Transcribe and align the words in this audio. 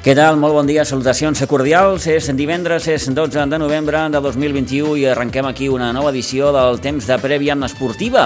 Què 0.00 0.14
tal? 0.16 0.38
Molt 0.40 0.54
bon 0.56 0.64
dia, 0.64 0.80
salutacions 0.88 1.42
cordials. 1.44 2.06
És 2.08 2.30
divendres, 2.32 2.86
és 2.88 3.04
12 3.12 3.42
de 3.52 3.58
novembre 3.60 4.00
de 4.08 4.22
2021 4.24 4.94
i 4.96 5.04
arrenquem 5.12 5.44
aquí 5.44 5.68
una 5.68 5.90
nova 5.92 6.08
edició 6.08 6.48
del 6.56 6.80
temps 6.80 7.04
de 7.04 7.18
prèvia 7.20 7.52
esportiva. 7.66 8.22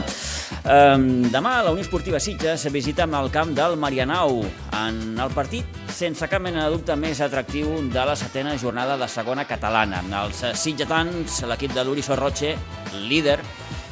Um, 0.63 1.27
demà 1.35 1.57
la 1.67 1.73
Unió 1.75 1.83
Esportiva 1.83 2.21
Sitges 2.23 2.69
visita 2.71 3.09
el 3.11 3.33
camp 3.35 3.57
del 3.59 3.75
Marianau 3.77 4.45
en 4.71 5.19
el 5.19 5.35
partit 5.35 5.67
sense 5.91 6.31
cap 6.31 6.47
mena 6.47 6.63
de 6.63 6.77
dubte 6.77 6.95
més 6.95 7.21
atractiu 7.21 7.67
de 7.91 8.07
la 8.07 8.15
setena 8.15 8.55
jornada 8.57 8.97
de 8.97 9.11
segona 9.11 9.45
catalana. 9.45 10.05
Els 10.23 10.47
sitgetans, 10.55 11.43
l'equip 11.43 11.75
de 11.75 11.83
l'Uri 11.83 12.07
Sorroche, 12.07 12.55
líder, 13.03 13.41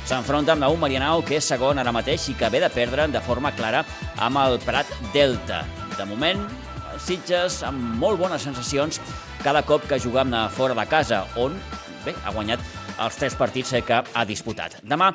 s'enfronta 0.06 0.55
amb 0.55 0.70
un 0.70 0.78
Marianau 0.78 1.27
que 1.27 1.41
és 1.42 1.51
segon 1.51 1.83
ara 1.83 1.91
mateix 1.91 2.30
i 2.30 2.39
que 2.39 2.48
ve 2.48 2.62
de 2.62 2.70
perdre 2.70 3.11
de 3.11 3.27
forma 3.27 3.51
clara 3.59 3.83
amb 4.19 4.39
el 4.47 4.61
Prat 4.62 4.87
Delta. 5.12 5.64
De 5.98 6.06
moment, 6.06 6.47
Sitges 7.02 7.62
amb 7.66 7.97
molt 8.01 8.20
bones 8.20 8.45
sensacions 8.47 9.01
cada 9.42 9.65
cop 9.66 9.87
que 9.88 9.98
juga 9.98 10.24
fora 10.51 10.74
de 10.74 10.87
casa, 10.87 11.27
on 11.37 11.59
bé, 12.05 12.15
ha 12.25 12.33
guanyat 12.33 12.61
els 13.01 13.16
tres 13.16 13.34
partits 13.34 13.75
que 13.87 14.02
ha 14.02 14.25
disputat. 14.25 14.78
Demà 14.84 15.12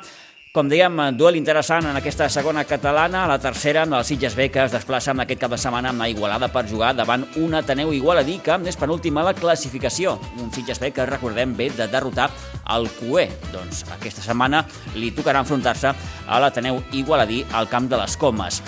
com 0.48 0.64
dèiem, 0.66 0.96
duel 1.12 1.36
interessant 1.36 1.84
en 1.86 1.96
aquesta 1.98 2.26
segona 2.32 2.64
catalana. 2.64 3.26
A 3.26 3.28
la 3.28 3.36
tercera, 3.38 3.82
el 3.84 4.04
Sitges 4.04 4.34
B, 4.34 4.48
que 4.50 4.62
es 4.64 4.72
desplaça 4.72 5.12
en 5.12 5.20
aquest 5.20 5.42
cap 5.42 5.52
de 5.52 5.58
setmana 5.60 5.92
amb 5.92 6.00
la 6.00 6.08
Igualada 6.08 6.48
per 6.48 6.64
jugar 6.66 6.94
davant 6.96 7.26
un 7.36 7.54
Ateneu 7.54 7.92
Igualadí, 7.92 8.38
que 8.42 8.56
és 8.66 8.80
penúltima 8.80 9.20
a 9.20 9.28
la 9.28 9.36
classificació. 9.36 10.16
Un 10.40 10.50
Sitges 10.50 10.80
B 10.80 10.90
que, 10.90 11.06
recordem, 11.06 11.54
bé 11.54 11.68
de 11.76 11.86
derrotar 11.86 12.30
el 12.74 12.88
CUE. 12.96 13.28
Doncs 13.52 13.84
aquesta 14.00 14.24
setmana 14.24 14.64
li 14.96 15.12
tocarà 15.12 15.44
enfrontar-se 15.44 15.92
a 16.26 16.40
l'Ateneu 16.40 16.80
Igualadí 16.90 17.44
al 17.52 17.68
camp 17.68 17.92
de 17.92 18.00
les 18.00 18.16
Comes. 18.16 18.62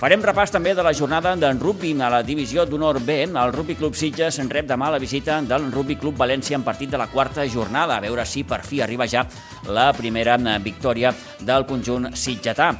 Farem 0.00 0.22
repàs 0.24 0.48
també 0.48 0.70
de 0.72 0.80
la 0.80 0.94
jornada 0.96 1.34
d'en 1.36 1.58
rugby 1.60 1.90
a 2.00 2.06
la 2.08 2.22
divisió 2.24 2.62
d'honor 2.64 3.02
B. 3.04 3.18
El 3.26 3.52
Rugby 3.52 3.74
Club 3.76 3.98
Sitges 4.00 4.38
en 4.40 4.48
rep 4.48 4.64
demà 4.64 4.88
la 4.88 4.98
visita 4.98 5.34
del 5.44 5.66
Rugby 5.74 5.98
Club 6.00 6.16
València 6.16 6.56
en 6.56 6.64
partit 6.64 6.88
de 6.88 6.96
la 6.96 7.10
quarta 7.12 7.44
jornada. 7.44 7.98
A 7.98 8.00
veure 8.00 8.24
si 8.24 8.40
per 8.48 8.62
fi 8.64 8.80
arriba 8.80 9.04
ja 9.04 9.26
la 9.68 9.90
primera 9.92 10.38
victòria 10.64 11.12
del 11.44 11.68
conjunt 11.68 12.14
sitgetà. 12.16 12.70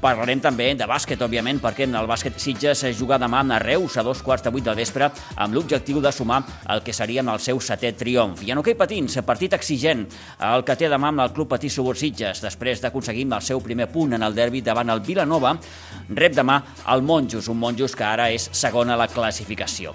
Parlarem 0.00 0.40
també 0.40 0.70
de 0.72 0.86
bàsquet, 0.88 1.20
òbviament, 1.20 1.58
perquè 1.60 1.84
en 1.84 1.94
el 1.98 2.06
bàsquet 2.08 2.38
Sitges 2.40 2.86
es 2.88 2.96
juga 2.96 3.18
demà 3.20 3.42
a 3.44 3.58
Reus 3.60 3.98
a 3.98 4.02
dos 4.02 4.22
quarts 4.22 4.44
de 4.44 4.50
vuit 4.50 4.64
del 4.64 4.76
vespre 4.76 5.10
amb 5.36 5.54
l'objectiu 5.54 6.00
de 6.00 6.12
sumar 6.12 6.42
el 6.68 6.80
que 6.82 6.92
seria 6.92 7.20
el 7.20 7.40
seu 7.40 7.60
setè 7.60 7.92
triomf. 7.92 8.42
I 8.42 8.52
en 8.52 8.58
hoquei 8.58 8.74
patins, 8.74 9.18
partit 9.26 9.52
exigent, 9.52 10.06
el 10.40 10.64
que 10.64 10.76
té 10.76 10.88
demà 10.88 11.10
amb 11.12 11.20
el 11.20 11.34
Club 11.36 11.50
Patí 11.52 11.68
Subur 11.68 11.96
Sitges, 11.96 12.40
després 12.40 12.80
d'aconseguir 12.80 13.26
el 13.28 13.42
seu 13.42 13.60
primer 13.60 13.90
punt 13.92 14.14
en 14.14 14.22
el 14.22 14.34
derbi 14.34 14.62
davant 14.62 14.88
el 14.88 15.04
Vilanova, 15.04 15.58
rep 16.08 16.34
demà 16.34 16.62
el 16.88 17.02
Monjos, 17.02 17.48
un 17.48 17.58
Monjos 17.60 17.94
que 17.94 18.04
ara 18.04 18.30
és 18.30 18.48
segon 18.52 18.88
a 18.88 18.96
la 18.96 19.08
classificació. 19.08 19.92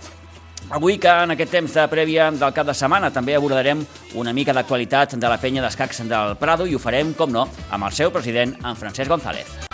Avui 0.69 0.97
que 0.97 1.09
en 1.09 1.33
aquest 1.33 1.51
temps 1.53 1.73
de 1.77 1.83
prèvia 1.89 2.31
del 2.33 2.53
cap 2.53 2.65
de 2.65 2.73
setmana 2.73 3.11
també 3.13 3.35
abordarem 3.37 3.83
una 4.17 4.33
mica 4.33 4.53
d'actualitat 4.53 5.13
de 5.17 5.29
la 5.29 5.37
penya 5.37 5.65
d'escacs 5.65 6.05
del 6.09 6.37
Prado 6.41 6.65
i 6.65 6.73
ho 6.73 6.81
farem, 6.81 7.13
com 7.13 7.31
no, 7.31 7.47
amb 7.69 7.85
el 7.85 7.93
seu 7.93 8.13
president, 8.13 8.57
en 8.65 8.75
Francesc 8.75 9.09
González. 9.09 9.64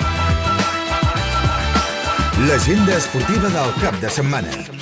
L'agenda 2.47 2.95
esportiva 2.97 3.49
del 3.53 3.73
cap 3.83 3.99
de 4.01 4.09
setmana. 4.09 4.80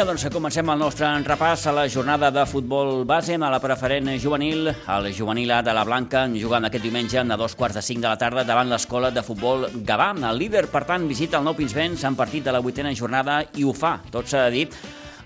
Vinga, 0.00 0.14
doncs 0.14 0.30
comencem 0.32 0.70
el 0.72 0.78
nostre 0.80 1.08
repàs 1.26 1.66
a 1.68 1.74
la 1.76 1.82
jornada 1.92 2.30
de 2.32 2.46
futbol 2.48 3.02
base 3.04 3.34
a 3.36 3.50
la 3.52 3.58
preferent 3.60 4.06
juvenil. 4.16 4.70
El 4.88 5.08
juvenil 5.12 5.50
A 5.52 5.58
de 5.60 5.74
la 5.76 5.82
Blanca 5.84 6.22
jugant 6.40 6.64
aquest 6.64 6.86
diumenge 6.86 7.18
a 7.20 7.36
dos 7.36 7.52
quarts 7.54 7.76
de 7.76 7.82
cinc 7.84 8.00
de 8.00 8.08
la 8.08 8.16
tarda 8.16 8.46
davant 8.48 8.70
l'escola 8.70 9.10
de 9.10 9.20
futbol 9.20 9.66
Gavà. 9.84 10.14
El 10.30 10.38
líder, 10.38 10.68
per 10.72 10.86
tant, 10.88 11.04
visita 11.04 11.36
el 11.36 11.44
Nou 11.44 11.52
Pinsbens 11.52 12.04
en 12.08 12.16
partit 12.16 12.42
de 12.42 12.50
la 12.50 12.62
vuitena 12.64 12.94
jornada 12.96 13.42
i 13.60 13.64
ho 13.68 13.74
fa, 13.76 13.98
tot 14.10 14.24
s'ha 14.24 14.48
dir, 14.48 14.70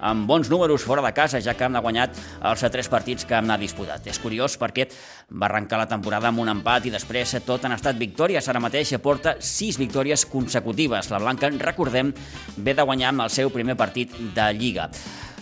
amb 0.04 0.28
bons 0.28 0.50
números 0.53 0.84
fora 0.84 1.03
de 1.03 1.12
casa, 1.16 1.41
ja 1.41 1.56
que 1.56 1.65
han 1.65 1.81
guanyat 1.81 2.19
els 2.44 2.65
tres 2.70 2.91
partits 2.92 3.25
que 3.25 3.37
han 3.38 3.50
disputat. 3.60 4.06
És 4.06 4.20
curiós 4.20 4.59
perquè 4.60 4.88
va 5.32 5.48
arrencar 5.48 5.81
la 5.81 5.88
temporada 5.88 6.28
amb 6.28 6.42
un 6.44 6.53
empat 6.53 6.87
i 6.87 6.92
després 6.92 7.37
tot 7.47 7.65
han 7.65 7.76
estat 7.76 7.98
victòries. 7.98 8.48
Ara 8.48 8.62
mateix 8.62 8.93
porta 9.03 9.38
sis 9.41 9.78
victòries 9.81 10.26
consecutives. 10.28 11.10
La 11.10 11.22
Blanca, 11.22 11.50
recordem, 11.59 12.12
ve 12.56 12.75
de 12.75 12.84
guanyar 12.84 13.14
amb 13.14 13.26
el 13.26 13.32
seu 13.32 13.50
primer 13.50 13.78
partit 13.81 14.12
de 14.34 14.50
Lliga. 14.53 14.91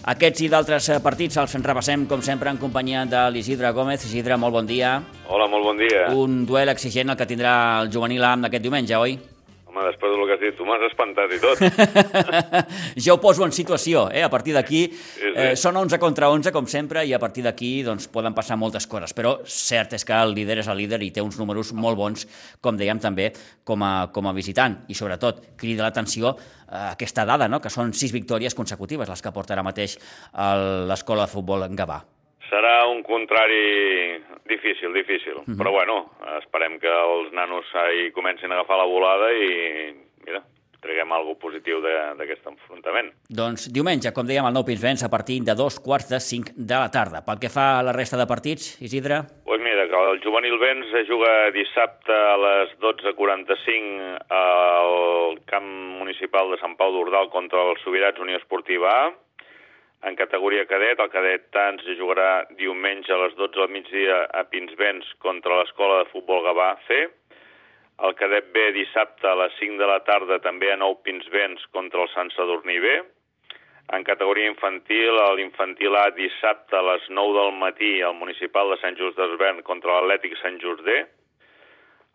Aquests 0.02 0.42
i 0.42 0.48
d'altres 0.50 0.88
partits 1.02 1.36
els 1.38 1.52
repassem, 1.62 2.08
com 2.10 2.22
sempre, 2.26 2.50
en 2.50 2.58
companyia 2.58 3.04
de 3.06 3.20
l'Isidre 3.30 3.70
Gómez. 3.70 4.02
Isidre, 4.08 4.36
molt 4.36 4.54
bon 4.58 4.66
dia. 4.66 4.96
Hola, 5.28 5.46
molt 5.46 5.68
bon 5.70 5.78
dia. 5.78 6.08
Un 6.10 6.42
duel 6.46 6.74
exigent 6.74 7.14
el 7.14 7.18
que 7.18 7.28
tindrà 7.30 7.54
el 7.82 7.92
juvenil 7.94 8.26
amb 8.26 8.50
aquest 8.50 8.66
diumenge, 8.66 8.98
oi? 8.98 9.14
Home, 9.72 9.86
després 9.88 10.12
del 10.12 10.26
que 10.28 10.34
has 10.34 10.40
dit, 10.42 10.56
tu 10.58 10.66
m'has 10.68 10.82
espantat 10.84 11.30
i 11.32 11.38
tot. 11.40 11.60
jo 13.06 13.14
ho 13.14 13.20
poso 13.22 13.46
en 13.46 13.54
situació, 13.56 14.02
eh? 14.12 14.20
A 14.20 14.28
partir 14.28 14.52
d'aquí, 14.52 14.82
sí, 14.92 15.16
sí. 15.16 15.30
eh, 15.32 15.54
són 15.56 15.78
11 15.80 15.96
contra 16.02 16.28
11, 16.28 16.52
com 16.52 16.68
sempre, 16.68 17.06
i 17.08 17.14
a 17.16 17.20
partir 17.22 17.46
d'aquí 17.46 17.70
doncs, 17.86 18.10
poden 18.12 18.36
passar 18.36 18.60
moltes 18.60 18.84
coses. 18.84 19.16
Però 19.16 19.38
cert 19.48 19.96
és 19.96 20.04
que 20.04 20.12
el 20.12 20.36
líder 20.36 20.60
és 20.60 20.68
el 20.68 20.76
líder 20.76 21.00
i 21.06 21.08
té 21.16 21.24
uns 21.24 21.40
números 21.40 21.72
molt 21.72 21.96
bons, 21.96 22.28
com 22.60 22.76
dèiem 22.76 23.00
també, 23.00 23.30
com 23.64 23.80
a, 23.80 23.94
com 24.12 24.28
a 24.28 24.36
visitant. 24.36 24.82
I 24.92 24.98
sobretot, 24.98 25.40
crida 25.56 25.88
l'atenció 25.88 26.34
eh, 26.36 26.90
aquesta 26.92 27.24
dada, 27.24 27.48
no? 27.48 27.64
que 27.64 27.72
són 27.72 27.96
sis 27.96 28.12
victòries 28.12 28.58
consecutives 28.58 29.08
les 29.08 29.24
que 29.24 29.32
porta 29.32 29.56
ara 29.56 29.64
mateix 29.64 29.96
l'escola 30.92 31.24
de 31.24 31.32
futbol 31.32 31.64
en 31.64 31.80
Gavà. 31.80 32.02
Serà 32.52 32.84
un 32.84 33.00
contrari 33.00 34.20
difícil, 34.44 34.92
difícil. 34.92 35.36
Mm 35.40 35.44
-hmm. 35.46 35.58
Però 35.58 35.70
bueno, 35.72 35.94
esperem 36.42 36.78
que 36.78 36.92
els 36.92 37.32
nanos 37.32 37.64
hi 37.96 38.10
comencin 38.12 38.52
a 38.52 38.54
agafar 38.56 38.76
la 38.76 38.84
volada 38.84 39.32
i, 39.32 39.94
mira, 40.26 40.42
treguem 40.82 41.12
alguna 41.14 41.38
positiu 41.38 41.80
d'aquest 42.18 42.46
enfrontament. 42.50 43.12
Doncs 43.30 43.70
diumenge, 43.72 44.12
com 44.12 44.26
dèiem, 44.26 44.44
el 44.48 44.54
Nou 44.56 44.66
Pinsbens 44.66 45.04
a 45.06 45.08
partir 45.08 45.40
de 45.46 45.54
dos 45.54 45.78
quarts 45.80 46.10
de 46.10 46.20
cinc 46.20 46.50
de 46.56 46.74
la 46.74 46.90
tarda. 46.90 47.22
Pel 47.24 47.38
que 47.42 47.48
fa 47.48 47.78
a 47.78 47.84
la 47.86 47.94
resta 47.94 48.18
de 48.18 48.26
partits, 48.26 48.76
Isidre? 48.82 49.22
Doncs 49.22 49.44
pues 49.46 49.60
mira, 49.62 49.86
que 49.88 49.98
el 50.10 50.20
juvenil 50.24 50.58
Vents 50.58 51.08
juga 51.08 51.50
dissabte 51.54 52.12
a 52.12 52.36
les 52.46 52.68
12.45 52.82 54.18
al 54.28 55.38
camp 55.46 55.70
municipal 56.02 56.50
de 56.50 56.58
Sant 56.58 56.76
Pau 56.76 56.92
d'Ordal 56.92 57.30
contra 57.30 57.62
els 57.70 57.80
Sobirats 57.86 58.20
Unió 58.20 58.36
Esportiva 58.36 58.90
A 58.90 59.12
en 60.02 60.16
categoria 60.18 60.64
cadet, 60.66 60.98
el 60.98 61.10
cadet 61.12 61.44
Tans 61.54 61.84
jugarà 61.94 62.42
diumenge 62.58 63.12
a 63.14 63.20
les 63.20 63.36
12 63.38 63.54
del 63.54 63.70
migdia 63.70 64.16
a 64.34 64.42
Pinsbens 64.50 65.06
contra 65.22 65.60
l'Escola 65.60 66.00
de 66.00 66.08
Futbol 66.10 66.42
Gavà 66.42 66.72
C. 66.88 66.98
El 68.02 68.16
cadet 68.18 68.48
B 68.50 68.64
dissabte 68.74 69.30
a 69.30 69.36
les 69.38 69.54
5 69.60 69.78
de 69.78 69.86
la 69.86 70.00
tarda 70.02 70.40
també 70.42 70.72
a 70.72 70.78
Nou 70.80 70.98
Pinsbens 71.06 71.62
contra 71.70 72.02
el 72.02 72.10
Sant 72.16 72.34
Sadurní 72.34 72.80
B. 72.82 72.98
En 73.94 74.02
categoria 74.02 74.50
infantil, 74.50 75.22
l'infantil 75.38 75.94
A 75.94 76.08
dissabte 76.18 76.80
a 76.80 76.84
les 76.90 77.06
9 77.06 77.38
del 77.38 77.56
matí 77.62 77.94
al 78.02 78.18
municipal 78.18 78.74
de 78.74 78.82
Sant 78.82 78.98
Just 78.98 79.18
d'Esvern 79.20 79.62
contra 79.62 80.00
l'Atlètic 80.00 80.34
Sant 80.42 80.58
Just 80.64 80.82
D. 80.82 81.02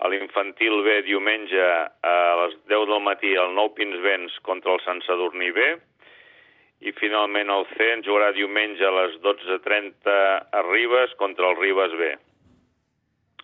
A 0.03 0.11
l'infantil 0.11 0.81
B 0.83 1.01
diumenge 1.07 1.67
a 2.03 2.17
les 2.43 2.59
10 2.67 2.89
del 2.91 3.05
matí 3.07 3.37
al 3.39 3.55
Nou 3.55 3.71
Pinsbens 3.79 4.41
contra 4.43 4.75
el 4.75 4.83
Sant 4.83 5.05
Sadurní 5.07 5.55
B 5.55 5.77
i 6.85 6.93
finalment 6.99 7.49
el 7.49 7.65
C 7.73 7.91
ens 7.95 8.05
jugarà 8.05 8.31
diumenge 8.35 8.85
a 8.85 8.93
les 8.99 9.17
12.30 9.23 10.15
a 10.53 10.63
Ribes 10.67 11.15
contra 11.17 11.49
el 11.49 11.57
Ribes 11.57 11.95
B. 11.97 12.11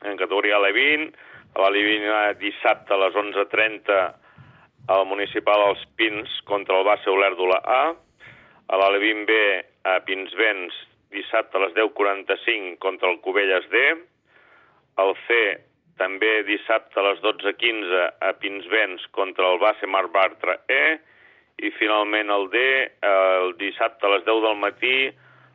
En 0.03 0.19
categoria 0.19 0.59
L20, 0.59 1.13
a 1.53 1.62
la 1.62 1.71
Livina 1.74 2.19
dissabte 2.38 2.94
a 2.94 3.00
les 3.06 3.18
11.30 3.18 4.00
al 4.94 5.06
municipal 5.07 5.68
Els 5.69 5.83
Pins 5.97 6.39
contra 6.50 6.80
el 6.80 6.88
Bassa 6.88 7.12
Olèrdula 7.12 7.59
A, 7.63 7.83
a 8.68 8.80
la 8.80 8.89
L20 8.91 9.27
B 9.30 9.38
a 9.89 10.00
Pinsbens 10.07 10.75
dissabte 11.13 11.57
a 11.57 11.65
les 11.65 11.75
10.45 11.77 12.77
contra 12.81 13.09
el 13.12 13.19
Cubelles 13.21 13.65
D, 13.69 13.83
el 15.03 15.15
C 15.27 15.39
també 16.01 16.41
dissabte 16.47 17.00
a 17.00 17.06
les 17.09 17.21
12.15 17.21 18.06
a 18.27 18.33
Pinsbens 18.41 19.06
contra 19.15 19.51
el 19.53 19.62
Bassa 19.62 19.89
Mar 19.89 20.07
Bartra 20.13 20.57
E, 20.68 20.83
i 21.61 21.71
finalment 21.77 22.31
el 22.33 22.50
D, 22.50 22.59
el 23.05 23.53
dissabte 23.59 24.07
a 24.07 24.13
les 24.15 24.25
10 24.25 24.41
del 24.45 24.57
matí, 24.57 24.97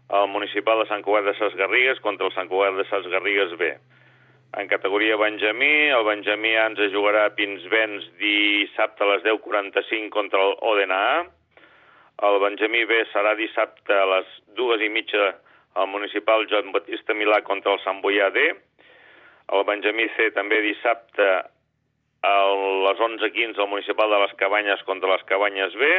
el 0.08 0.28
municipal 0.32 0.80
de 0.80 0.88
Sant 0.88 1.02
Cugat 1.04 1.26
de 1.26 1.34
Ses 1.36 1.56
Garrigues 1.58 2.00
contra 2.00 2.26
el 2.26 2.34
Sant 2.34 2.48
Cugat 2.48 2.78
de 2.78 2.86
Ses 2.88 3.08
Garrigues 3.12 3.56
B. 3.58 3.72
En 4.56 4.68
categoria 4.68 5.16
Benjamí, 5.20 5.90
el 5.92 6.04
Benjamí 6.06 6.54
A 6.56 6.68
ens 6.70 6.80
jugarà 6.94 7.26
a 7.28 7.34
Pinsbens 7.36 8.06
dissabte 8.20 9.04
a 9.04 9.10
les 9.10 9.26
10.45 9.26 10.08
contra 10.14 10.40
el 10.40 10.54
Odena 10.64 11.00
A. 11.18 11.18
El 12.28 12.40
Benjamí 12.40 12.86
B 12.88 13.02
serà 13.12 13.34
dissabte 13.36 13.92
a 13.92 14.06
les 14.14 14.32
dues 14.56 14.80
i 14.80 14.88
mitja 14.88 15.34
al 15.76 15.92
municipal 15.92 16.48
Joan 16.48 16.72
Batista 16.72 17.14
Milà 17.14 17.42
contra 17.44 17.76
el 17.76 17.84
Sant 17.84 18.00
Boià 18.00 18.30
D. 18.32 18.48
El 19.52 19.64
Benjamí 19.68 20.08
C 20.16 20.30
també 20.36 20.62
dissabte 20.64 21.28
a 22.26 22.36
les 22.88 22.98
11.15 22.98 23.60
al 23.62 23.70
municipal 23.70 24.10
de 24.10 24.22
les 24.24 24.34
Cabanyes 24.40 24.82
contra 24.86 25.12
les 25.12 25.22
Cabanyes 25.28 25.76
B 25.78 25.92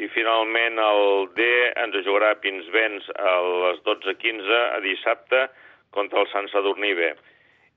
i 0.00 0.08
finalment 0.10 0.80
el 0.82 1.28
D 1.36 1.44
ens 1.84 2.00
jugarà 2.06 2.32
a 2.34 2.40
Pinsbens 2.42 3.06
a 3.14 3.36
les 3.66 3.84
12.15 3.86 4.64
a 4.72 4.80
dissabte 4.82 5.46
contra 5.94 6.24
el 6.24 6.30
Sant 6.32 6.50
Sadurní 6.50 6.94
B. 6.98 7.12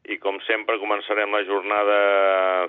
I 0.07 0.15
com 0.23 0.37
sempre 0.47 0.77
començarem 0.79 1.33
la 1.35 1.43
jornada 1.43 1.97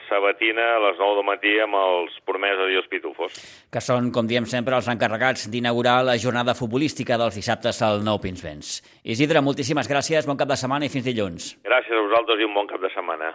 sabatina 0.08 0.64
a 0.74 0.80
les 0.88 0.98
9 0.98 1.20
del 1.20 1.26
matí 1.28 1.52
amb 1.62 1.78
els 1.78 2.16
promesa 2.26 2.66
i 2.66 2.80
els 2.80 2.88
pitufos. 2.90 3.36
Que 3.70 3.80
són, 3.84 4.10
com 4.12 4.26
diem 4.26 4.48
sempre, 4.50 4.74
els 4.74 4.90
encarregats 4.90 5.46
d'inaugurar 5.52 6.00
la 6.08 6.18
jornada 6.18 6.56
futbolística 6.58 7.16
dels 7.20 7.38
dissabtes 7.38 7.78
al 7.86 8.02
Nou 8.02 8.18
Pinsbens. 8.18 8.80
Isidre, 9.06 9.44
moltíssimes 9.44 9.88
gràcies, 9.88 10.26
bon 10.26 10.40
cap 10.40 10.50
de 10.50 10.58
setmana 10.58 10.90
i 10.90 10.92
fins 10.92 11.06
dilluns. 11.06 11.54
Gràcies 11.68 11.94
a 11.94 12.08
vosaltres 12.10 12.42
i 12.42 12.48
un 12.48 12.58
bon 12.58 12.66
cap 12.66 12.82
de 12.82 12.90
setmana. 12.96 13.30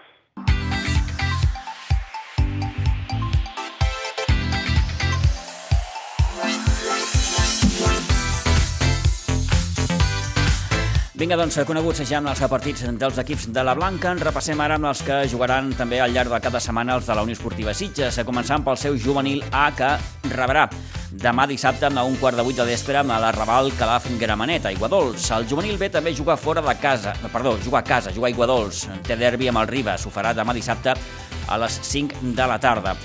Vinga, 11.13 11.35
doncs, 11.37 11.59
coneguts 11.69 11.99
ja 12.09 12.17
amb 12.17 12.31
els 12.31 12.39
partits 12.49 12.87
dels 12.97 13.17
equips 13.21 13.43
de 13.53 13.61
la 13.61 13.75
Blanca. 13.77 14.09
En 14.15 14.21
repassem 14.23 14.57
ara 14.65 14.79
amb 14.79 14.87
els 14.89 15.03
que 15.05 15.19
jugaran 15.29 15.69
també 15.77 15.99
al 16.01 16.09
llarg 16.09 16.33
de 16.33 16.39
cada 16.41 16.57
setmana 16.57 16.95
els 16.97 17.05
de 17.05 17.13
la 17.13 17.21
Unió 17.21 17.37
Esportiva 17.37 17.75
Sitges, 17.77 18.17
començant 18.25 18.65
pel 18.65 18.79
seu 18.81 18.97
juvenil 18.97 19.43
A, 19.51 19.67
que 19.77 19.91
rebrà 20.33 20.65
demà 21.13 21.45
dissabte 21.45 21.85
a 21.85 22.03
un 22.03 22.17
quart 22.17 22.41
de 22.41 22.41
vuit 22.47 22.57
de 22.57 22.65
vespre 22.65 22.97
amb 22.97 23.13
la 23.13 23.29
Raval 23.31 23.69
Calaf 23.77 24.09
Gramenet, 24.17 24.65
a 24.65 24.73
Iguadols. 24.73 25.29
El 25.37 25.45
juvenil 25.45 25.77
B 25.77 25.91
també 25.93 26.15
juga 26.17 26.33
fora 26.35 26.65
de 26.65 26.79
casa, 26.81 27.13
perdó, 27.29 27.59
juga 27.61 27.83
a 27.83 27.85
casa, 27.85 28.11
juga 28.11 28.31
a 28.31 28.33
Iguadols. 28.33 28.87
Té 29.05 29.15
derbi 29.15 29.53
amb 29.53 29.61
el 29.61 29.69
Ribas, 29.69 30.07
ho 30.07 30.09
farà 30.09 30.33
demà 30.33 30.57
dissabte 30.57 30.97
a 31.45 31.61
les 31.61 31.77
5 31.93 32.33
de 32.33 32.47
la 32.49 32.57
tarda. 32.57 32.97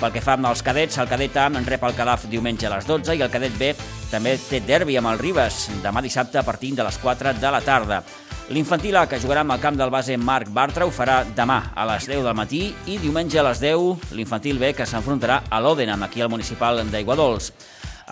Pel 0.00 0.10
que 0.10 0.22
fa 0.24 0.34
amb 0.34 0.48
els 0.48 0.62
cadets, 0.66 0.98
el 0.98 1.08
cadet 1.08 1.36
A 1.38 1.46
rep 1.64 1.84
el 1.86 1.94
Calaf 1.94 2.26
diumenge 2.30 2.66
a 2.66 2.74
les 2.74 2.86
12 2.86 3.14
i 3.14 3.22
el 3.22 3.30
cadet 3.30 3.54
B 3.58 3.70
també 4.10 4.34
té 4.42 4.60
derbi 4.60 4.96
amb 4.98 5.12
el 5.12 5.20
Ribes 5.20 5.68
demà 5.84 6.02
dissabte 6.02 6.38
a 6.38 6.42
partir 6.42 6.74
de 6.74 6.84
les 6.84 6.98
4 6.98 7.34
de 7.38 7.50
la 7.50 7.60
tarda. 7.60 8.02
L'infantil 8.50 8.96
A, 9.00 9.06
que 9.08 9.20
jugarà 9.22 9.40
amb 9.40 9.54
el 9.54 9.60
camp 9.62 9.78
del 9.78 9.88
base 9.88 10.18
Marc 10.20 10.50
Bartra, 10.52 10.84
ho 10.84 10.92
farà 10.92 11.22
demà 11.24 11.70
a 11.74 11.86
les 11.88 12.04
10 12.10 12.26
del 12.26 12.36
matí 12.36 12.66
i 12.86 12.98
diumenge 13.00 13.38
a 13.40 13.46
les 13.46 13.62
10 13.62 14.12
l'infantil 14.12 14.58
B, 14.60 14.74
que 14.76 14.84
s'enfrontarà 14.84 15.44
a 15.48 15.60
l'Odenham, 15.64 16.02
aquí 16.04 16.20
al 16.20 16.28
municipal 16.28 16.82
d'Aiguadols. 16.90 17.52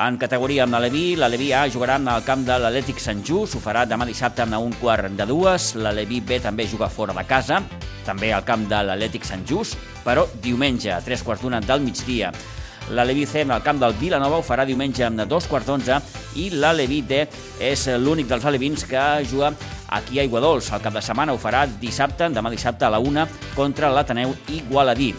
En 0.00 0.16
categoria 0.16 0.64
amb 0.64 0.72
l'Aleví, 0.72 1.16
l'Aleví 1.20 1.50
A 1.52 1.66
jugarà 1.68 1.98
al 2.00 2.24
camp 2.24 2.46
de 2.46 2.56
l'Atlètic 2.56 3.02
Sant 3.02 3.20
Just, 3.20 3.58
ho 3.58 3.60
farà 3.60 3.84
demà 3.84 4.06
dissabte 4.08 4.40
a 4.40 4.58
un 4.58 4.72
quart 4.80 5.12
de 5.12 5.26
dues. 5.28 5.74
L'Aleví 5.76 6.22
B 6.22 6.40
també 6.40 6.64
juga 6.64 6.88
fora 6.88 7.12
de 7.12 7.26
casa, 7.28 7.60
també 8.06 8.32
al 8.32 8.44
camp 8.44 8.66
de 8.70 8.82
l'Atlètic 8.86 9.24
Sant 9.26 9.44
Just, 9.48 9.78
però 10.04 10.26
diumenge 10.42 10.92
a 10.92 11.00
tres 11.00 11.22
quarts 11.22 11.42
d'una 11.42 11.60
del 11.60 11.84
migdia. 11.84 12.32
L'Aleví 12.90 13.26
C 13.26 13.44
al 13.48 13.62
camp 13.62 13.78
del 13.78 13.94
Vilanova 13.94 14.40
ho 14.40 14.42
farà 14.42 14.64
diumenge 14.66 15.04
a 15.04 15.26
dos 15.26 15.46
quarts 15.46 15.66
d'onze 15.66 16.00
i 16.36 16.50
l'Aleví 16.50 17.02
D 17.06 17.22
és 17.60 17.86
l'únic 17.98 18.26
dels 18.28 18.44
alevins 18.44 18.84
que 18.84 19.24
juga 19.30 19.52
aquí 19.88 20.18
a 20.18 20.24
Iguadols. 20.24 20.72
El 20.72 20.82
cap 20.82 20.94
de 20.94 21.02
setmana 21.02 21.32
ho 21.32 21.38
farà 21.38 21.66
dissabte, 21.66 22.28
demà 22.28 22.50
dissabte 22.50 22.84
a 22.84 22.90
la 22.90 22.98
una, 22.98 23.26
contra 23.54 23.90
l'Ateneu 23.92 24.34
Igualadí. 24.48 25.12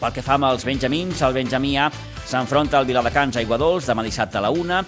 Pel 0.00 0.14
que 0.16 0.22
fa 0.24 0.38
amb 0.38 0.48
els 0.48 0.64
benjamins, 0.64 1.20
el 1.20 1.34
Benjamí 1.36 1.74
A 1.76 1.90
s'enfronta 2.24 2.78
al 2.78 2.86
Viladecans 2.88 3.36
a 3.36 3.42
Iguadols 3.44 3.88
demà 3.90 4.04
dissabte 4.06 4.38
a 4.38 4.44
la 4.46 4.50
1. 4.54 4.78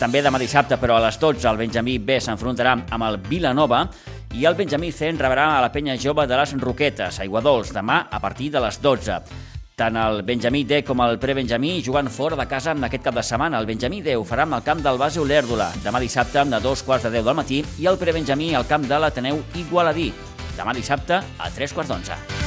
També 0.00 0.20
demà 0.20 0.36
dissabte, 0.40 0.76
però 0.76 0.98
a 0.98 1.04
les 1.06 1.16
12, 1.20 1.46
el 1.48 1.60
Benjamí 1.60 1.96
B 2.02 2.18
s'enfrontarà 2.20 2.74
amb 2.90 3.06
el 3.06 3.20
Vilanova 3.30 3.86
i 4.34 4.46
el 4.46 4.54
Benjamí 4.56 4.90
C 4.92 5.08
en 5.12 5.18
rebrà 5.20 5.46
a 5.56 5.60
la 5.60 5.70
penya 5.72 5.96
jove 6.00 6.24
de 6.26 6.36
les 6.38 6.52
Roquetes, 6.60 7.18
a 7.20 7.24
Iguadols, 7.24 7.72
demà 7.76 8.06
a 8.10 8.20
partir 8.20 8.50
de 8.52 8.60
les 8.64 8.80
12. 8.80 9.18
Tant 9.76 9.96
el 9.96 10.22
Benjamí 10.22 10.64
D 10.64 10.82
com 10.84 11.00
el 11.04 11.18
Prebenjamí 11.20 11.82
jugant 11.84 12.08
fora 12.08 12.36
de 12.36 12.46
casa 12.48 12.72
en 12.72 12.84
aquest 12.84 13.04
cap 13.04 13.16
de 13.16 13.24
setmana. 13.24 13.60
El 13.60 13.66
Benjamí 13.66 14.02
D 14.02 14.16
ho 14.16 14.24
farà 14.24 14.46
amb 14.46 14.56
el 14.56 14.64
camp 14.64 14.82
del 14.84 15.00
base 15.00 15.20
Olèrdola, 15.20 15.70
demà 15.84 16.00
dissabte 16.00 16.44
de 16.44 16.60
dos 16.60 16.84
quarts 16.84 17.08
de 17.08 17.14
deu 17.16 17.24
del 17.24 17.36
matí, 17.36 17.64
i 17.78 17.88
el 17.88 18.00
Prebenjamí 18.00 18.54
al 18.54 18.68
camp 18.68 18.88
de 18.88 19.00
l'Ateneu 19.00 19.42
Igualadí, 19.64 20.12
demà 20.56 20.76
dissabte 20.76 21.20
a 21.20 21.52
tres 21.52 21.72
quarts 21.76 21.92
d'onze. 21.92 22.41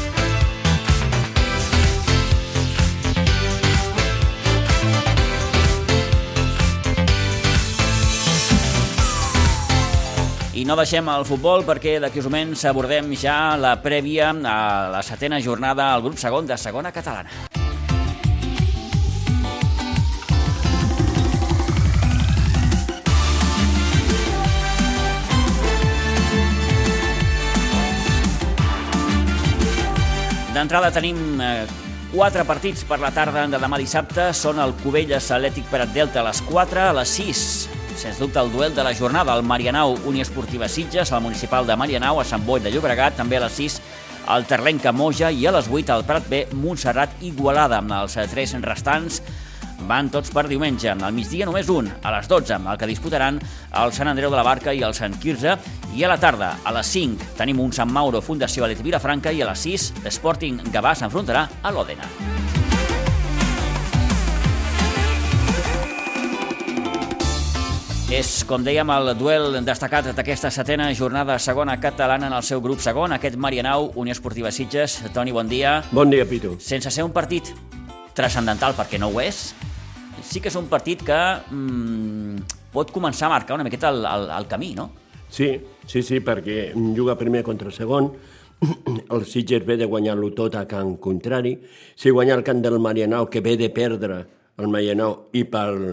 I 10.56 10.64
no 10.64 10.78
deixem 10.80 11.10
el 11.12 11.26
futbol 11.28 11.66
perquè 11.68 11.98
d'aquí 12.00 12.22
uns 12.22 12.30
moments 12.30 12.62
abordem 12.70 13.10
ja 13.20 13.58
la 13.60 13.74
prèvia 13.84 14.30
a 14.32 14.88
la 14.94 15.02
setena 15.04 15.42
jornada 15.44 15.90
al 15.92 16.06
grup 16.06 16.16
segon 16.16 16.48
de 16.48 16.56
segona 16.56 16.94
catalana. 16.96 17.28
D'entrada 30.56 30.88
tenim 30.96 31.20
eh, 31.44 31.68
quatre 32.16 32.48
partits 32.48 32.88
per 32.88 33.04
la 33.04 33.12
tarda 33.12 33.44
de 33.52 33.60
demà 33.60 33.76
dissabte. 33.76 34.32
Són 34.32 34.64
el 34.64 34.72
Cubelles 34.80 35.34
Atlètic 35.36 35.68
Prat 35.68 35.92
Delta 35.92 36.24
a 36.24 36.30
les 36.32 36.46
4, 36.48 36.86
a 36.94 37.02
les 37.04 37.20
6 37.20 37.50
sens 37.98 38.20
dubte 38.20 38.40
el 38.40 38.52
duel 38.52 38.76
de 38.76 38.84
la 38.84 38.94
jornada, 38.96 39.36
el 39.36 39.44
Marianau 39.44 39.98
Unió 40.06 40.22
Esportiva 40.22 40.68
Sitges, 40.68 41.12
el 41.12 41.22
municipal 41.22 41.68
de 41.68 41.76
Marianau, 41.76 42.20
a 42.20 42.26
Sant 42.26 42.46
Boi 42.46 42.60
de 42.60 42.72
Llobregat, 42.72 43.16
també 43.18 43.38
a 43.38 43.46
les 43.46 43.56
6 43.58 43.80
el 44.36 44.46
Terlenca 44.50 44.92
Moja 44.92 45.30
i 45.32 45.46
a 45.46 45.54
les 45.54 45.68
8 45.70 45.94
el 45.96 46.06
Prat 46.08 46.30
B 46.30 46.46
Montserrat 46.58 47.22
Igualada, 47.24 47.80
amb 47.84 47.94
els 48.00 48.18
tres 48.32 48.56
restants 48.62 49.22
van 49.88 50.10
tots 50.10 50.32
per 50.34 50.48
diumenge. 50.50 50.90
Al 50.92 51.14
migdia 51.14 51.46
només 51.46 51.70
un, 51.70 51.90
a 52.02 52.14
les 52.16 52.30
12, 52.32 52.58
el 52.58 52.80
que 52.80 52.90
disputaran 52.90 53.40
el 53.82 53.94
Sant 53.94 54.10
Andreu 54.12 54.32
de 54.32 54.40
la 54.40 54.48
Barca 54.48 54.74
i 54.74 54.84
el 54.86 54.96
Sant 54.98 55.18
Quirze. 55.22 55.58
I 55.96 56.04
a 56.04 56.12
la 56.12 56.20
tarda, 56.20 56.56
a 56.64 56.74
les 56.76 56.96
5, 56.96 57.36
tenim 57.38 57.62
un 57.64 57.76
Sant 57.76 57.92
Mauro 57.92 58.24
Fundació 58.26 58.66
Alet 58.66 58.82
Vilafranca 58.84 59.32
i 59.32 59.44
a 59.44 59.52
les 59.52 59.68
6, 59.70 59.92
l'Sporting 60.08 60.64
Gavà 60.74 60.96
s'enfrontarà 60.98 61.48
a 61.62 61.76
l'Òdena. 61.76 62.35
És, 68.16 68.46
com 68.48 68.64
dèiem, 68.64 68.88
el 68.96 69.10
duel 69.20 69.58
destacat 69.68 70.06
d'aquesta 70.16 70.48
setena 70.54 70.86
jornada 70.96 71.36
segona 71.44 71.74
catalana 71.84 72.30
en 72.30 72.36
el 72.38 72.46
seu 72.48 72.62
grup 72.64 72.80
segon, 72.80 73.12
aquest 73.12 73.36
Marianau, 73.36 73.90
Unió 74.00 74.16
Esportiva 74.16 74.54
Sitges. 74.56 75.02
Toni, 75.12 75.34
bon 75.36 75.50
dia. 75.52 75.82
Bon 75.92 76.08
dia, 76.08 76.24
Pitu. 76.24 76.54
Sense 76.64 76.94
ser 76.96 77.04
un 77.04 77.12
partit 77.12 77.52
transcendental, 78.16 78.72
perquè 78.78 79.02
no 79.04 79.10
ho 79.12 79.20
és, 79.20 79.42
sí 80.24 80.40
que 80.40 80.48
és 80.48 80.56
un 80.56 80.72
partit 80.72 81.04
que 81.04 81.20
mm, 81.52 82.56
pot 82.72 82.96
començar 82.96 83.28
a 83.28 83.34
marcar 83.36 83.60
una 83.60 83.68
miqueta 83.68 83.92
el, 83.92 84.06
el, 84.08 84.30
el 84.38 84.48
camí, 84.48 84.72
no? 84.80 84.94
Sí, 85.28 85.52
sí, 85.84 86.00
sí, 86.00 86.24
perquè 86.24 86.70
juga 86.96 87.20
primer 87.20 87.44
contra 87.44 87.74
segon, 87.76 88.14
el 89.12 89.28
Sitges 89.28 89.68
ve 89.68 89.76
de 89.82 89.92
guanyar-lo 89.92 90.32
tot 90.38 90.56
a 90.56 90.64
Can 90.72 90.96
Contrari, 91.04 91.58
si 92.00 92.16
guanyar 92.16 92.40
el 92.40 92.48
camp 92.48 92.64
del 92.64 92.80
Marianau, 92.80 93.28
que 93.28 93.44
ve 93.44 93.60
de 93.60 93.74
perdre 93.76 94.24
el 94.56 94.72
Marianau 94.72 95.26
i 95.36 95.44
pel, 95.52 95.84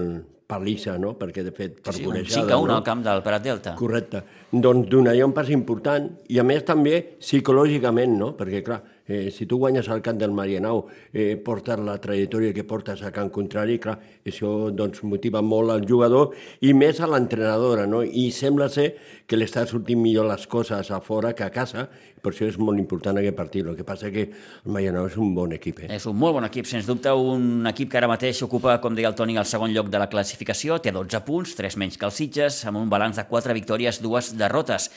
pal·lissa, 0.49 0.97
no? 1.01 1.15
perquè 1.19 1.45
de 1.47 1.53
fet 1.57 1.79
per 1.85 1.95
sí. 1.97 2.05
Sí, 2.27 2.43
que 2.49 2.57
un 2.59 2.71
no? 2.71 2.79
al 2.79 2.87
camp 2.87 3.03
del 3.05 3.23
Prat 3.25 3.45
Delta. 3.45 3.75
Correcte. 3.79 4.23
Doncs 4.53 4.89
donaria 4.91 5.27
un 5.27 5.35
pas 5.37 5.49
important 5.55 6.11
i 6.29 6.41
a 6.41 6.45
més 6.47 6.65
també 6.69 6.99
psicològicament, 7.21 8.19
no? 8.19 8.33
perquè 8.39 8.63
clar, 8.67 8.83
eh, 9.13 9.31
si 9.31 9.47
tu 9.47 9.59
guanyes 9.61 9.89
al 9.93 10.01
camp 10.03 10.19
del 10.19 10.33
Marianau, 10.33 10.87
eh, 11.13 11.37
portes 11.37 11.81
la 11.85 11.99
trajectòria 12.01 12.55
que 12.57 12.65
portes 12.65 13.03
a 13.05 13.13
camp 13.13 13.31
contrari, 13.35 13.79
clar, 13.83 13.99
això 14.25 14.71
doncs, 14.73 15.03
motiva 15.05 15.43
molt 15.45 15.75
al 15.75 15.85
jugador 15.89 16.33
i 16.65 16.73
més 16.73 17.01
a 17.01 17.09
l'entrenadora, 17.11 17.87
no? 17.87 18.03
i 18.03 18.31
sembla 18.33 18.71
ser 18.73 18.93
que 19.27 19.37
li 19.37 19.45
està 19.49 19.67
sortint 19.69 20.01
millor 20.01 20.29
les 20.31 20.47
coses 20.47 20.91
a 20.91 21.01
fora 21.05 21.35
que 21.37 21.45
a 21.45 21.53
casa, 21.53 21.89
per 22.23 22.31
això 22.31 22.47
és 22.47 22.57
molt 22.59 22.79
important 22.79 23.19
aquest 23.19 23.37
partit. 23.37 23.67
El 23.67 23.77
que 23.77 23.87
passa 23.87 24.11
que 24.15 24.29
el 24.31 24.73
Marianau 24.73 25.09
és 25.11 25.17
un 25.19 25.35
bon 25.35 25.53
equip. 25.57 25.83
Eh? 25.85 25.91
És 25.97 26.07
un 26.07 26.17
molt 26.19 26.39
bon 26.39 26.47
equip, 26.47 26.69
sens 26.71 26.87
dubte, 26.87 27.11
un 27.13 27.67
equip 27.71 27.91
que 27.91 27.99
ara 27.99 28.11
mateix 28.11 28.45
ocupa, 28.47 28.79
com 28.83 28.95
deia 28.95 29.11
el 29.11 29.19
Toni, 29.19 29.37
el 29.41 29.49
segon 29.49 29.75
lloc 29.75 29.91
de 29.91 30.01
la 30.01 30.09
classificació, 30.13 30.79
té 30.79 30.95
12 30.95 31.23
punts, 31.27 31.57
3 31.59 31.79
menys 31.83 31.99
que 31.99 32.09
els 32.09 32.23
Sitges, 32.23 32.63
amb 32.71 32.79
un 32.79 32.93
balanç 32.93 33.19
de 33.19 33.27
4 33.29 33.59
victòries, 33.59 34.01
dues 34.05 34.33
derrotes. 34.39 34.89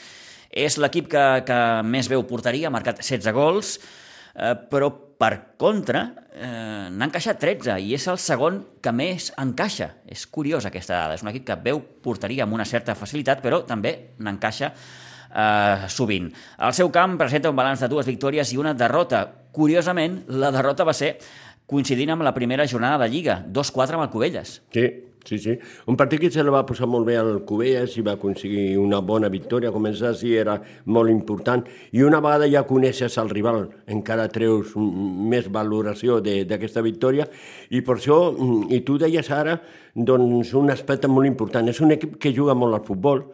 És 0.55 0.77
l'equip 0.77 1.09
que, 1.11 1.25
que 1.47 1.59
més 1.83 2.07
veu 2.11 2.23
portaria, 2.29 2.69
ha 2.69 2.73
marcat 2.73 3.01
16 3.01 3.33
gols, 3.35 3.79
eh, 4.35 4.53
però 4.69 4.91
per 5.15 5.55
contra, 5.57 6.03
eh, 6.35 6.89
n'ha 6.91 7.07
encaixat 7.07 7.39
13 7.39 7.77
i 7.79 7.93
és 7.95 8.05
el 8.11 8.19
segon 8.19 8.59
que 8.83 8.91
més 8.91 9.31
encaixa. 9.39 9.93
És 10.05 10.25
curiós 10.27 10.67
aquesta 10.67 10.97
dada. 10.97 11.15
És 11.15 11.23
un 11.23 11.31
equip 11.31 11.47
que 11.47 11.59
veu 11.63 11.79
portaria 12.03 12.43
amb 12.43 12.53
una 12.53 12.67
certa 12.67 12.95
facilitat, 12.95 13.41
però 13.41 13.63
també 13.65 13.95
n'encaixa 14.19 14.73
eh, 15.35 15.87
sovint. 15.87 16.29
El 16.59 16.75
seu 16.75 16.91
camp 16.91 17.17
presenta 17.17 17.49
un 17.49 17.55
balanç 17.55 17.85
de 17.85 17.91
dues 17.91 18.07
victòries 18.07 18.51
i 18.53 18.59
una 18.59 18.73
derrota. 18.73 19.25
Curiosament, 19.55 20.25
la 20.27 20.51
derrota 20.51 20.83
va 20.83 20.93
ser 20.93 21.15
coincidint 21.65 22.13
amb 22.13 22.25
la 22.25 22.33
primera 22.33 22.67
jornada 22.67 23.03
de 23.03 23.11
Lliga, 23.11 23.41
2-4 23.51 23.97
amb 23.97 24.05
el 24.05 24.09
Cubelles. 24.13 24.61
Sí, 24.73 24.85
sí, 25.25 25.39
sí. 25.39 25.55
Un 25.89 25.97
partit 25.97 26.21
que 26.21 26.29
se 26.31 26.43
li 26.43 26.53
va 26.53 26.65
posar 26.67 26.87
molt 26.87 27.07
bé 27.07 27.17
al 27.17 27.39
Cubelles 27.47 27.95
i 27.97 28.03
va 28.05 28.13
aconseguir 28.19 28.77
una 28.77 29.01
bona 29.01 29.29
victòria, 29.33 29.73
començar 29.73 30.11
així 30.11 30.35
era 30.37 30.59
molt 30.85 31.09
important, 31.09 31.65
i 31.91 32.05
una 32.05 32.21
vegada 32.21 32.49
ja 32.51 32.65
coneixes 32.69 33.17
el 33.21 33.31
rival, 33.33 33.65
encara 33.87 34.27
treus 34.29 34.75
més 34.77 35.49
valoració 35.49 36.19
d'aquesta 36.21 36.85
victòria, 36.85 37.25
i 37.69 37.81
per 37.81 37.97
això, 37.97 38.19
mm, 38.31 38.69
i 38.69 38.81
tu 38.85 38.99
deies 39.01 39.31
ara, 39.31 39.59
doncs 39.95 40.53
un 40.53 40.69
aspecte 40.69 41.09
molt 41.09 41.27
important, 41.27 41.67
és 41.67 41.81
un 41.81 41.97
equip 41.97 42.19
que 42.21 42.33
juga 42.33 42.53
molt 42.53 42.77
al 42.77 42.85
futbol, 42.85 43.25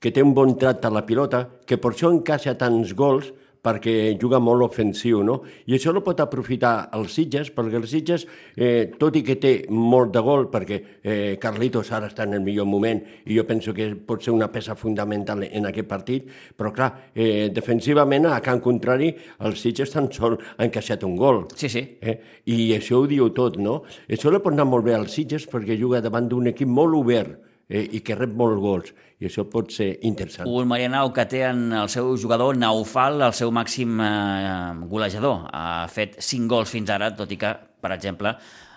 que 0.00 0.10
té 0.12 0.22
un 0.22 0.34
bon 0.34 0.58
tracte 0.58 0.88
a 0.88 0.92
la 0.92 1.06
pilota, 1.06 1.46
que 1.66 1.78
per 1.78 1.92
això 1.92 2.10
encaixa 2.12 2.58
tants 2.58 2.92
gols, 2.94 3.32
perquè 3.66 4.14
juga 4.20 4.38
molt 4.38 4.62
ofensiu, 4.68 5.24
no? 5.26 5.40
I 5.66 5.74
això 5.74 5.90
lo 5.94 6.04
pot 6.06 6.20
aprofitar 6.22 6.88
els 6.94 7.16
Sitges, 7.18 7.50
perquè 7.54 7.80
els 7.80 7.90
Sitges, 7.90 8.26
eh, 8.54 8.92
tot 9.00 9.18
i 9.18 9.24
que 9.26 9.38
té 9.42 9.54
molt 9.74 10.14
de 10.14 10.22
gol, 10.22 10.46
perquè 10.52 10.80
eh, 11.02 11.34
Carlitos 11.42 11.90
ara 11.96 12.10
està 12.12 12.28
en 12.28 12.38
el 12.38 12.44
millor 12.46 12.68
moment, 12.70 13.02
i 13.26 13.34
jo 13.34 13.46
penso 13.48 13.74
que 13.74 13.90
pot 13.96 14.22
ser 14.22 14.34
una 14.36 14.50
peça 14.52 14.76
fundamental 14.78 15.42
en 15.48 15.66
aquest 15.66 15.90
partit, 15.90 16.30
però 16.56 16.72
clar, 16.76 16.92
eh, 17.14 17.50
defensivament, 17.50 18.30
a 18.30 18.38
Can 18.44 18.62
Contrari, 18.62 19.10
els 19.42 19.66
Sitges 19.66 19.90
tan 19.90 20.10
sol 20.14 20.38
han 20.56 20.70
encaixat 20.76 21.04
un 21.08 21.16
gol. 21.16 21.44
Sí, 21.56 21.70
sí. 21.72 21.82
Eh? 22.00 22.18
I 22.52 22.76
això 22.76 23.00
ho 23.00 23.10
diu 23.10 23.30
tot, 23.34 23.58
no? 23.58 23.80
Això 24.08 24.30
li 24.30 24.42
pot 24.42 24.54
anar 24.54 24.68
molt 24.68 24.86
bé 24.86 24.94
als 24.94 25.16
Sitges 25.16 25.48
perquè 25.50 25.78
juga 25.78 26.02
davant 26.04 26.28
d'un 26.28 26.52
equip 26.52 26.68
molt 26.68 26.94
obert, 26.98 27.45
eh, 27.68 27.84
i 27.98 28.02
que 28.04 28.16
rep 28.18 28.34
molts 28.36 28.60
gols, 28.62 28.92
i 29.20 29.28
això 29.30 29.46
pot 29.50 29.72
ser 29.72 29.88
interessant. 30.06 30.48
Un 30.48 30.68
Marianao 30.70 31.12
que 31.16 31.24
té 31.30 31.42
en 31.48 31.70
el 31.72 31.90
seu 31.92 32.12
jugador 32.20 32.58
Naufal, 32.60 33.22
el 33.26 33.34
seu 33.36 33.52
màxim 33.54 33.98
eh, 34.02 34.86
golejador. 34.90 35.48
Ha 35.52 35.86
fet 35.92 36.20
5 36.20 36.50
gols 36.52 36.72
fins 36.72 36.92
ara, 36.92 37.12
tot 37.16 37.32
i 37.32 37.40
que, 37.40 37.52
per 37.82 37.92
exemple, 37.96 38.36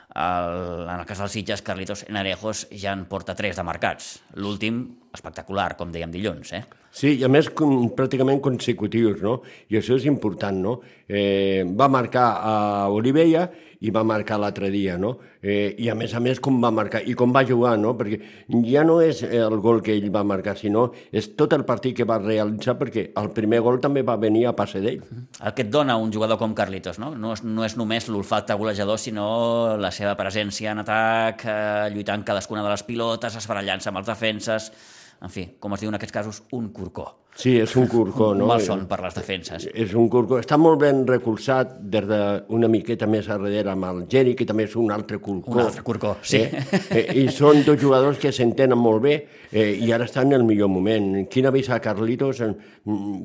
el, 0.10 0.88
en 0.88 0.96
el 0.96 1.06
cas 1.06 1.22
dels 1.22 1.36
Sitges, 1.38 1.62
Carlitos 1.62 2.06
Enarejos 2.08 2.66
ja 2.72 2.96
en 2.98 3.06
porta 3.12 3.36
3 3.38 3.60
de 3.60 3.66
marcats. 3.68 4.16
L'últim, 4.42 4.82
espectacular, 5.14 5.76
com 5.78 5.92
dèiem 5.94 6.12
dilluns, 6.14 6.54
eh? 6.58 6.64
Sí, 6.90 7.14
i 7.20 7.24
a 7.26 7.30
més 7.30 7.52
com, 7.54 7.92
pràcticament 7.94 8.42
consecutius, 8.42 9.22
no? 9.22 9.40
I 9.70 9.78
això 9.78 10.00
és 10.00 10.08
important, 10.10 10.58
no? 10.58 10.80
Eh, 11.06 11.62
va 11.78 11.90
marcar 11.92 12.28
a 12.42 12.56
Olivella 12.90 13.46
i 13.80 13.92
va 13.96 14.04
marcar 14.04 14.38
l'altre 14.40 14.70
dia, 14.74 14.98
no? 15.00 15.14
Eh, 15.42 15.76
I 15.80 15.88
a 15.92 15.96
més 15.96 16.14
a 16.16 16.20
més 16.20 16.42
com 16.44 16.58
va 16.60 16.72
marcar 16.76 17.00
i 17.08 17.14
com 17.18 17.32
va 17.36 17.46
jugar, 17.48 17.78
no? 17.80 17.94
Perquè 18.00 18.20
ja 18.68 18.84
no 18.84 19.00
és 19.04 19.22
el 19.24 19.56
gol 19.64 19.80
que 19.86 19.96
ell 19.96 20.10
va 20.12 20.26
marcar, 20.28 20.58
sinó 20.60 20.90
és 21.12 21.32
tot 21.40 21.56
el 21.56 21.64
partit 21.68 21.96
que 21.96 22.08
va 22.08 22.20
realitzar 22.20 22.76
perquè 22.80 23.10
el 23.22 23.32
primer 23.36 23.62
gol 23.64 23.80
també 23.80 24.04
va 24.04 24.18
venir 24.20 24.46
a 24.50 24.56
passe 24.58 24.84
d'ell. 24.84 25.00
El 25.40 25.56
que 25.56 25.64
et 25.64 25.72
dona 25.72 25.96
un 25.96 26.12
jugador 26.12 26.40
com 26.42 26.54
Carlitos, 26.58 27.00
no? 27.00 27.14
No 27.16 27.34
és, 27.38 27.44
no 27.48 27.64
és 27.64 27.78
només 27.80 28.10
l'olfacte 28.12 28.58
golejador, 28.60 29.00
sinó 29.00 29.78
la 29.80 29.94
seva 29.96 30.18
presència 30.20 30.76
en 30.76 30.84
atac, 30.84 31.48
eh, 31.48 31.90
lluitant 31.96 32.28
cadascuna 32.28 32.66
de 32.66 32.74
les 32.76 32.84
pilotes, 32.84 33.40
esbarallant-se 33.40 33.94
amb 33.94 34.04
els 34.04 34.12
defenses 34.12 34.74
en 35.20 35.32
fi, 35.34 35.46
com 35.60 35.74
es 35.76 35.82
diu 35.84 35.92
en 35.92 35.98
aquests 35.98 36.16
casos, 36.16 36.44
un 36.56 36.70
corcó. 36.76 37.10
Sí, 37.40 37.54
és 37.56 37.72
un 37.80 37.86
corcó, 37.88 38.34
no? 38.36 38.50
Mal 38.50 38.60
son 38.60 38.82
per 38.90 38.98
les 39.00 39.16
defenses. 39.16 39.70
És 39.72 39.94
un 39.96 40.10
corcó. 40.12 40.42
Està 40.42 40.58
molt 40.60 40.82
ben 40.82 41.06
recolzat 41.08 41.78
des 41.80 42.04
d'una 42.10 42.68
miqueta 42.68 43.08
més 43.08 43.30
a 43.30 43.38
darrere 43.40 43.72
amb 43.72 43.86
el 43.88 44.02
Geri, 44.12 44.34
que 44.36 44.48
també 44.48 44.66
és 44.68 44.74
un 44.76 44.90
altre 44.92 45.22
corcó. 45.24 45.54
Un 45.56 45.62
altre 45.64 45.84
corcó, 45.88 46.16
sí. 46.22 46.42
Eh? 46.42 46.82
eh 46.90 47.04
I 47.22 47.30
són 47.32 47.62
dos 47.64 47.80
jugadors 47.80 48.20
que 48.20 48.34
s'entenen 48.36 48.76
molt 48.78 49.06
bé 49.06 49.14
eh, 49.54 49.72
i 49.72 49.92
ara 49.96 50.08
estan 50.10 50.34
en 50.34 50.42
el 50.42 50.44
millor 50.48 50.68
moment. 50.74 51.08
Quin 51.32 51.48
avís 51.48 51.70
a 51.72 51.80
Carlitos? 51.80 52.42
Eh, 52.44 52.50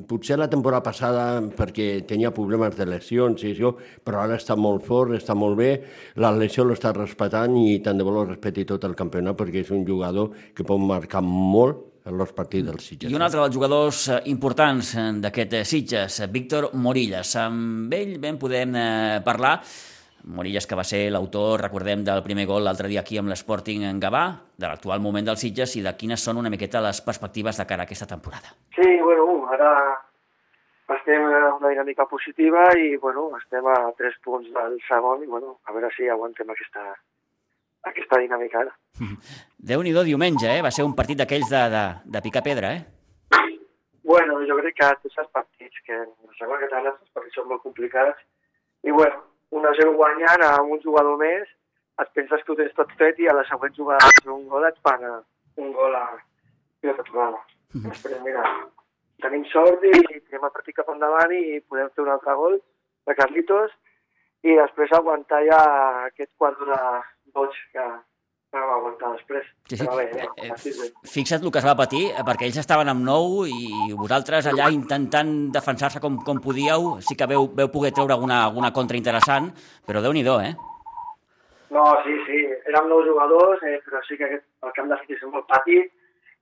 potser 0.07 0.37
la 0.39 0.47
temporada 0.53 0.85
passada 0.85 1.25
perquè 1.57 2.05
tenia 2.07 2.31
problemes 2.31 2.77
de 2.77 2.87
lesions 2.87 3.43
i 3.43 3.51
això, 3.51 3.73
però 4.05 4.21
ara 4.23 4.37
està 4.39 4.55
molt 4.55 4.85
fort, 4.87 5.11
està 5.17 5.35
molt 5.35 5.59
bé, 5.59 5.73
la 6.23 6.31
lesió 6.37 6.63
l'està 6.63 6.93
respectant 6.95 7.57
i 7.59 7.81
tant 7.83 7.99
de 7.99 8.07
bo 8.07 8.15
lo 8.15 8.23
respecti 8.29 8.63
tot 8.69 8.87
el 8.87 8.95
campionat 8.95 9.35
perquè 9.35 9.65
és 9.65 9.75
un 9.75 9.83
jugador 9.87 10.31
que 10.55 10.63
pot 10.63 10.79
marcar 10.79 11.23
molt 11.25 11.94
en 12.05 12.21
els 12.21 12.33
partits 12.37 12.67
dels 12.67 12.85
Sitges. 12.85 13.11
I 13.11 13.17
un 13.17 13.25
altre 13.25 13.41
dels 13.41 13.55
jugadors 13.55 14.05
eh, 14.09 14.21
importants 14.31 14.93
eh, 14.95 15.09
d'aquest 15.23 15.57
eh, 15.57 15.65
Sitges, 15.65 16.21
Víctor 16.31 16.69
Morillas. 16.77 17.35
Amb 17.41 17.93
ell 17.97 18.15
ben 18.21 18.39
podem 18.41 18.77
parlar. 19.25 19.57
Morillas, 20.25 20.65
que 20.65 20.77
va 20.77 20.83
ser 20.87 21.03
l'autor, 21.13 21.61
recordem, 21.61 22.01
del 22.05 22.23
primer 22.25 22.47
gol 22.49 22.63
l'altre 22.65 22.89
dia 22.89 23.03
aquí 23.03 23.19
amb 23.21 23.29
l'Sporting 23.29 23.83
en 23.85 23.99
Gavà, 24.01 24.23
de 24.57 24.65
l'actual 24.65 25.03
moment 25.03 25.27
dels 25.27 25.43
Sitges 25.45 25.75
i 25.77 25.83
de 25.85 25.93
quines 25.99 26.21
són 26.21 26.41
una 26.41 26.49
miqueta 26.49 26.81
les 26.81 27.01
perspectives 27.05 27.61
de 27.61 27.65
cara 27.69 27.85
a 27.85 27.89
aquesta 27.89 28.09
temporada. 28.09 28.55
Sí, 28.73 28.87
bueno, 29.05 29.45
ara 29.53 29.69
estem 30.97 31.21
en 31.29 31.45
una 31.59 31.69
dinàmica 31.69 32.07
positiva 32.09 32.71
i 32.77 32.95
bueno, 33.01 33.27
estem 33.37 33.69
a 33.69 33.77
tres 33.97 34.17
punts 34.25 34.49
del 34.53 34.79
segon 34.87 35.21
i 35.25 35.29
bueno, 35.29 35.59
a 35.65 35.77
veure 35.77 35.93
si 35.93 36.09
aguantem 36.09 36.49
aquesta, 36.49 36.87
aquesta 37.91 38.19
dinàmica 38.21 38.61
ara. 38.63 38.73
Déu-n'hi-do 39.71 40.05
diumenge, 40.07 40.49
eh? 40.51 40.61
Va 40.65 40.73
ser 40.73 40.85
un 40.87 40.95
partit 40.97 41.19
d'aquells 41.21 41.49
de, 41.51 41.63
de, 41.73 41.85
de 42.15 42.23
picar 42.25 42.43
pedra, 42.45 42.73
eh? 42.75 42.83
Bueno, 44.05 44.37
jo 44.45 44.57
crec 44.59 44.75
que 44.77 44.89
tots 45.01 45.17
els 45.23 45.31
partits 45.33 45.81
que 45.85 45.95
en 45.97 46.09
la 46.09 46.35
segona 46.37 46.61
catalana 46.61 46.91
els 46.93 47.13
partits 47.17 47.39
són 47.39 47.47
molt 47.49 47.63
complicats 47.63 48.21
i 48.85 48.93
bueno, 48.93 49.23
una 49.57 49.71
0 49.79 49.95
guanyant 49.97 50.43
amb 50.45 50.75
un 50.75 50.81
jugador 50.83 51.17
més 51.17 51.49
et 52.03 52.11
penses 52.13 52.43
que 52.45 52.53
ho 52.53 52.57
tens 52.59 52.75
tot 52.77 52.91
fet 52.99 53.17
i 53.23 53.27
a 53.31 53.33
la 53.33 53.45
següent 53.49 53.73
jugada 53.73 54.35
un 54.35 54.45
gol 54.51 54.67
et 54.67 54.77
fan 54.85 55.07
un 55.09 55.73
gol 55.73 55.95
a 55.97 56.05
pilota 56.81 57.07
tornada. 57.09 57.41
Mm 57.73 57.89
Després, 57.89 58.21
mira, 58.23 58.43
tenim 59.25 59.43
sort 59.49 59.83
i 59.89 59.91
tenim 59.95 60.45
el 60.45 60.53
partit 60.53 60.77
cap 60.77 60.91
endavant 60.93 61.33
i 61.33 61.59
podem 61.65 61.89
fer 61.95 62.05
un 62.05 62.13
altre 62.13 62.35
gol 62.37 62.59
de 63.09 63.15
Carlitos 63.17 63.73
i 64.45 64.53
després 64.59 64.93
aguantar 64.93 65.41
ja 65.49 65.61
aquest 66.05 66.31
quart 66.37 66.61
de 66.61 66.79
boig 67.35 67.55
que, 67.73 67.85
que 68.51 68.61
vam 68.61 68.73
aguantar 68.77 69.11
després. 69.15 69.47
Sí, 69.69 69.77
sí. 69.77 69.83
Però 69.83 69.97
bé, 69.99 70.05
eh, 70.23 70.49
eh, 70.49 70.91
fixa't 71.11 71.43
el 71.43 71.51
que 71.51 71.61
es 71.61 71.67
va 71.67 71.75
patir, 71.79 72.05
eh, 72.11 72.23
perquè 72.27 72.47
ells 72.47 72.61
estaven 72.61 72.91
amb 72.91 73.03
nou 73.07 73.43
i 73.49 73.91
vosaltres 73.97 74.47
allà 74.51 74.69
intentant 74.73 75.33
defensar-se 75.55 76.01
com, 76.03 76.21
com 76.27 76.39
podíeu, 76.43 76.95
sí 77.07 77.17
que 77.19 77.27
veu, 77.31 77.49
veu 77.59 77.71
poder 77.73 77.91
treure 77.97 78.15
alguna, 78.15 78.45
alguna 78.45 78.71
contra 78.75 78.99
interessant, 79.01 79.51
però 79.87 80.03
déu 80.05 80.15
nhi 80.15 80.23
eh? 80.23 80.55
No, 81.75 81.83
sí, 82.05 82.15
sí, 82.27 82.39
érem 82.69 82.87
nou 82.87 83.03
jugadors, 83.03 83.61
eh, 83.63 83.81
però 83.83 83.99
sí 84.07 84.17
que 84.17 84.29
aquest, 84.29 84.45
el 84.63 84.73
camp 84.77 84.89
de 84.91 84.99
City 85.01 85.19
és 85.19 85.27
molt 85.27 85.47
petit 85.51 85.91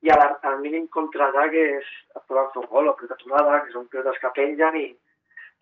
i 0.04 0.12
al, 0.12 0.22
al 0.44 0.60
mínim 0.60 0.86
contraatac 0.92 1.54
és 1.56 1.90
provar 2.28 2.52
un 2.60 2.68
gol 2.70 2.92
o 2.92 2.96
pilota 3.00 3.16
aturada, 3.16 3.62
que 3.64 3.72
són 3.72 3.88
pilotes 3.88 4.20
que 4.20 4.34
pengen 4.36 4.76
i 4.78 4.88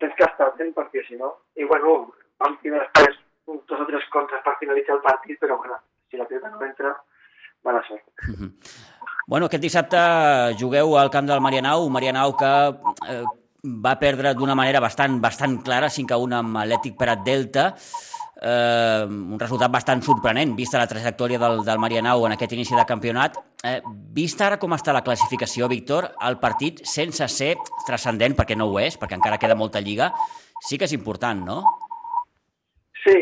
tens 0.02 0.16
que 0.18 0.26
estar 0.26 0.50
atent 0.50 0.74
perquè 0.74 1.06
si 1.06 1.16
no... 1.16 1.30
I 1.54 1.64
bueno, 1.70 2.10
vam 2.42 2.58
tindre 2.60 2.82
després 2.82 3.21
dos 3.46 3.80
o 3.80 3.86
tres 3.86 4.08
contres 4.12 4.42
per 4.44 4.56
finalitzar 4.60 4.96
el 4.96 5.04
partit, 5.04 5.38
però 5.40 5.58
bueno, 5.58 5.78
si 6.10 6.16
la 6.16 6.26
pilota 6.26 6.50
no 6.50 6.62
entra, 6.64 6.96
mala 7.64 7.82
sort. 7.88 8.02
Mm 8.28 8.34
-hmm. 8.34 8.50
Bueno, 9.26 9.46
aquest 9.46 9.62
dissabte 9.62 9.98
jugueu 10.58 10.98
al 10.98 11.10
camp 11.10 11.28
del 11.28 11.40
Marianau, 11.40 11.88
Marianau 11.88 12.36
que 12.36 12.52
eh, 13.08 13.24
va 13.62 13.98
perdre 13.98 14.34
d'una 14.34 14.54
manera 14.54 14.80
bastant, 14.80 15.20
bastant 15.20 15.62
clara, 15.62 15.88
5 15.88 16.14
a 16.14 16.18
1 16.18 16.36
amb 16.36 16.56
Atlètic 16.56 16.96
Prat 16.98 17.22
Delta, 17.22 17.74
eh, 18.42 19.06
un 19.06 19.38
resultat 19.38 19.70
bastant 19.70 20.02
sorprenent, 20.02 20.56
vista 20.56 20.78
la 20.78 20.88
trajectòria 20.90 21.38
del, 21.38 21.62
del 21.64 21.78
Marianau 21.78 22.26
en 22.26 22.32
aquest 22.32 22.52
inici 22.52 22.74
de 22.74 22.84
campionat. 22.84 23.38
Eh, 23.62 23.80
vista 23.86 24.48
ara 24.48 24.58
com 24.58 24.74
està 24.74 24.92
la 24.92 25.04
classificació, 25.06 25.68
Víctor, 25.70 26.10
el 26.26 26.38
partit, 26.42 26.82
sense 26.84 27.28
ser 27.28 27.54
transcendent, 27.86 28.34
perquè 28.34 28.58
no 28.58 28.66
ho 28.66 28.80
és, 28.82 28.98
perquè 28.98 29.14
encara 29.14 29.38
queda 29.38 29.58
molta 29.58 29.80
lliga, 29.80 30.10
sí 30.66 30.78
que 30.78 30.90
és 30.90 30.96
important, 30.98 31.46
no? 31.46 31.62
Sí, 33.02 33.14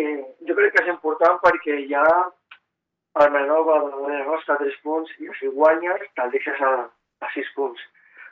jo 0.46 0.56
crec 0.58 0.74
que 0.74 0.82
és 0.84 0.92
important 0.92 1.40
perquè 1.44 1.78
ja 1.88 2.04
el 3.20 3.30
Menova 3.32 3.78
de 3.84 4.00
la 4.06 4.24
nostra 4.26 4.54
a 4.54 4.60
3 4.62 4.76
punts 4.84 5.12
i 5.18 5.30
si 5.38 5.48
guanyes 5.54 6.04
te'l 6.14 6.30
deixes 6.34 6.60
a, 6.60 6.72
a 7.24 7.30
6 7.34 7.54
punts. 7.56 7.80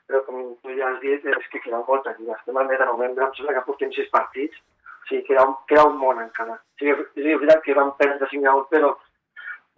Però 0.09 0.23
com 0.25 0.45
tu 0.63 0.77
ja 0.77 0.89
has 0.89 1.01
dit, 1.03 1.25
és 1.25 1.49
que 1.53 1.61
queda 1.65 1.83
molta 1.89 2.15
lliga. 2.17 2.37
Estem 2.39 2.57
al 2.57 2.69
mes 2.69 2.79
de 2.81 2.87
novembre, 2.89 3.27
em 3.27 3.35
sembla 3.37 3.57
que 3.57 3.67
portem 3.67 3.93
6 3.97 4.09
partits. 4.15 4.61
O 5.03 5.09
sigui, 5.09 5.25
queda 5.27 5.45
un, 5.49 5.57
queda 5.69 5.85
un 5.89 5.99
món 6.01 6.21
encara. 6.23 6.57
O 6.57 6.81
sigui, 6.81 6.95
és 6.95 7.41
veritat 7.43 7.65
que 7.65 7.77
vam 7.77 7.93
perdre 8.01 8.31
5 8.31 8.49
a 8.49 8.57
1, 8.63 8.69
però 8.73 8.95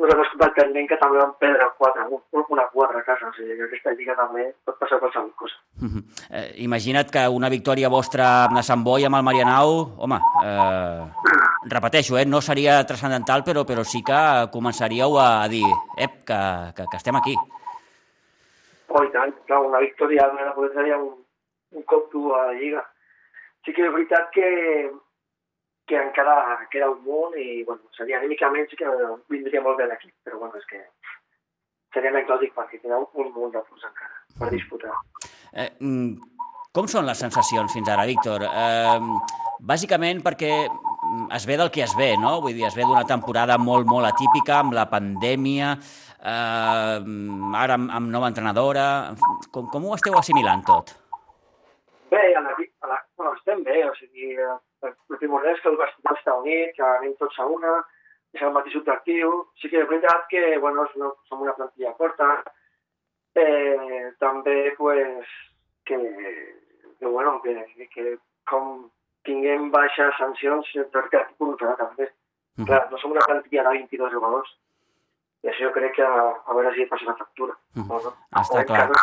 nosaltres 0.00 0.54
pendent 0.56 0.88
que 0.88 0.98
també 1.00 1.18
vam 1.20 1.34
perdre 1.40 1.66
4, 1.78 2.06
una 2.54 2.66
4 2.72 2.98
a 2.98 3.04
casa, 3.04 3.28
o 3.28 3.34
sigui 3.36 3.56
que 3.58 3.66
aquesta 3.68 3.94
lliga 3.98 4.16
també 4.18 4.46
pot 4.64 4.78
passar 4.80 4.98
qualsevol 5.02 5.32
cosa. 5.36 5.56
Uh 5.82 5.88
-huh. 5.88 6.02
eh, 6.30 6.50
imagina't 6.64 7.10
que 7.10 7.28
una 7.28 7.48
victòria 7.48 7.88
vostra 7.88 8.46
a 8.46 8.62
Sant 8.62 8.84
Boi 8.84 9.04
amb 9.04 9.16
el 9.16 9.22
Marianau, 9.22 9.68
home, 9.98 10.18
eh, 10.44 11.02
repeteixo, 11.68 12.18
eh, 12.18 12.24
no 12.24 12.40
seria 12.40 12.80
transcendental, 12.86 13.44
però, 13.44 13.64
però 13.68 13.84
sí 13.84 14.02
que 14.06 14.20
començaríeu 14.52 15.18
a 15.20 15.48
dir, 15.48 15.66
ep, 15.96 16.22
que, 16.28 16.40
que, 16.76 16.86
que 16.88 17.00
estem 17.00 17.18
aquí. 17.18 17.36
Oh, 18.88 19.04
i 19.04 19.12
tant, 19.14 19.34
clar, 19.46 19.60
una 19.66 19.82
victòria 19.84 20.24
al 20.24 20.34
Marianau 20.34 20.72
seria 20.74 20.96
un, 20.98 21.12
un 21.76 21.86
cop 21.90 22.10
dur 22.12 22.34
a 22.38 22.48
la 22.50 22.56
lliga. 22.58 22.82
Sí 23.64 23.74
que 23.76 23.84
és 23.86 23.92
veritat 23.92 24.32
que 24.34 24.48
que 25.90 25.98
encara 25.98 26.34
queda 26.70 26.86
un 26.92 27.00
munt 27.02 27.34
i, 27.34 27.64
bueno, 27.66 27.82
seria 27.96 28.20
anímicament 28.20 28.68
sí 28.70 28.76
que 28.78 28.90
vindria 29.32 29.62
molt 29.64 29.80
bé 29.80 29.88
l'equip, 29.90 30.12
però, 30.22 30.38
bueno, 30.38 30.60
és 30.60 30.68
que 30.70 30.78
seria 31.94 32.12
anecdòtic 32.14 32.54
perquè 32.54 32.78
queda 32.78 33.00
un 33.02 33.32
munt 33.34 33.50
de 33.56 33.62
punts 33.66 33.88
encara 33.88 34.20
per 34.38 34.52
disputar. 34.54 34.94
Eh, 35.50 35.66
mm, 35.82 36.39
com 36.70 36.86
són 36.86 37.06
les 37.08 37.18
sensacions 37.18 37.72
fins 37.74 37.88
ara, 37.90 38.06
Víctor? 38.06 38.44
Eh, 38.46 38.98
bàsicament 39.66 40.22
perquè 40.22 40.52
es 41.34 41.46
ve 41.48 41.56
del 41.58 41.70
que 41.74 41.82
es 41.82 41.96
ve, 41.98 42.12
no? 42.20 42.36
Vull 42.44 42.54
dir, 42.54 42.66
es 42.68 42.76
ve 42.78 42.86
d'una 42.86 43.06
temporada 43.08 43.56
molt, 43.58 43.88
molt 43.90 44.06
atípica, 44.06 44.60
amb 44.60 44.76
la 44.76 44.86
pandèmia, 44.90 45.72
eh, 45.74 46.98
ara 47.64 47.78
amb, 47.78 47.90
amb 47.98 48.12
nova 48.14 48.30
entrenadora... 48.30 48.84
Com, 49.50 49.66
com 49.72 49.88
ho 49.88 49.96
esteu 49.96 50.14
assimilant 50.18 50.62
tot? 50.68 50.94
Bé, 52.10 52.22
a 52.38 52.42
la, 52.44 52.54
a 52.54 52.90
la, 52.92 53.00
bueno, 53.18 53.34
estem 53.38 53.64
bé, 53.66 53.82
o 53.88 53.90
sigui, 53.98 54.30
el, 54.38 54.94
el 54.94 55.18
primordial 55.18 55.56
és 55.56 55.64
que 55.64 55.70
el 55.72 55.78
vestidor 55.80 56.18
està 56.18 56.38
unit, 56.38 56.74
que 56.78 56.86
anem 56.86 57.18
tots 57.18 57.42
a 57.42 57.48
una, 57.50 57.74
és 58.36 58.46
el 58.46 58.54
mateix 58.54 58.78
objectiu. 58.78 59.34
Sí 59.58 59.70
que 59.72 59.82
és 59.82 59.90
veritat 59.90 60.30
que, 60.30 60.46
bueno, 60.62 60.86
no, 61.02 61.12
som 61.26 61.42
una 61.42 61.56
plantilla 61.58 61.96
corta, 61.98 62.30
eh, 63.34 64.10
també, 64.22 64.58
pues, 64.78 65.38
que, 65.86 65.98
que 67.00 67.06
bueno, 67.06 67.40
que, 67.42 67.56
que 67.94 68.18
com 68.48 68.90
tinguem 69.26 69.70
baixes 69.74 70.16
sancions 70.20 70.68
per 70.92 71.04
aquest 71.06 71.36
contra 71.38 71.74
també. 71.80 72.06
Uh 72.06 72.62
-huh. 72.62 72.66
Clar, 72.66 72.82
no 72.90 72.98
som 72.98 73.10
una 73.10 73.26
plantilla 73.26 73.62
de 73.62 73.78
22 73.78 74.12
jugadors. 74.12 74.50
I 75.42 75.48
això 75.48 75.66
jo 75.66 75.72
crec 75.72 75.94
que 75.96 76.04
a, 76.04 76.22
a 76.46 76.54
veure 76.54 76.74
si 76.74 76.86
passa 76.86 77.04
la 77.04 77.16
factura. 77.16 77.54
Uh 77.76 77.82
-huh. 77.82 78.02
no? 78.04 78.12
Està 78.42 78.64
clar. 78.64 78.88
Que... 78.88 78.94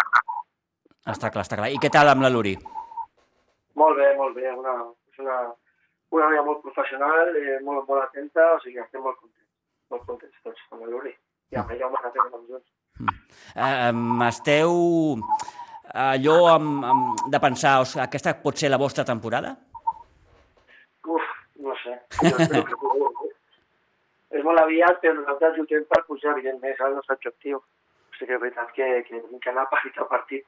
Està 1.13 1.31
clar, 1.31 1.43
està 1.45 1.55
clar. 1.55 1.71
I 1.71 1.79
què 1.81 1.89
tal 1.89 2.09
amb 2.09 2.21
la 2.21 2.29
Luri? 2.29 2.55
Molt 3.75 3.97
bé, 3.97 4.15
molt 4.15 4.35
bé. 4.35 4.51
Una, 4.51 4.73
és 5.11 5.19
una, 5.19 5.37
una 6.09 6.25
noia 6.29 6.43
molt 6.43 6.61
professional, 6.61 7.35
eh, 7.35 7.59
molt, 7.63 7.87
molt 7.87 8.03
atenta, 8.03 8.53
o 8.55 8.59
sigui, 8.59 8.79
estem 8.79 9.01
molt 9.01 9.17
contents. 9.19 9.49
Molt 9.89 10.05
contents 10.05 10.37
tots 10.43 10.61
amb 10.71 10.81
la 10.81 10.87
Luri. 10.87 11.13
I 11.51 11.55
amb 11.55 11.71
ella 11.71 11.87
ho 11.87 11.91
m'agraden 11.91 12.33
amb 12.33 12.49
junts. 12.49 12.69
Uh, 13.55 14.27
esteu 14.27 14.71
allò 15.93 16.47
amb, 16.53 16.83
amb, 16.83 17.23
de 17.31 17.39
pensar, 17.39 17.79
o 17.81 17.85
sigui, 17.85 18.03
aquesta 18.03 18.35
pot 18.41 18.57
ser 18.57 18.69
la 18.71 18.79
vostra 18.81 19.05
temporada? 19.05 19.55
Uf, 21.07 21.27
no 21.63 21.75
sé. 21.83 21.95
és 24.35 24.43
molt 24.43 24.59
aviat, 24.59 24.99
però 25.01 25.15
nosaltres 25.15 25.55
lluitem 25.57 25.85
per 25.87 26.03
pujar, 26.07 26.33
evidentment, 26.35 26.73
és 26.73 26.83
el 26.83 26.97
nostre 26.97 27.15
objectiu. 27.15 27.61
O 27.61 28.17
sigui 28.17 28.31
que 28.31 28.35
és 28.35 28.43
veritat 28.43 28.73
que, 28.75 28.87
que 29.07 29.19
hem 29.21 29.39
d'anar 29.45 29.67
partit 29.71 29.99
a 30.01 30.07
partit, 30.09 30.43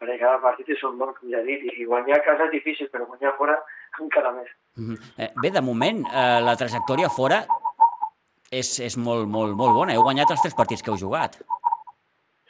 perquè 0.00 0.18
cada 0.18 0.40
partit 0.42 0.72
és 0.74 0.82
un 0.88 0.98
món, 0.98 1.14
com 1.18 1.30
ja 1.30 1.42
he 1.42 1.46
dit, 1.46 1.68
i 1.70 1.86
guanyar 1.86 2.18
a 2.18 2.24
casa 2.26 2.48
és 2.48 2.56
difícil, 2.56 2.90
però 2.90 3.06
guanyar 3.06 3.36
fora 3.38 3.58
encara 4.02 4.34
més. 4.38 4.50
Mm 4.76 4.94
-hmm. 4.94 4.98
eh, 5.18 5.30
bé, 5.42 5.50
de 5.50 5.62
moment, 5.62 6.04
eh, 6.06 6.40
la 6.48 6.56
trajectòria 6.56 7.08
fora 7.08 7.44
és, 8.50 8.80
és 8.80 8.96
molt, 8.96 9.28
molt, 9.28 9.54
molt 9.56 9.74
bona. 9.78 9.94
Heu 9.94 10.02
guanyat 10.02 10.30
els 10.30 10.42
tres 10.42 10.54
partits 10.54 10.82
que 10.82 10.90
heu 10.90 10.98
jugat. 11.06 11.38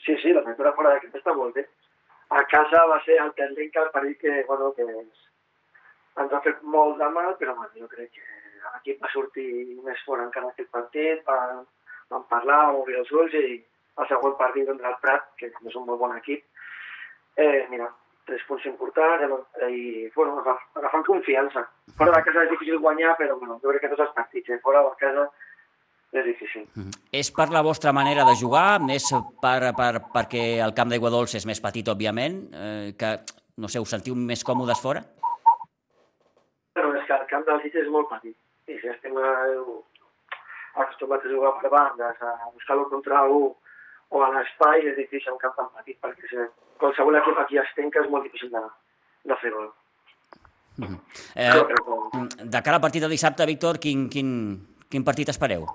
Sí, 0.04 0.16
sí, 0.22 0.32
la 0.32 0.42
trajectòria 0.42 0.74
fora 0.74 0.88
d'aquest 0.90 1.14
està 1.14 1.34
molt 1.36 1.54
bé 1.54 1.68
a 2.38 2.44
casa 2.48 2.84
va 2.88 2.98
ser 3.04 3.18
el 3.22 3.32
tècnic 3.38 3.72
que 3.72 3.82
el 3.82 3.90
perill 3.94 4.16
que, 4.20 4.36
bueno, 4.48 4.72
que 4.76 4.86
ens, 4.88 6.32
ha 6.32 6.40
fet 6.46 6.62
molt 6.76 6.98
de 7.00 7.08
mal, 7.16 7.34
però 7.40 7.54
bueno, 7.58 7.72
jo 7.76 7.88
crec 7.92 8.12
que 8.16 8.24
l'equip 8.72 9.02
va 9.04 9.10
sortir 9.12 9.48
més 9.84 10.00
fort 10.06 10.24
encara 10.24 10.52
aquest 10.52 10.70
partit, 10.76 11.24
van, 11.28 11.64
van 12.12 12.24
parlar, 12.30 12.60
van 12.68 12.80
obrir 12.82 13.00
els 13.02 13.12
ulls 13.12 13.36
i 13.36 13.46
el 14.00 14.08
següent 14.08 14.38
partit 14.38 14.68
contra 14.70 14.92
el 14.92 15.00
Prat, 15.02 15.28
que 15.38 15.50
és 15.52 15.76
un 15.76 15.86
molt 15.88 16.00
bon 16.00 16.16
equip, 16.16 16.44
eh, 17.36 17.66
mira, 17.72 17.90
tres 18.26 18.42
punts 18.48 18.64
importants 18.70 19.24
i 19.68 20.08
bueno, 20.14 20.40
agafant 20.78 21.04
confiança. 21.04 21.66
Fora 21.98 22.14
de 22.16 22.22
casa 22.26 22.44
és 22.46 22.52
difícil 22.54 22.78
guanyar, 22.78 23.16
però 23.18 23.36
bueno, 23.38 23.58
jo 23.62 23.72
crec 23.72 23.84
que 23.84 23.92
tots 23.92 24.06
els 24.06 24.14
partits, 24.16 24.48
eh, 24.48 24.60
fora 24.64 24.84
de 24.86 24.94
casa 25.00 25.28
és 26.12 26.24
difícil. 26.24 26.68
Mm 26.74 26.82
-hmm. 26.82 27.08
És 27.10 27.30
per 27.30 27.48
la 27.50 27.62
vostra 27.62 27.92
manera 27.92 28.24
de 28.24 28.34
jugar? 28.36 28.80
És 28.90 29.12
per, 29.40 29.74
per, 29.74 29.92
perquè 30.14 30.60
el 30.64 30.74
camp 30.74 30.90
d'aigua 30.90 31.10
dolça 31.10 31.36
és 31.36 31.46
més 31.46 31.60
petit, 31.60 31.88
òbviament, 31.88 32.36
eh, 32.52 32.94
que, 32.98 33.10
no 33.56 33.68
sé, 33.68 33.80
us 33.80 33.90
sentiu 33.90 34.14
més 34.14 34.44
còmodes 34.44 34.80
fora? 34.80 35.02
Bueno, 36.74 36.94
és 37.00 37.06
que 37.06 37.14
el 37.14 37.26
camp 37.26 37.44
del 37.46 37.60
és 37.64 37.88
molt 37.88 38.08
petit. 38.08 38.36
I 38.68 38.78
si 38.80 38.88
estem 38.88 39.12
eh, 39.16 39.82
acostumats 40.74 41.24
a 41.24 41.28
jugar 41.28 41.60
per 41.60 41.70
bandes, 41.70 42.16
a 42.22 42.50
buscar 42.54 42.76
lo 42.76 42.88
contra 42.88 43.22
un 43.22 43.54
o 44.14 44.22
a 44.22 44.28
l'espai, 44.28 44.86
és 44.86 44.96
difícil 44.96 45.32
un 45.32 45.38
camp 45.38 45.54
tan 45.56 45.68
petit, 45.76 45.98
perquè 46.00 46.28
si 46.28 46.36
qualsevol 46.78 47.16
equip 47.16 47.38
aquí 47.38 47.58
es 47.58 47.74
tenca 47.74 48.00
és 48.00 48.10
molt 48.10 48.24
difícil 48.24 48.50
de, 48.50 48.62
de 49.24 49.36
fer 49.36 49.50
gol. 49.50 49.72
Mm 50.76 50.84
-hmm. 50.84 50.98
eh, 51.34 52.44
de 52.44 52.62
cara 52.62 52.76
al 52.76 52.82
partit 52.82 53.02
de 53.02 53.08
dissabte, 53.08 53.46
Víctor, 53.46 53.78
quin, 53.78 54.08
quin, 54.08 54.28
quin 54.90 55.04
partit 55.04 55.28
espereu? 55.28 55.66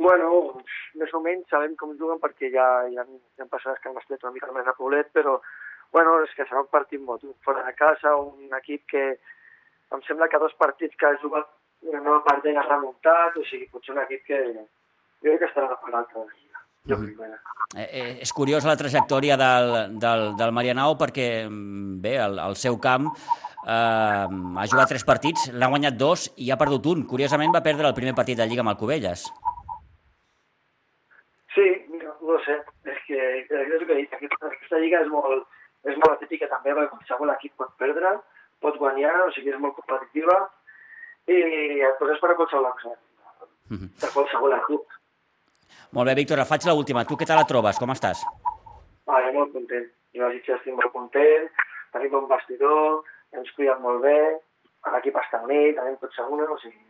Bueno, 0.00 0.62
més 0.96 1.10
o 1.12 1.20
menys 1.20 1.50
sabem 1.52 1.74
com 1.76 1.92
juguen 1.98 2.20
perquè 2.22 2.48
ja, 2.54 2.66
ja, 2.88 3.04
ja 3.04 3.44
han 3.44 3.52
passat 3.52 3.80
que 3.82 3.90
han 3.90 3.98
estat 4.00 4.22
una 4.24 4.32
mica 4.32 4.52
més 4.56 4.68
a 4.70 4.72
Poblet, 4.78 5.10
però 5.12 5.36
bueno, 5.92 6.14
és 6.24 6.32
que 6.36 6.46
serà 6.48 6.62
un 6.62 6.70
partit 6.72 7.02
molt 7.04 7.26
fora 7.44 7.66
de 7.66 7.74
casa, 7.76 8.14
un 8.16 8.54
equip 8.56 8.86
que 8.88 9.02
em 9.92 10.04
sembla 10.06 10.30
que 10.32 10.40
dos 10.40 10.54
partits 10.56 10.96
que 10.96 11.08
ha 11.08 11.18
jugat 11.20 11.50
una 11.82 12.00
nova 12.00 12.22
partida 12.24 12.62
ha 12.62 12.68
remuntat, 12.68 13.36
o 13.36 13.44
sigui, 13.48 13.68
potser 13.72 13.92
un 13.94 14.00
equip 14.04 14.24
que 14.28 14.40
jo 14.54 14.64
crec 15.26 15.42
que 15.42 15.50
estarà 15.50 15.76
per 15.76 15.92
Lliga. 15.92 16.64
Jo 16.88 16.96
mm 16.96 17.06
-hmm. 17.06 17.38
eh, 17.76 18.16
és 18.22 18.32
curiosa 18.32 18.68
la 18.68 18.76
trajectòria 18.76 19.36
del, 19.36 19.98
del, 19.98 20.36
del 20.36 20.52
Marianao 20.52 20.96
perquè, 20.96 21.46
mm, 21.48 22.00
bé, 22.00 22.16
el, 22.16 22.38
el 22.38 22.56
seu 22.56 22.80
camp 22.80 23.06
eh, 23.66 24.26
ha 24.60 24.66
jugat 24.66 24.88
tres 24.88 25.04
partits, 25.04 25.50
l'ha 25.52 25.68
guanyat 25.68 25.94
dos 25.94 26.32
i 26.36 26.50
ha 26.50 26.56
perdut 26.56 26.86
un. 26.86 27.06
Curiosament 27.06 27.52
va 27.52 27.62
perdre 27.62 27.86
el 27.86 27.94
primer 27.94 28.14
partit 28.14 28.38
de 28.38 28.46
Lliga 28.46 28.60
amb 28.60 28.70
el 28.70 28.76
Cubelles. 28.76 29.30
No, 32.30 32.38
sé, 32.44 32.54
és 32.86 32.98
que 33.06 33.16
és 33.18 33.48
el 33.50 33.86
que 33.86 33.94
he 33.96 34.02
dit, 34.04 34.12
aquesta, 34.14 34.46
aquesta 34.46 34.78
lliga 34.78 35.00
és 35.02 35.08
molt, 35.10 35.48
és 35.90 35.96
molt 35.98 36.12
atípica 36.14 36.46
també, 36.52 36.74
perquè 36.76 36.92
qualsevol 36.92 37.32
equip 37.34 37.56
pot 37.58 37.72
perdre, 37.80 38.12
pot 38.62 38.76
guanyar, 38.78 39.16
o 39.24 39.32
sigui, 39.34 39.50
és 39.50 39.58
molt 39.58 39.74
competitiva, 39.80 40.36
i 41.26 41.40
et 41.88 41.98
poses 41.98 42.20
per 42.22 42.30
a 42.30 42.36
qualsevol 42.38 42.68
mm 42.70 43.76
-hmm. 43.76 43.90
per 44.00 44.10
qualsevol 44.14 44.54
equip. 44.58 44.86
Molt 45.92 46.06
bé, 46.08 46.14
Víctor, 46.14 46.44
faig 46.46 46.62
l'última. 46.66 47.04
Tu 47.04 47.16
què 47.16 47.26
tal 47.26 47.38
la 47.38 47.50
trobes? 47.50 47.78
Com 47.78 47.90
estàs? 47.90 48.18
Ah, 49.06 49.20
jo 49.24 49.32
molt 49.32 49.52
content. 49.52 49.86
Jo 50.14 50.26
a 50.26 50.30
Sitges 50.30 50.56
estic 50.56 50.74
molt 50.74 50.92
content, 50.92 51.50
tenim 51.92 52.14
un 52.14 52.28
vestidor, 52.28 53.02
ens 53.32 53.52
cuiden 53.56 53.82
molt 53.82 54.00
bé, 54.02 54.20
l'equip 54.92 55.16
està 55.16 55.42
unit, 55.42 55.76
tenim 55.76 55.96
tots 55.96 56.18
a 56.18 56.26
una, 56.26 56.44
o 56.44 56.58
sigui, 56.58 56.84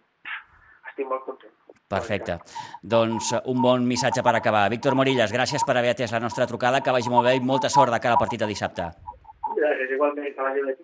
estic 0.90 1.09
molt 1.09 1.24
content. 1.26 1.55
Perfecte. 1.90 2.38
Doncs 2.83 3.33
un 3.50 3.62
bon 3.62 3.87
missatge 3.87 4.22
per 4.22 4.37
acabar. 4.38 4.68
Víctor 4.70 4.94
Morillas, 4.94 5.33
gràcies 5.35 5.64
per 5.66 5.74
haver 5.79 5.94
atès 5.96 6.12
la 6.14 6.20
nostra 6.22 6.46
trucada, 6.46 6.83
que 6.85 6.94
vagi 6.94 7.11
molt 7.11 7.26
bé 7.26 7.35
i 7.38 7.42
molta 7.42 7.68
sort 7.68 7.90
de 7.90 7.98
cara 7.98 8.14
al 8.14 8.22
partit 8.22 8.38
de 8.44 8.46
dissabte. 8.50 8.87
Gràcies, 9.57 9.96
igualment, 9.96 10.31
que 10.37 10.42
vagi 10.46 10.62
bé. 10.68 10.76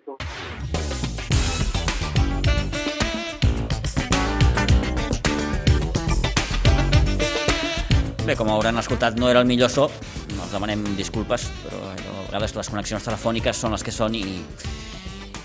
Bé, 8.27 8.35
com 8.35 8.49
hauran 8.51 8.75
escoltat, 8.75 9.15
no 9.15 9.29
era 9.31 9.39
el 9.39 9.47
millor 9.47 9.71
so, 9.71 9.85
els 9.87 10.51
demanem 10.51 10.83
disculpes, 10.97 11.47
però 11.63 11.77
a 11.87 11.95
vegades 12.27 12.57
les 12.57 12.69
connexions 12.73 13.07
telefòniques 13.07 13.55
són 13.63 13.71
les 13.71 13.87
que 13.87 13.95
són 13.95 14.19
i, 14.19 14.25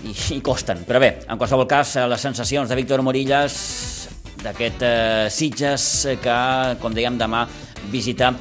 i, 0.03 0.11
i 0.35 0.41
costen. 0.43 0.83
Però 0.83 0.99
bé, 0.99 1.13
en 1.23 1.39
qualsevol 1.39 1.69
cas, 1.71 1.95
les 2.11 2.27
sensacions 2.27 2.67
de 2.67 2.75
Víctor 2.75 2.99
Morillas 3.07 3.55
d'aquest 4.43 4.85
eh, 4.85 5.27
Sitges 5.33 5.87
que, 6.23 6.37
com 6.81 6.95
dèiem, 6.95 7.17
demà 7.19 7.45
visita 7.91 8.33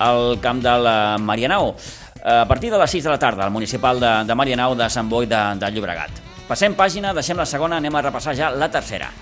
el 0.00 0.38
camp 0.40 0.62
del 0.64 0.88
Marianao. 1.20 1.74
A 2.20 2.44
partir 2.48 2.68
de 2.72 2.78
les 2.80 2.92
6 2.92 3.04
de 3.04 3.14
la 3.14 3.18
tarda, 3.20 3.46
al 3.46 3.52
municipal 3.52 4.00
de, 4.00 4.12
de 4.28 4.36
Marianao 4.36 4.76
de 4.76 4.90
Sant 4.92 5.08
Boi 5.08 5.28
de, 5.28 5.40
de 5.60 5.72
Llobregat. 5.72 6.20
Passem 6.50 6.76
pàgina, 6.76 7.14
deixem 7.16 7.38
la 7.38 7.48
segona, 7.48 7.80
anem 7.80 7.96
a 7.96 8.08
repassar 8.10 8.36
ja 8.36 8.50
la 8.52 8.68
tercera. 8.72 9.12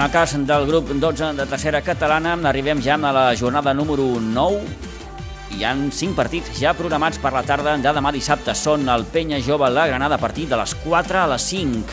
En 0.00 0.06
el 0.06 0.12
cas 0.12 0.32
del 0.32 0.66
grup 0.66 0.88
12 0.88 1.34
de 1.34 1.44
tercera 1.44 1.82
catalana, 1.84 2.32
arribem 2.48 2.80
ja 2.80 2.94
a 2.94 3.12
la 3.12 3.36
jornada 3.36 3.74
número 3.74 4.16
9. 4.18 4.62
Hi 5.52 5.64
han 5.68 5.90
5 5.92 6.16
partits 6.16 6.54
ja 6.56 6.72
programats 6.72 7.18
per 7.20 7.34
la 7.34 7.42
tarda 7.44 7.74
de 7.76 7.92
demà 7.92 8.08
dissabte. 8.08 8.54
Són 8.56 8.88
el 8.88 9.04
Penya 9.04 9.42
Jove 9.44 9.68
La 9.68 9.84
Granada 9.90 10.16
a 10.16 10.22
partir 10.22 10.46
de 10.48 10.56
les 10.56 10.72
4 10.86 11.20
a 11.20 11.26
les 11.34 11.44
5. 11.50 11.84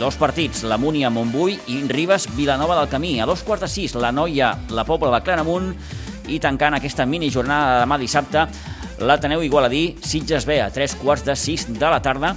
Dos 0.00 0.16
partits, 0.16 0.62
la 0.64 0.78
Múnia 0.80 1.10
Montbui 1.12 1.58
i 1.68 1.82
Ribes 1.84 2.30
Vilanova 2.32 2.78
del 2.80 2.88
Camí. 2.88 3.20
A 3.20 3.28
dos 3.28 3.44
quarts 3.44 3.66
de 3.66 3.68
sis, 3.68 3.92
la 3.94 4.08
Noia, 4.10 4.54
la 4.70 4.86
Pobla 4.88 5.12
de 5.12 5.20
Claramunt 5.28 5.68
i 6.32 6.40
tancant 6.40 6.80
aquesta 6.80 7.04
mini 7.04 7.28
jornada 7.28 7.74
de 7.74 7.84
demà 7.84 8.00
dissabte, 8.00 8.48
l'Ateneu 9.04 9.44
Igualadí, 9.44 9.98
Sitges 10.00 10.48
B 10.48 10.62
a 10.64 10.72
tres 10.72 10.96
quarts 10.96 11.28
de 11.28 11.36
sis 11.36 11.68
de 11.68 11.92
la 11.92 12.00
tarda 12.00 12.32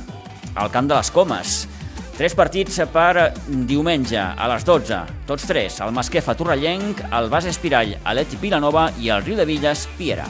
al 0.53 0.69
Camp 0.69 0.91
de 0.91 0.99
les 0.99 1.15
Comes. 1.15 1.76
Tres 2.17 2.33
partits 2.33 2.79
per 2.89 3.27
diumenge 3.69 4.17
a 4.17 4.45
les 4.49 4.63
12, 4.65 4.95
tots 5.29 5.43
tres, 5.45 5.75
el 5.85 5.91
Masquefa 5.93 6.33
Torrellenc, 6.33 7.03
el 7.13 7.27
Bas 7.29 7.45
Espirall, 7.45 7.91
Aleti 8.09 8.39
Vilanova 8.41 8.87
i 8.97 9.11
el 9.13 9.21
Riu 9.21 9.37
de 9.37 9.45
Villes, 9.45 9.83
Piera. 9.99 10.25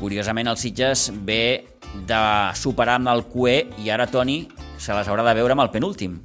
Curiosament, 0.00 0.50
el 0.50 0.58
Sitges 0.58 1.12
ve 1.22 1.68
de 2.10 2.24
superar 2.58 2.98
amb 2.98 3.12
el 3.14 3.22
QE 3.30 3.54
i 3.84 3.94
ara 3.94 4.10
Toni 4.10 4.40
se 4.74 4.90
les 4.90 5.06
haurà 5.06 5.22
de 5.30 5.36
veure 5.38 5.54
amb 5.54 5.62
el 5.68 5.70
penúltim. 5.70 6.18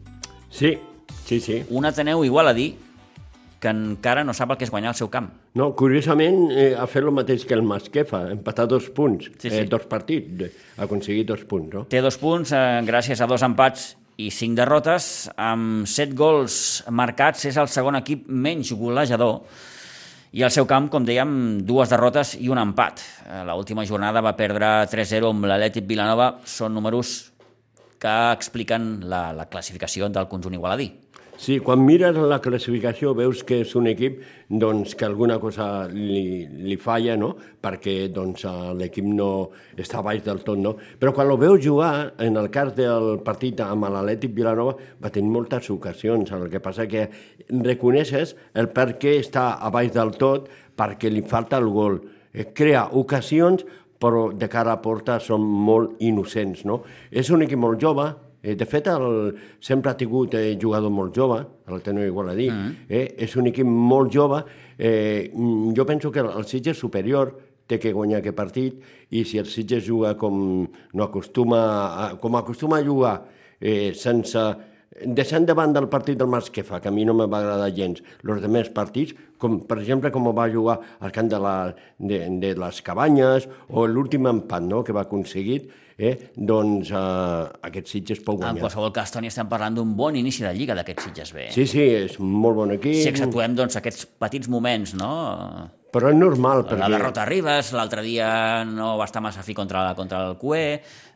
Sí, 0.49 0.73
sí, 1.21 1.38
sí. 1.38 1.61
Un 1.69 1.85
Ateneu 1.85 2.25
igual 2.25 2.49
a 2.49 2.57
dir 2.57 2.71
que 3.65 3.73
encara 3.73 4.21
no 4.23 4.34
sap 4.38 4.54
el 4.54 4.60
que 4.62 4.67
és 4.67 4.71
guanyar 4.73 4.93
el 4.93 4.99
seu 4.99 5.10
camp. 5.10 5.32
No, 5.58 5.71
curiosament 5.78 6.51
eh, 6.54 6.71
ha 6.78 6.86
fet 6.86 7.01
el 7.01 7.13
mateix 7.15 7.47
que 7.49 7.58
el 7.58 7.65
Masquefa, 7.65 8.28
empatar 8.36 8.67
dos 8.69 8.91
punts, 8.93 9.32
Sí, 9.34 9.49
sí, 9.49 9.49
sí. 9.49 9.62
Eh, 9.63 9.67
dos 9.71 9.88
partits, 9.89 10.54
ha 10.78 10.86
aconseguit 10.86 11.28
dos 11.28 11.41
punts, 11.49 11.73
no? 11.73 11.86
Té 11.89 12.01
dos 12.06 12.19
punts 12.21 12.54
eh, 12.54 12.65
gràcies 12.86 13.21
a 13.21 13.28
dos 13.30 13.41
empats 13.45 13.95
i 14.21 14.30
cinc 14.32 14.56
derrotes. 14.60 15.30
Amb 15.41 15.88
set 15.89 16.13
gols 16.15 16.84
marcats 16.93 17.47
és 17.49 17.58
el 17.58 17.71
segon 17.71 17.97
equip 17.99 18.28
menys 18.30 18.71
golejador 18.78 19.41
i 20.36 20.43
al 20.43 20.51
seu 20.51 20.67
camp, 20.67 20.89
com 20.91 21.06
dèiem, 21.08 21.32
dues 21.63 21.89
derrotes 21.91 22.36
i 22.38 22.49
un 22.51 22.60
empat. 22.60 23.01
Eh, 23.25 23.41
L'última 23.47 23.86
jornada 23.88 24.21
va 24.23 24.36
perdre 24.38 24.84
3-0 24.91 25.32
amb 25.32 25.47
l'Atlètic 25.49 25.88
Vilanova. 25.88 26.36
Són 26.45 26.75
números 26.75 27.15
que 27.99 28.15
expliquen 28.36 29.06
la, 29.10 29.30
la 29.34 29.47
classificació 29.49 30.10
del 30.12 30.28
conjunt 30.30 30.54
igualadí. 30.58 30.89
Sí, 31.38 31.58
quan 31.60 31.82
mires 31.84 32.15
la 32.15 32.38
classificació 32.39 33.12
veus 33.17 33.41
que 33.43 33.58
és 33.65 33.74
un 33.76 33.89
equip 33.91 34.21
doncs, 34.48 34.93
que 34.95 35.04
alguna 35.04 35.36
cosa 35.39 35.86
li, 35.91 36.45
li 36.48 36.78
falla, 36.80 37.17
no? 37.19 37.34
perquè 37.36 38.08
doncs, 38.13 38.45
l'equip 38.80 39.08
no 39.10 39.30
està 39.76 40.00
baix 40.06 40.24
del 40.24 40.39
tot. 40.48 40.62
No? 40.62 40.76
Però 41.00 41.12
quan 41.15 41.28
el 41.28 41.39
veus 41.41 41.60
jugar, 41.65 42.13
en 42.24 42.39
el 42.39 42.48
cas 42.54 42.71
del 42.78 43.19
partit 43.26 43.60
amb 43.65 43.89
l'Atlètic 43.91 44.32
Vilanova, 44.38 44.78
va 45.04 45.12
tenir 45.12 45.34
moltes 45.34 45.67
ocasions. 45.76 46.32
El 46.32 46.48
que 46.54 46.63
passa 46.63 46.88
que 46.88 47.10
reconeixes 47.52 48.36
el 48.56 48.71
per 48.71 48.93
què 49.02 49.17
està 49.19 49.56
a 49.60 49.74
baix 49.76 49.91
del 49.95 50.15
tot 50.15 50.48
perquè 50.80 51.12
li 51.12 51.26
falta 51.28 51.60
el 51.60 51.67
gol. 51.67 52.00
Eh, 52.32 52.54
Crea 52.56 52.88
ocasions, 52.95 53.67
però 54.00 54.30
de 54.32 54.48
cara 54.52 54.76
a 54.76 54.82
porta 54.84 55.19
són 55.19 55.43
molt 55.43 56.00
innocents. 56.04 56.63
No? 56.63 56.84
És 57.12 57.32
un 57.32 57.43
equip 57.43 57.60
molt 57.60 57.82
jove, 57.82 58.08
Eh, 58.45 58.53
de 58.53 58.65
fet, 58.69 58.86
el, 58.93 59.31
sempre 59.60 59.89
ha 59.89 59.97
tingut 59.97 60.36
eh, 60.38 60.53
jugador 60.62 60.93
molt 60.93 61.15
jove, 61.17 61.39
el 61.65 61.81
teniu 61.81 62.05
igual 62.05 62.29
a 62.29 62.36
dir, 62.38 62.51
mm. 62.53 62.86
eh, 62.93 63.08
és 63.25 63.34
un 63.41 63.49
equip 63.49 63.65
molt 63.65 64.13
jove, 64.13 64.43
eh, 64.77 65.31
mm, 65.34 65.73
jo 65.73 65.86
penso 65.89 66.12
que 66.13 66.21
el 66.21 66.45
Sitges 66.45 66.77
superior 66.77 67.34
té 67.65 67.79
que 67.81 67.95
guanyar 67.95 68.19
aquest 68.21 68.38
partit 68.38 68.77
i 69.10 69.23
si 69.25 69.41
el 69.41 69.49
Sitges 69.49 69.88
juga 69.88 70.13
com, 70.13 70.38
no 70.93 71.08
acostuma, 71.08 71.63
a, 71.89 72.05
com 72.21 72.38
acostuma 72.38 72.77
a 72.77 72.86
jugar 72.86 73.15
eh, 73.60 73.93
sense 73.97 74.45
deixant 75.03 75.45
de 75.45 75.53
banda 75.58 75.81
el 75.84 75.89
partit 75.91 76.17
del 76.17 76.29
Masquefa, 76.31 76.79
que 76.81 76.88
a 76.88 76.91
mi 76.91 77.05
no 77.05 77.13
me 77.13 77.27
va 77.27 77.41
agradar 77.41 77.71
gens, 77.75 78.01
els 78.23 78.43
demés 78.43 78.69
partits, 78.73 79.15
com 79.41 79.60
per 79.67 79.79
exemple 79.81 80.12
com 80.15 80.29
va 80.36 80.47
jugar 80.51 80.77
al 81.03 81.12
camp 81.15 81.31
de, 81.31 81.39
la, 81.41 81.55
de, 81.99 82.21
de 82.41 82.53
les 82.60 82.81
Cabanyes 82.86 83.49
o 83.69 83.88
l'últim 83.88 84.29
empat 84.31 84.63
no?, 84.63 84.84
que 84.84 84.95
va 84.95 85.03
aconseguir, 85.03 85.65
eh, 85.97 86.15
doncs 86.36 86.91
eh, 86.95 87.67
aquest 87.69 87.91
Sitges 87.91 88.23
pot 88.23 88.39
En 88.39 88.43
guanyar. 88.43 88.65
qualsevol 88.67 88.93
cas, 88.95 89.12
Toni, 89.12 89.31
estem 89.31 89.51
parlant 89.51 89.75
d'un 89.75 89.95
bon 89.97 90.15
inici 90.15 90.47
de 90.47 90.53
Lliga 90.55 90.75
d'aquest 90.79 91.08
Sitges 91.10 91.34
B. 91.36 91.49
Sí, 91.55 91.67
sí, 91.67 91.84
és 92.05 92.19
molt 92.19 92.55
bon 92.63 92.75
equip, 92.77 93.01
Si 93.03 93.12
exceptuem 93.12 93.55
doncs, 93.55 93.75
aquests 93.81 94.08
petits 94.19 94.51
moments, 94.51 94.95
no? 94.95 95.15
però 95.95 96.12
és 96.12 96.17
normal, 96.19 96.65
perquè... 96.67 96.81
La 96.81 96.91
derrota 96.91 97.21
a 97.23 97.27
Ribes, 97.29 97.71
l'altre 97.75 98.01
dia 98.03 98.27
no 98.67 98.95
va 98.99 99.05
estar 99.08 99.21
massa 99.23 99.45
fi 99.47 99.55
contra, 99.55 99.88
contra 99.95 100.25
el 100.27 100.36
QE, 100.41 100.65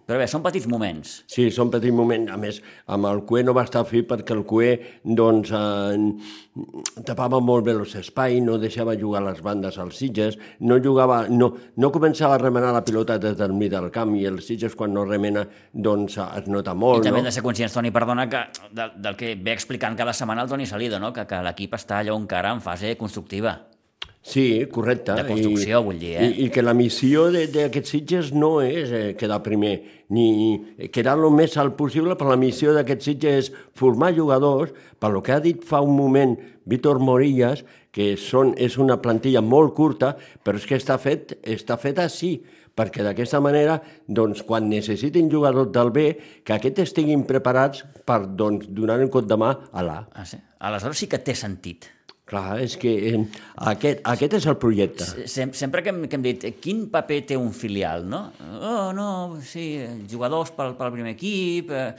però 0.10 0.18
bé, 0.18 0.26
són 0.26 0.42
petits 0.42 0.66
moments. 0.66 1.20
Sí, 1.30 1.52
són 1.54 1.70
petits 1.70 1.94
moments. 1.94 2.32
A 2.34 2.38
més, 2.42 2.58
amb 2.90 3.06
el 3.06 3.22
CUE 3.30 3.44
no 3.46 3.54
va 3.54 3.68
estar 3.68 3.84
fi 3.86 4.02
perquè 4.10 4.34
el 4.34 4.42
CUE 4.50 4.72
doncs, 5.06 5.52
eh, 5.54 7.04
tapava 7.06 7.38
molt 7.46 7.68
bé 7.68 7.76
els 7.78 7.94
espais, 8.00 8.42
no 8.42 8.58
deixava 8.58 8.98
jugar 8.98 9.22
les 9.22 9.44
bandes 9.46 9.78
als 9.78 10.02
Sitges, 10.02 10.40
no 10.66 10.80
jugava, 10.82 11.22
no, 11.30 11.52
no 11.78 11.92
començava 11.94 12.40
a 12.40 12.42
remenar 12.42 12.74
la 12.74 12.82
pilota 12.88 13.20
des 13.22 13.38
del 13.38 13.54
mig 13.54 13.70
del 13.70 13.92
camp 13.94 14.18
i 14.18 14.26
els 14.26 14.50
Sitges 14.50 14.74
quan 14.74 14.98
no 14.98 15.06
remena 15.06 15.46
doncs 15.72 16.18
es 16.26 16.50
nota 16.50 16.74
molt, 16.74 17.04
I 17.04 17.12
també 17.12 17.20
no? 17.20 17.28
hem 17.28 17.30
de 17.30 17.38
ser 17.38 17.46
conscients, 17.46 17.78
Toni, 17.78 17.94
perdona, 17.94 18.26
que 18.32 18.48
del, 18.74 18.98
del 18.98 19.20
que 19.20 19.36
ve 19.38 19.54
explicant 19.54 19.98
cada 20.00 20.18
setmana 20.18 20.42
el 20.42 20.50
Toni 20.50 20.66
Salido, 20.66 20.98
no? 20.98 21.14
que, 21.14 21.30
que 21.30 21.44
l'equip 21.46 21.78
està 21.78 22.02
allò 22.02 22.18
encara 22.18 22.58
en 22.58 22.66
fase 22.66 22.98
constructiva. 22.98 23.60
Sí, 24.30 24.66
correcte. 24.70 25.16
De 25.18 25.24
construcció, 25.26 25.80
I, 25.80 25.84
vull 25.88 25.98
dir, 26.02 26.12
eh? 26.20 26.28
I, 26.28 26.46
i 26.46 26.50
que 26.54 26.62
la 26.62 26.76
missió 26.78 27.28
de- 27.34 27.48
d'aquests 27.50 27.96
Sitges 27.96 28.30
no 28.36 28.60
és 28.62 28.92
eh, 28.94 29.16
quedar 29.18 29.42
primer, 29.46 29.74
ni 30.14 30.28
quedar 30.94 31.18
el 31.18 31.32
més 31.34 31.58
alt 31.58 31.74
possible, 31.80 32.14
però 32.20 32.30
la 32.36 32.40
missió 32.42 32.76
d'aquests 32.76 33.10
Sitges 33.10 33.40
és 33.50 33.52
formar 33.78 34.12
jugadors, 34.18 34.72
per 35.02 35.10
lo 35.14 35.24
que 35.26 35.34
ha 35.34 35.42
dit 35.42 35.66
fa 35.66 35.82
un 35.82 35.96
moment 35.98 36.38
Víctor 36.70 37.00
Morillas, 37.02 37.66
que 37.92 38.14
són, 38.22 38.54
és 38.62 38.78
una 38.78 39.00
plantilla 39.02 39.42
molt 39.42 39.74
curta, 39.74 40.14
però 40.46 40.62
és 40.62 40.66
que 40.70 40.78
està 40.78 41.00
fet, 41.02 41.40
està 41.50 41.80
fet 41.82 41.98
així, 42.04 42.36
perquè 42.78 43.02
d'aquesta 43.04 43.42
manera, 43.44 43.80
doncs, 44.08 44.44
quan 44.48 44.70
necessitin 44.70 45.28
jugadors 45.32 45.72
del 45.74 45.90
B, 45.92 46.04
que 46.46 46.54
aquests 46.56 46.86
estiguin 46.86 47.26
preparats 47.28 47.82
per 48.06 48.22
doncs, 48.40 48.70
donar 48.70 49.00
un 49.02 49.10
cop 49.12 49.26
de 49.28 49.36
mà 49.42 49.56
a 49.74 49.84
l'A. 49.84 50.04
Ah, 50.14 50.26
sí? 50.30 50.38
Aleshores 50.60 51.02
sí 51.02 51.10
que 51.12 51.18
té 51.20 51.34
sentit. 51.36 51.90
Clar, 52.30 52.60
és 52.62 52.76
que 52.78 52.92
eh, 53.10 53.20
aquest, 53.72 54.04
aquest 54.06 54.38
és 54.38 54.48
el 54.52 54.60
projecte. 54.62 55.08
Sem 55.32 55.54
sempre 55.58 55.82
que 55.82 55.90
hem, 55.90 56.04
que 56.06 56.20
hem 56.20 56.26
dit 56.28 56.48
quin 56.62 56.86
paper 56.94 57.24
té 57.32 57.40
un 57.40 57.50
filial, 57.58 58.06
no? 58.06 58.28
Oh, 58.60 58.90
no, 58.94 59.10
sí, 59.42 59.72
jugadors 60.12 60.54
pel, 60.56 60.78
pel 60.80 60.98
primer 60.98 61.18
equip... 61.18 61.74
Eh, 61.74 61.92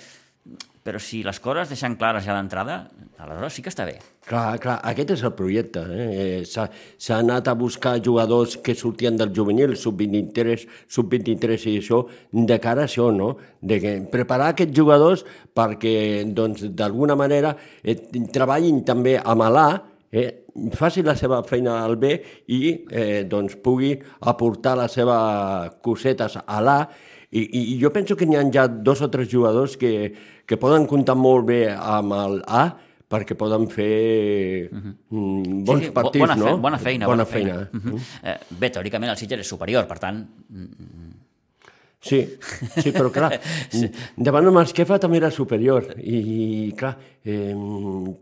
però 0.80 0.96
si 0.96 1.18
les 1.20 1.36
coses 1.44 1.68
deixen 1.68 1.92
clares 2.00 2.24
ja 2.24 2.32
d'entrada, 2.32 2.78
aleshores 3.20 3.52
sí 3.52 3.62
que 3.62 3.68
està 3.68 3.84
bé. 3.84 3.98
Clar, 4.24 4.56
clar, 4.62 4.78
aquest 4.88 5.12
és 5.12 5.24
el 5.28 5.34
projecte. 5.36 5.82
Eh? 5.92 6.06
Eh, 6.40 6.44
S'ha 6.48 7.18
anat 7.18 7.50
a 7.50 7.54
buscar 7.58 7.98
jugadors 8.00 8.56
que 8.64 8.74
sortien 8.74 9.18
del 9.20 9.34
juvenil, 9.36 9.76
sub-23 9.76 10.64
sub 10.88 11.12
-23 11.12 11.66
i 11.68 11.76
això, 11.82 12.00
de 12.32 12.58
cara 12.58 12.86
a 12.86 12.88
això, 12.88 13.10
no? 13.12 13.36
De 13.60 13.78
que 13.78 13.94
preparar 14.10 14.54
aquests 14.54 14.76
jugadors 14.76 15.24
perquè, 15.54 16.24
doncs, 16.24 16.64
d'alguna 16.72 17.14
manera 17.14 17.54
eh, 17.84 17.96
treballin 18.32 18.82
també 18.82 19.18
amb 19.20 19.44
l'A, 19.52 19.68
eh, 20.12 20.44
faci 20.74 21.02
la 21.02 21.14
seva 21.16 21.42
feina 21.46 21.78
al 21.84 21.96
B 21.96 22.10
i 22.48 22.60
eh, 22.90 23.24
doncs, 23.24 23.56
pugui 23.62 23.94
aportar 24.20 24.76
les 24.78 24.92
seves 24.92 25.76
cosetes 25.82 26.38
a 26.46 26.60
l'A 26.60 26.80
i, 27.30 27.44
i 27.74 27.78
jo 27.78 27.92
penso 27.94 28.16
que 28.18 28.26
n'hi 28.26 28.36
ha 28.36 28.42
ja 28.50 28.66
dos 28.66 29.00
o 29.02 29.08
tres 29.10 29.28
jugadors 29.30 29.76
que, 29.78 30.12
que 30.46 30.56
poden 30.58 30.86
comptar 30.90 31.14
molt 31.14 31.46
bé 31.46 31.68
amb 31.70 32.12
el 32.12 32.40
A 32.48 32.64
perquè 33.10 33.34
poden 33.34 33.64
fer 33.70 34.68
mm, 34.70 35.64
bons 35.66 35.88
bo- 35.88 35.94
partits, 35.94 36.22
bona, 36.22 36.34
no? 36.38 36.46
fe- 36.46 36.60
bona 36.62 36.78
feina. 36.78 37.06
Bona 37.10 37.24
feina. 37.26 37.56
Uh 37.74 37.80
-huh. 37.80 37.98
eh, 38.22 38.36
bé, 38.50 38.70
teòricament 38.70 39.10
el 39.10 39.16
Sitges 39.16 39.40
és 39.40 39.48
superior, 39.48 39.86
per 39.86 39.98
tant, 39.98 40.20
Sí, 42.00 42.22
sí, 42.80 42.92
però 42.96 43.10
clar, 43.12 43.34
sí. 43.76 43.90
davant 44.16 44.46
el 44.48 44.54
Masquefa 44.56 44.96
també 45.02 45.18
era 45.20 45.28
superior 45.30 45.84
i 46.00 46.72
clar, 46.72 46.94
eh, 47.28 47.52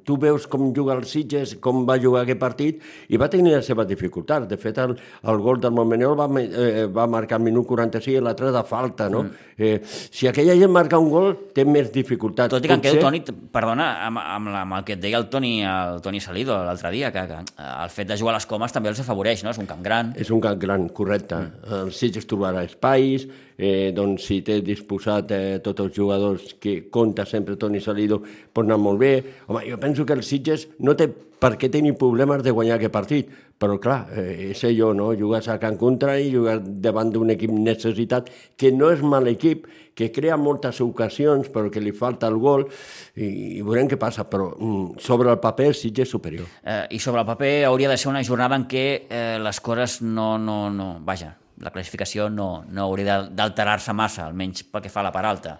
tu 0.03 0.17
veus 0.19 0.49
com 0.51 0.73
juga 0.75 0.97
el 0.99 1.05
Sitges, 1.07 1.53
com 1.63 1.85
va 1.87 1.95
jugar 2.03 2.25
aquest 2.25 2.41
partit 2.43 2.83
i 3.09 3.21
va 3.23 3.29
tenir 3.31 3.53
les 3.55 3.69
seves 3.71 3.87
dificultats. 3.87 4.49
De 4.51 4.59
fet, 4.59 4.81
el, 4.83 4.97
el 5.23 5.39
gol 5.45 5.61
del 5.63 5.77
Montmeneu 5.77 6.17
va, 6.19 6.27
eh, 6.43 6.89
va 6.91 7.07
marcar 7.07 7.39
al 7.39 7.47
minut 7.47 7.69
46 7.71 8.19
i 8.19 8.25
l'altre 8.27 8.51
de 8.51 8.65
falta, 8.67 9.07
no? 9.15 9.23
Mm. 9.29 9.47
Eh, 9.59 9.79
si 9.87 10.27
aquella 10.27 10.59
gent 10.59 10.75
marca 10.75 10.99
un 10.99 11.11
gol, 11.15 11.31
té 11.55 11.63
més 11.65 11.93
dificultats. 11.95 12.51
tot 12.57 12.67
i 12.67 12.69
que 12.75 12.81
Potser- 12.83 13.01
Toni, 13.07 13.23
perdona, 13.55 13.91
amb, 14.09 14.19
amb, 14.25 14.51
la, 14.57 14.67
amb 14.67 14.81
el 14.81 14.87
que 14.91 14.99
et 14.99 15.03
deia 15.07 15.23
el 15.23 15.29
Toni, 15.31 15.61
el 15.63 16.03
Toni 16.03 16.19
Salido 16.21 16.59
l'altre 16.67 16.91
dia, 16.91 17.13
que, 17.15 17.29
que 17.31 17.39
eh, 17.47 17.73
el 17.85 17.95
fet 17.95 18.11
de 18.11 18.19
jugar 18.19 18.35
a 18.35 18.41
les 18.43 18.51
comes 18.51 18.75
també 18.75 18.91
els 18.91 19.07
afavoreix, 19.07 19.47
no? 19.47 19.55
És 19.55 19.63
un 19.63 19.71
camp 19.71 19.87
gran. 19.87 20.17
És 20.19 20.35
un 20.35 20.43
camp 20.43 20.59
gran, 20.59 20.89
correcte. 20.91 21.39
Mm. 21.47 21.85
El 21.85 21.95
Sitges 21.95 22.27
trobarà 22.27 22.67
espais, 22.67 23.29
eh, 23.59 23.91
doncs 23.95 24.31
si 24.31 24.41
té 24.47 24.61
disposat 24.63 25.35
eh, 25.35 25.59
tots 25.65 25.83
els 25.83 25.95
jugadors 25.97 26.55
que 26.63 26.85
compta 26.95 27.27
sempre 27.27 27.59
Toni 27.59 27.83
Salido, 27.83 28.23
pot 28.55 28.65
anar 28.65 28.79
molt 28.79 29.03
bé. 29.03 29.13
Home, 29.49 29.67
jo 29.67 29.81
penso 29.83 30.07
que 30.07 30.15
el 30.15 30.23
Sitges 30.23 30.69
no 30.79 30.95
té 30.97 31.11
per 31.39 31.55
què 31.59 31.69
tenir 31.71 31.95
problemes 31.99 32.43
de 32.43 32.51
guanyar 32.55 32.79
aquest 32.79 32.95
partit, 32.95 33.29
però 33.59 33.79
clar, 33.83 34.09
eh, 34.15 34.51
és 34.53 34.63
allò, 34.67 34.93
no? 34.95 35.11
Jugues 35.19 35.49
a 35.51 35.59
camp 35.63 35.79
contra 35.79 36.17
i 36.19 36.31
jugues 36.33 36.63
davant 36.83 37.11
d'un 37.15 37.35
equip 37.35 37.53
necessitat, 37.55 38.31
que 38.59 38.73
no 38.75 38.91
és 38.95 39.03
mal 39.03 39.27
equip, 39.31 39.67
que 39.99 40.13
crea 40.15 40.37
moltes 40.39 40.81
ocasions, 40.83 41.51
però 41.51 41.71
que 41.75 41.83
li 41.83 41.91
falta 41.95 42.31
el 42.31 42.39
gol, 42.39 42.69
i, 43.17 43.59
i 43.59 43.63
veurem 43.67 43.91
què 43.91 43.99
passa, 43.99 44.27
però 44.31 44.53
mm, 44.55 45.03
sobre 45.03 45.31
el 45.35 45.43
paper 45.43 45.73
el 45.73 45.79
Sitges 45.79 46.07
és 46.07 46.15
superior. 46.15 46.47
Eh, 46.63 46.85
I 46.99 47.03
sobre 47.03 47.23
el 47.23 47.31
paper 47.31 47.53
hauria 47.71 47.91
de 47.91 47.99
ser 47.99 48.11
una 48.11 48.23
jornada 48.23 48.59
en 48.59 48.67
què 48.71 48.87
eh, 49.11 49.37
les 49.43 49.61
coses 49.61 50.01
no, 50.03 50.37
no, 50.39 50.65
no... 50.71 50.97
Vaja, 51.03 51.35
la 51.61 51.73
classificació 51.75 52.29
no, 52.31 52.65
no 52.69 52.85
hauria 52.85 53.23
d'alterar-se 53.31 53.95
massa, 53.97 54.27
almenys 54.27 54.65
pel 54.69 54.85
que 54.85 54.93
fa 54.93 55.01
a 55.01 55.09
la 55.09 55.13
part 55.15 55.27
alta. 55.27 55.59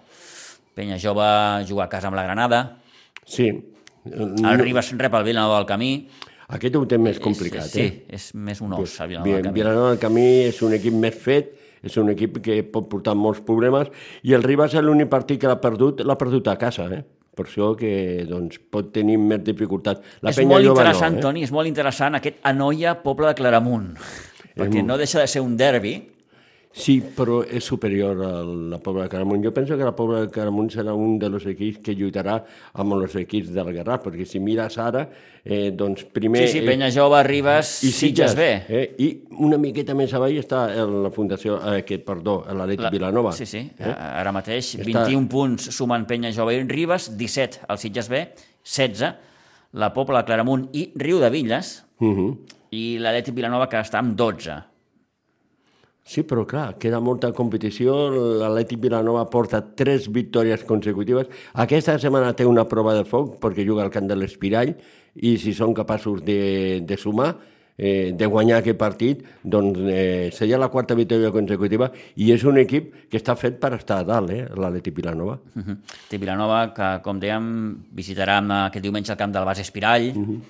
Penya 0.75 0.99
Jove 1.01 1.27
juga 1.67 1.85
a 1.85 1.91
casa 1.91 2.07
amb 2.07 2.15
la 2.19 2.23
Granada, 2.23 2.63
Sí. 3.29 3.49
el 4.09 4.59
Ribas 4.59 4.91
rep 4.97 5.13
el 5.13 5.23
Vilanova 5.23 5.57
del 5.59 5.67
Camí, 5.67 6.09
Aquest 6.49 6.75
ho 6.79 6.85
té 6.89 6.97
més 6.97 7.19
complicat, 7.21 7.67
sí, 7.69 7.81
eh? 7.81 7.89
sí, 7.89 8.05
és 8.09 8.23
més 8.33 8.57
un 8.65 8.73
os, 8.73 8.95
el 9.01 9.11
Vilanova 9.11 9.35
del 9.35 9.43
Camí. 9.43 9.53
Vilanova 9.59 9.89
del 9.91 9.99
Camí 10.01 10.27
és 10.47 10.61
un 10.65 10.73
equip 10.73 10.93
més 10.93 11.13
fet, 11.13 11.55
És 11.81 11.95
un 11.97 12.09
equip 12.11 12.41
que 12.43 12.57
pot 12.67 12.89
portar 12.91 13.13
molts 13.15 13.39
problemes 13.45 13.87
i 14.27 14.33
el 14.35 14.43
Ribas 14.43 14.73
l'únic 14.83 15.07
partit 15.11 15.39
que 15.39 15.47
l'ha 15.47 15.59
perdut, 15.61 16.03
l'ha 16.03 16.17
perdut 16.19 16.49
a 16.51 16.57
casa, 16.59 16.89
eh? 16.91 17.03
Per 17.35 17.45
això 17.45 17.69
que 17.79 18.25
doncs, 18.27 18.57
pot 18.71 18.89
tenir 18.91 19.15
més 19.21 19.39
dificultats. 19.45 20.01
La 20.19 20.33
és 20.33 20.35
Penya 20.41 20.57
molt 20.57 20.65
Jove 20.65 20.81
interessant, 20.81 21.13
no, 21.13 21.19
eh? 21.19 21.23
Toni, 21.23 21.43
és 21.47 21.53
molt 21.55 21.69
interessant 21.69 22.19
aquest 22.19 22.41
Anoia 22.43 22.97
Poble 22.99 23.29
de 23.29 23.37
Claramunt, 23.37 23.93
perquè 24.59 24.83
no 24.85 24.97
deixa 24.97 25.19
de 25.19 25.27
ser 25.27 25.41
un 25.41 25.57
derbi, 25.57 25.97
Sí, 26.71 27.01
però 27.01 27.39
és 27.49 27.63
superior 27.65 28.19
a 28.21 28.43
la 28.45 28.77
Pobla 28.77 29.07
de 29.07 29.09
Caramunt. 29.09 29.41
Jo 29.43 29.51
penso 29.51 29.75
que 29.75 29.83
la 29.83 29.95
Pobla 29.95 30.19
de 30.21 30.29
Caramunt 30.29 30.69
serà 30.69 30.93
un 30.93 31.17
dels 31.17 31.43
equips 31.49 31.79
que 31.81 31.95
lluitarà 31.97 32.35
amb 32.77 32.93
els 32.93 33.15
equips 33.15 33.49
del 33.55 33.71
Garraf, 33.73 34.03
perquè 34.05 34.23
si 34.23 34.37
mires 34.39 34.77
ara, 34.77 35.01
eh, 35.43 35.71
doncs 35.71 36.03
primer... 36.13 36.43
Sí, 36.47 36.59
sí, 36.59 36.61
Penya 36.67 36.91
Jove, 36.93 37.23
Ribes, 37.25 37.71
i 37.83 37.89
Sitges 37.91 38.35
B. 38.37 38.45
Eh, 38.69 38.83
I 39.01 39.07
una 39.41 39.57
miqueta 39.57 39.95
més 39.97 40.13
avall 40.13 40.37
està 40.37 40.67
en 40.83 40.93
la 41.07 41.09
Fundació, 41.09 41.57
eh, 41.57 41.79
aquest, 41.81 42.05
perdó, 42.05 42.43
l'Atlètic 42.45 42.85
La- 42.85 42.91
Vilanova. 42.91 43.33
Sí, 43.33 43.47
sí, 43.49 43.63
Eh? 43.79 43.89
ara 43.89 44.31
mateix 44.31 44.75
Està- 44.77 44.85
21 44.85 45.27
punts 45.27 45.71
sumen 45.73 46.05
Penya 46.05 46.31
Jove 46.31 46.53
i 46.53 46.61
Ribes, 46.69 47.09
17 47.17 47.65
al 47.67 47.79
Sitges 47.81 48.07
B, 48.13 48.27
16 48.63 49.15
la 49.73 49.89
Pobla 49.91 50.21
de 50.21 50.25
Claramunt 50.29 50.69
i 50.73 50.91
Riu 50.95 51.17
de 51.19 51.31
Villes, 51.31 51.83
Uh 51.99 52.13
-huh. 52.15 52.37
I 52.71 52.97
l'Atlètic 53.01 53.35
Vilanova 53.37 53.69
que 53.69 53.81
està 53.81 54.01
amb 54.01 54.15
12. 54.17 54.57
Sí, 56.09 56.23
però 56.25 56.41
clar, 56.49 56.79
queda 56.81 56.97
molta 57.03 57.29
competició. 57.37 57.93
L'Atlètic 58.41 58.79
Vilanova 58.81 59.27
porta 59.29 59.61
tres 59.61 60.07
victòries 60.09 60.63
consecutives. 60.65 61.29
Aquesta 61.53 61.99
setmana 62.01 62.33
té 62.33 62.47
una 62.49 62.65
prova 62.65 62.95
de 62.97 63.05
foc 63.05 63.37
perquè 63.43 63.65
juga 63.67 63.85
al 63.85 63.93
camp 63.93 64.09
de 64.09 64.17
l'Espirall 64.17 64.73
i 65.21 65.35
si 65.37 65.53
són 65.53 65.75
capaços 65.77 66.23
de, 66.25 66.81
de 66.81 66.97
sumar, 66.97 67.35
eh, 67.77 68.11
de 68.17 68.25
guanyar 68.25 68.63
aquest 68.63 68.81
partit, 68.81 69.21
doncs 69.43 69.79
eh, 69.85 70.29
seria 70.33 70.57
la 70.57 70.71
quarta 70.73 70.97
victòria 70.97 71.29
consecutiva 71.31 71.91
i 72.17 72.33
és 72.33 72.43
un 72.43 72.57
equip 72.57 72.91
que 73.09 73.21
està 73.21 73.37
fet 73.37 73.61
per 73.61 73.75
estar 73.77 74.01
a 74.01 74.07
dalt, 74.09 74.33
eh, 74.33 74.47
l'Atlètic 74.49 74.97
Vilanova. 74.97 75.37
Uh 75.55 75.61
-huh. 75.61 75.77
Té 76.09 76.17
Vilanova, 76.17 76.73
que, 76.73 77.01
com 77.03 77.19
dèiem, 77.19 77.75
visitarà 77.93 78.41
aquest 78.65 78.83
diumenge 78.83 79.11
el 79.11 79.17
camp 79.17 79.31
del 79.31 79.45
Bas 79.45 79.59
Espirall. 79.59 80.11
Uh 80.15 80.25
-huh. 80.27 80.41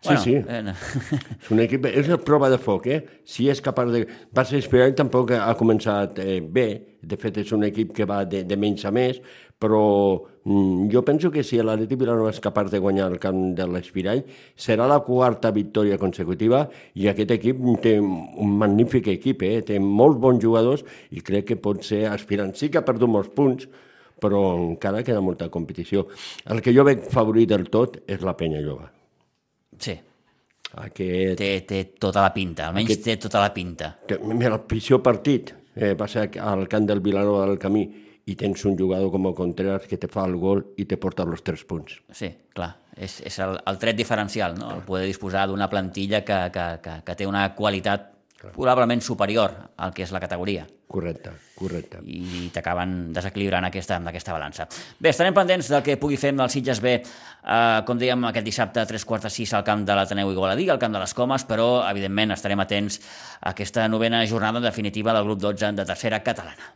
Sí, 0.00 0.14
sí. 0.22 0.34
Eh, 0.38 0.62
És 1.42 1.50
un 1.50 1.58
equip, 1.64 1.88
és 1.90 2.06
una 2.06 2.20
prova 2.22 2.46
de 2.52 2.58
foc, 2.62 2.86
eh? 2.86 3.00
Si 3.26 3.48
és 3.50 3.58
capaç 3.64 3.90
de... 3.90 4.04
Barça 4.34 4.54
Espirall 4.58 4.94
tampoc 4.94 5.32
ha 5.34 5.50
començat 5.58 6.20
eh, 6.22 6.38
bé, 6.38 6.68
de 7.02 7.18
fet 7.18 7.40
és 7.42 7.50
un 7.54 7.66
equip 7.66 7.90
que 7.96 8.06
va 8.06 8.20
de, 8.22 8.44
de 8.46 8.58
menys 8.60 8.84
a 8.86 8.92
més, 8.94 9.18
però 9.58 9.80
mm, 10.44 10.86
jo 10.92 11.02
penso 11.02 11.32
que 11.34 11.42
si 11.42 11.58
l'Atlètic 11.58 11.98
Vilanova 11.98 12.30
és 12.30 12.38
capaç 12.42 12.70
de 12.70 12.78
guanyar 12.82 13.08
el 13.10 13.18
camp 13.22 13.40
de 13.58 13.66
l'Espirall, 13.66 14.22
serà 14.54 14.86
la 14.86 15.00
quarta 15.06 15.50
victòria 15.54 15.98
consecutiva 15.98 16.68
i 16.94 17.08
aquest 17.10 17.34
equip 17.34 17.64
té 17.82 17.96
un 17.98 18.54
magnífic 18.60 19.10
equip, 19.16 19.42
eh? 19.42 19.64
té 19.66 19.80
molts 19.82 20.20
bons 20.22 20.38
jugadors 20.44 20.86
i 21.10 21.24
crec 21.26 21.50
que 21.50 21.58
pot 21.58 21.82
ser 21.82 22.04
aspirant. 22.12 22.54
Sí 22.54 22.70
que 22.70 22.78
ha 22.78 22.86
perdut 22.86 23.10
molts 23.10 23.34
punts, 23.34 23.66
però 24.22 24.44
encara 24.54 25.02
queda 25.02 25.22
molta 25.22 25.50
competició. 25.50 26.06
El 26.46 26.62
que 26.62 26.74
jo 26.74 26.86
veig 26.86 27.02
favorit 27.10 27.50
del 27.50 27.66
tot 27.70 27.98
és 28.06 28.22
la 28.22 28.36
Penya 28.38 28.62
Jove. 28.62 28.97
Sí, 29.78 29.94
Aquest... 30.84 31.38
té, 31.40 31.48
té 31.64 31.84
tota 31.98 32.22
la 32.26 32.32
pinta, 32.34 32.66
almenys 32.68 32.90
Aquest- 32.90 33.04
té 33.06 33.16
tota 33.16 33.40
la 33.40 33.52
pinta. 33.54 33.94
mira, 34.34 34.54
el 34.54 34.60
pitjor 34.68 35.00
partit 35.02 35.54
eh, 35.74 35.94
va 35.94 36.08
ser 36.08 36.28
al 36.40 36.66
camp 36.68 36.86
del 36.86 37.00
Vilanova 37.00 37.46
del 37.46 37.58
Camí 37.58 37.86
i 38.28 38.34
tens 38.36 38.64
un 38.68 38.76
jugador 38.76 39.10
com 39.10 39.26
el 39.30 39.34
Contreras 39.34 39.86
que 39.88 39.96
te 39.96 40.08
fa 40.12 40.26
el 40.28 40.36
gol 40.36 40.74
i 40.76 40.84
te 40.84 40.98
porta 41.00 41.24
els 41.24 41.42
tres 41.42 41.64
punts. 41.64 41.94
Sí, 42.12 42.28
clar, 42.52 42.74
és, 42.94 43.22
és 43.24 43.38
el, 43.40 43.56
el 43.64 43.78
tret 43.80 43.96
diferencial, 43.96 44.58
no? 44.58 44.74
el 44.74 44.82
poder 44.84 45.06
disposar 45.06 45.46
d'una 45.48 45.70
plantilla 45.70 46.20
que, 46.24 46.36
que, 46.52 46.66
que, 46.84 46.98
que 47.06 47.14
té 47.16 47.26
una 47.26 47.54
qualitat 47.56 48.17
probablement 48.38 49.02
superior 49.02 49.54
al 49.76 49.94
que 49.94 50.04
és 50.04 50.12
la 50.14 50.20
categoria 50.22 50.66
Correcte, 50.88 51.30
correcte. 51.58 51.98
i 52.08 52.48
t'acaben 52.54 53.12
desequilibrant 53.12 53.66
aquesta, 53.68 53.98
aquesta 54.08 54.32
balança. 54.32 54.64
Bé, 54.98 55.10
estarem 55.10 55.36
pendents 55.36 55.68
del 55.68 55.82
que 55.84 55.98
pugui 56.00 56.16
fer 56.16 56.32
amb 56.32 56.46
el 56.46 56.52
Sitges 56.54 56.80
B, 56.80 56.94
eh, 56.96 57.82
com 57.84 58.00
dèiem, 58.00 58.24
aquest 58.30 58.46
dissabte 58.46 58.80
a 58.80 58.86
tres 58.88 59.04
quarts 59.04 59.28
de 59.28 59.34
sis 59.34 59.52
al 59.52 59.66
camp 59.66 59.84
de 59.84 59.98
l'Ateneu 59.98 60.32
Igualadí, 60.32 60.70
al 60.70 60.80
camp 60.80 60.96
de 60.96 61.04
les 61.04 61.14
Comes, 61.14 61.44
però, 61.44 61.68
evidentment, 61.90 62.32
estarem 62.32 62.64
atents 62.64 63.02
a 63.40 63.52
aquesta 63.52 63.88
novena 63.88 64.24
jornada 64.26 64.64
definitiva 64.64 65.12
del 65.12 65.28
grup 65.28 65.44
12 65.44 65.74
de 65.76 65.84
tercera 65.84 66.22
catalana. 66.24 66.72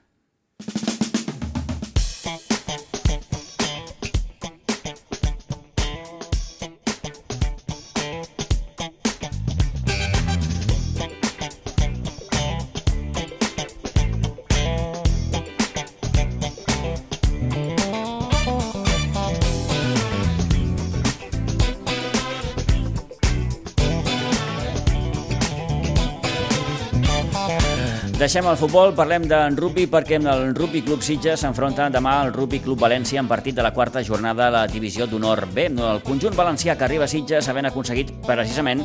Deixem 28.33 28.47
el 28.49 28.57
futbol, 28.57 28.95
parlem 28.97 29.27
d'en 29.29 29.59
rugby 29.61 29.83
perquè 29.92 30.16
el 30.16 30.55
Rugby 30.57 30.81
Club 30.87 31.03
Sitges 31.05 31.42
s'enfronta 31.45 31.90
demà 31.92 32.14
al 32.23 32.31
Rugby 32.33 32.62
Club 32.64 32.81
València 32.81 33.21
en 33.21 33.27
partit 33.29 33.59
de 33.59 33.66
la 33.66 33.75
quarta 33.77 34.01
jornada 34.01 34.47
de 34.47 34.55
la 34.55 34.62
divisió 34.73 35.05
d'honor 35.05 35.45
B. 35.53 35.66
El 35.68 36.01
conjunt 36.01 36.33
valencià 36.38 36.79
que 36.81 36.87
arriba 36.87 37.05
a 37.05 37.12
Sitges 37.12 37.51
havent 37.53 37.68
aconseguit 37.68 38.14
precisament 38.25 38.81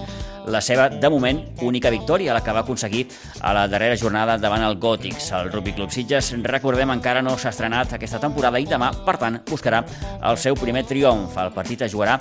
la 0.47 0.62
seva, 0.63 0.88
de 0.89 1.10
moment, 1.12 1.43
única 1.67 1.91
victòria, 1.93 2.33
la 2.33 2.43
que 2.43 2.55
va 2.55 2.63
aconseguir 2.63 3.05
a 3.41 3.53
la 3.53 3.67
darrera 3.67 3.97
jornada 3.99 4.38
davant 4.39 4.63
el 4.63 4.79
Gòtics. 4.79 5.31
El 5.38 5.51
Rugby 5.51 5.75
Club 5.75 5.91
Sitges, 5.91 6.33
recordem, 6.47 6.91
encara 6.95 7.21
no 7.21 7.38
s'ha 7.38 7.51
estrenat 7.53 7.93
aquesta 7.97 8.21
temporada 8.23 8.60
i 8.60 8.67
demà, 8.69 8.91
per 9.05 9.17
tant, 9.21 9.41
buscarà 9.49 9.83
el 10.23 10.39
seu 10.41 10.55
primer 10.55 10.86
triomf. 10.88 11.38
El 11.38 11.53
partit 11.55 11.86
es 11.88 11.93
jugarà 11.93 12.17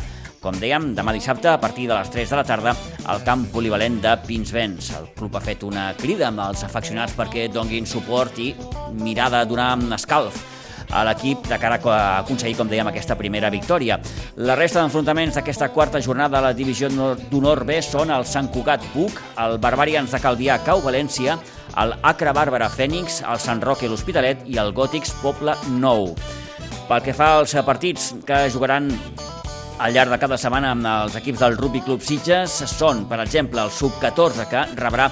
com 0.47 0.55
dèiem, 0.63 0.93
demà 0.95 1.11
dissabte, 1.17 1.49
a 1.51 1.59
partir 1.59 1.89
de 1.89 1.97
les 1.97 2.11
3 2.13 2.31
de 2.31 2.37
la 2.39 2.45
tarda, 2.47 2.75
al 3.11 3.25
camp 3.27 3.47
polivalent 3.51 4.01
de 4.05 4.13
Pinsbens. 4.27 4.93
El 4.99 5.09
club 5.17 5.35
ha 5.35 5.43
fet 5.43 5.65
una 5.67 5.89
crida 5.99 6.29
amb 6.29 6.45
els 6.45 6.63
afeccionats 6.67 7.17
perquè 7.19 7.49
donguin 7.51 7.89
suport 7.89 8.39
i 8.39 8.53
mirada 8.95 9.41
a 9.41 9.49
donar 9.49 9.73
escalf 9.97 10.56
a 10.91 11.03
l'equip 11.09 11.47
de 11.49 11.59
cara 11.59 11.79
a 11.83 11.99
aconseguir, 12.21 12.57
com 12.59 12.69
dèiem, 12.71 12.89
aquesta 12.91 13.17
primera 13.19 13.51
victòria. 13.51 13.99
La 14.37 14.57
resta 14.57 14.81
d'enfrontaments 14.81 15.37
d'aquesta 15.37 15.71
quarta 15.75 16.01
jornada 16.01 16.39
de 16.39 16.45
la 16.47 16.55
divisió 16.55 16.89
d'honor 16.89 17.65
B 17.65 17.81
són 17.83 18.11
el 18.15 18.27
Sant 18.27 18.51
Cugat 18.55 18.85
Buc, 18.95 19.21
el 19.43 19.59
Barbarians 19.59 20.13
de 20.13 20.21
Calvià 20.23 20.61
Cau 20.65 20.83
València, 20.85 21.39
el 21.77 21.95
Acre 22.03 22.33
Bàrbara 22.33 22.71
Fènix, 22.73 23.23
el 23.27 23.41
Sant 23.43 23.63
Roque 23.63 23.89
l'Hospitalet 23.91 24.47
i 24.49 24.59
el 24.63 24.73
Gòtics 24.77 25.13
Poble 25.23 25.57
Nou. 25.81 26.13
Pel 26.87 27.03
que 27.03 27.15
fa 27.17 27.37
als 27.41 27.57
partits 27.67 28.13
que 28.27 28.47
jugaran 28.55 28.93
al 29.79 29.93
llarg 29.93 30.13
de 30.13 30.19
cada 30.23 30.39
setmana 30.41 30.71
amb 30.73 30.87
els 30.89 31.17
equips 31.19 31.43
del 31.43 31.57
Rugby 31.59 31.83
Club 31.85 32.01
Sitges 32.01 32.63
són, 32.71 33.05
per 33.11 33.19
exemple, 33.21 33.61
el 33.61 33.75
Sub-14 33.75 34.47
que 34.49 34.63
rebrà 34.79 35.11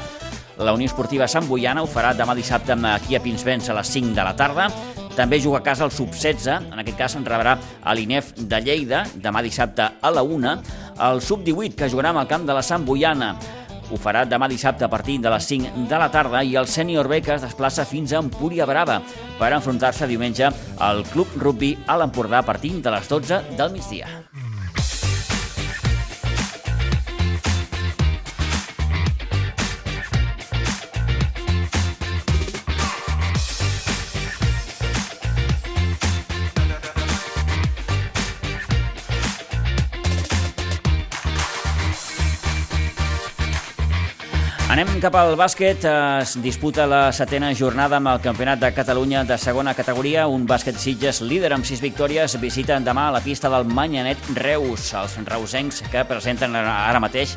la 0.57 0.73
Unió 0.73 0.87
Esportiva 0.87 1.27
Sant 1.29 1.49
Boiana, 1.49 1.83
ho 1.83 1.91
farà 1.91 2.15
demà 2.15 2.35
dissabte 2.39 2.77
aquí 2.95 3.17
a 3.17 3.21
Pinsbens 3.21 3.69
a 3.69 3.75
les 3.75 3.91
5 3.91 4.15
de 4.15 4.25
la 4.25 4.37
tarda. 4.37 4.69
També 5.15 5.39
juga 5.39 5.61
a 5.61 5.63
casa 5.63 5.85
el 5.87 5.93
Sub-16, 5.95 6.73
en 6.73 6.81
aquest 6.83 6.97
cas 6.99 7.15
en 7.15 7.27
rebrà 7.27 7.55
a 7.83 7.93
l'INEF 7.95 8.33
de 8.35 8.59
Lleida, 8.65 9.05
demà 9.15 9.45
dissabte 9.47 9.87
a 9.87 10.11
la 10.11 10.25
1. 10.27 10.55
El 11.07 11.23
Sub-18, 11.23 11.77
que 11.79 11.91
jugarà 11.93 12.11
amb 12.11 12.25
el 12.25 12.31
camp 12.31 12.49
de 12.49 12.57
la 12.57 12.65
Sant 12.67 12.83
Boiana, 12.87 13.37
ho 13.91 13.99
farà 14.01 14.25
demà 14.27 14.49
dissabte 14.51 14.87
a 14.87 14.91
partir 14.91 15.21
de 15.23 15.31
les 15.31 15.47
5 15.47 15.87
de 15.91 16.01
la 16.01 16.11
tarda 16.11 16.43
i 16.43 16.57
el 16.57 16.67
sènior 16.67 17.07
B 17.07 17.21
que 17.23 17.35
es 17.37 17.45
desplaça 17.45 17.85
fins 17.87 18.13
a 18.13 18.23
Empúria 18.25 18.67
Brava 18.67 19.01
per 19.39 19.53
enfrontar-se 19.53 20.09
diumenge 20.11 20.51
al 20.81 21.05
Club 21.13 21.37
Rugby 21.37 21.75
a 21.87 22.01
l'Empordà 22.01 22.41
a 22.41 22.49
partir 22.49 22.79
de 22.81 22.97
les 22.97 23.09
12 23.09 23.43
del 23.59 23.75
migdia. 23.77 24.11
Anem 44.75 44.97
cap 44.99 45.15
al 45.15 45.37
bàsquet. 45.39 45.85
Es 45.87 46.33
disputa 46.43 46.83
la 46.91 47.13
setena 47.15 47.53
jornada 47.55 48.01
amb 48.01 48.11
el 48.11 48.19
Campionat 48.25 48.59
de 48.59 48.73
Catalunya 48.75 49.21
de 49.23 49.37
segona 49.39 49.71
categoria. 49.79 50.25
Un 50.27 50.49
bàsquet 50.51 50.81
Sitges 50.83 51.21
líder 51.23 51.53
amb 51.55 51.63
sis 51.69 51.79
victòries 51.79 52.35
visiten 52.43 52.83
demà 52.83 53.05
la 53.15 53.21
pista 53.23 53.47
del 53.53 53.71
Manyanet 53.71 54.33
Reus. 54.35 54.89
Els 54.99 55.15
reusencs 55.31 55.79
que 55.93 56.03
presenten 56.11 56.59
ara 56.59 56.99
mateix 56.99 57.37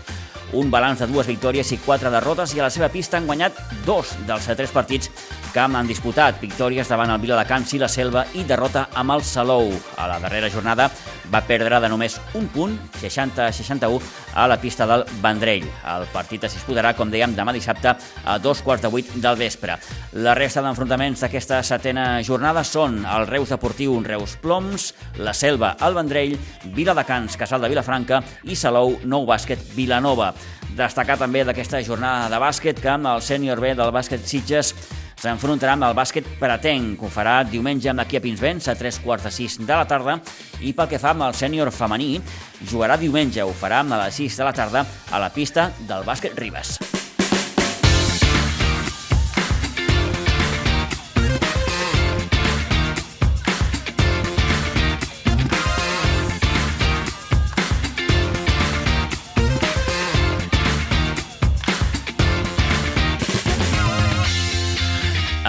un 0.58 0.72
balanç 0.74 1.04
de 1.04 1.12
dues 1.12 1.30
victòries 1.30 1.76
i 1.76 1.78
quatre 1.86 2.10
derrotes 2.10 2.56
i 2.56 2.64
a 2.64 2.66
la 2.66 2.74
seva 2.74 2.90
pista 2.90 3.22
han 3.22 3.30
guanyat 3.30 3.54
dos 3.86 4.16
dels 4.26 4.50
tres 4.58 4.74
partits 4.74 5.14
que 5.58 5.64
han 5.66 5.88
disputat 5.90 6.36
victòries 6.38 6.86
davant 6.86 7.10
el 7.10 7.18
Viladecans 7.18 7.72
i 7.74 7.80
la 7.82 7.88
Selva 7.90 8.22
i 8.38 8.44
derrota 8.46 8.84
amb 8.94 9.16
el 9.16 9.24
Salou. 9.26 9.72
A 9.98 10.06
la 10.06 10.20
darrera 10.22 10.52
jornada 10.54 10.86
va 11.34 11.40
perdre 11.50 11.80
de 11.82 11.90
només 11.90 12.20
un 12.38 12.46
punt, 12.54 12.76
60-61, 13.02 13.98
a 14.38 14.46
la 14.46 14.60
pista 14.62 14.86
del 14.86 15.02
Vendrell. 15.24 15.66
El 15.96 16.06
partit 16.14 16.46
es 16.46 16.54
disputarà, 16.60 16.92
com 16.94 17.10
dèiem, 17.10 17.34
demà 17.34 17.56
dissabte 17.56 17.96
a 17.98 18.36
dos 18.38 18.62
quarts 18.62 18.86
de 18.86 18.92
vuit 18.94 19.10
del 19.16 19.40
vespre. 19.40 19.80
La 20.22 20.36
resta 20.38 20.62
d'enfrontaments 20.62 21.26
d'aquesta 21.26 21.64
setena 21.66 22.06
jornada 22.22 22.62
són 22.62 23.02
el 23.02 23.26
Reus 23.26 23.56
Deportiu 23.56 23.98
Reus 24.06 24.38
Ploms, 24.44 24.92
la 25.18 25.34
Selva, 25.34 25.74
el 25.82 25.98
Vendrell, 25.98 26.38
Viladecans, 26.78 27.34
Casal 27.34 27.66
de 27.66 27.74
Vilafranca 27.74 28.22
i 28.46 28.54
Salou, 28.54 29.00
Nou 29.10 29.26
Bàsquet, 29.26 29.66
Vilanova. 29.74 30.36
Destacar 30.78 31.18
també 31.18 31.42
d'aquesta 31.42 31.82
jornada 31.82 32.30
de 32.30 32.46
bàsquet 32.46 32.78
que 32.78 32.94
amb 32.94 33.10
el 33.16 33.26
sènior 33.26 33.58
B 33.58 33.74
del 33.74 33.90
bàsquet 33.96 34.22
Sitges 34.30 34.76
s'enfrontarà 35.18 35.74
amb 35.78 35.88
el 35.88 35.96
bàsquet 35.98 36.28
Pratenc, 36.40 36.98
que 37.00 37.08
ho 37.08 37.12
farà 37.14 37.40
diumenge 37.48 37.94
aquí 37.94 38.18
a 38.18 38.24
Pinsbens 38.24 38.68
a 38.68 38.76
3 38.78 39.02
quarts 39.04 39.26
de 39.28 39.34
6 39.34 39.60
de 39.66 39.74
la 39.74 39.88
tarda 39.90 40.20
i 40.62 40.74
pel 40.74 40.90
que 40.92 41.02
fa 41.02 41.14
amb 41.16 41.28
el 41.28 41.36
sènior 41.38 41.72
femení, 41.72 42.22
jugarà 42.70 42.98
diumenge, 42.98 43.44
ho 43.44 43.54
farà 43.54 43.82
a 43.82 44.04
les 44.06 44.22
6 44.24 44.38
de 44.38 44.48
la 44.48 44.54
tarda 44.54 44.86
a 45.12 45.20
la 45.20 45.34
pista 45.34 45.72
del 45.88 46.06
bàsquet 46.06 46.38
Ribes. 46.38 46.97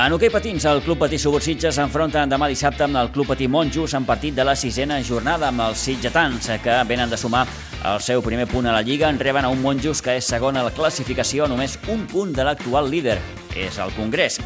En 0.08 0.14
hoquei 0.16 0.30
patins, 0.32 0.64
el 0.64 0.78
Club 0.80 1.02
Patí 1.02 1.18
Subursitges 1.20 1.76
s'enfronta 1.76 2.22
demà 2.24 2.46
dissabte 2.48 2.86
amb 2.86 2.96
el 2.96 3.10
Club 3.12 3.28
Patí 3.28 3.44
Monjos 3.44 3.92
en 3.92 4.06
partit 4.08 4.32
de 4.32 4.46
la 4.48 4.54
sisena 4.56 4.96
jornada 5.04 5.50
amb 5.50 5.60
els 5.66 5.82
sitgetans, 5.84 6.48
que 6.64 6.76
venen 6.88 7.12
de 7.12 7.18
sumar 7.20 7.42
el 7.90 8.00
seu 8.00 8.24
primer 8.24 8.46
punt 8.48 8.70
a 8.70 8.72
la 8.72 8.80
Lliga. 8.80 9.10
En 9.12 9.20
reben 9.20 9.44
a 9.44 9.50
un 9.52 9.60
Monjos 9.60 10.00
que 10.00 10.14
és 10.16 10.30
segon 10.32 10.56
a 10.56 10.64
la 10.64 10.72
classificació, 10.72 11.44
només 11.44 11.76
un 11.92 12.06
punt 12.08 12.32
de 12.32 12.48
l'actual 12.48 12.88
líder. 12.88 13.18
És 13.52 13.76
el 13.84 13.92
Congrés. 13.98 14.40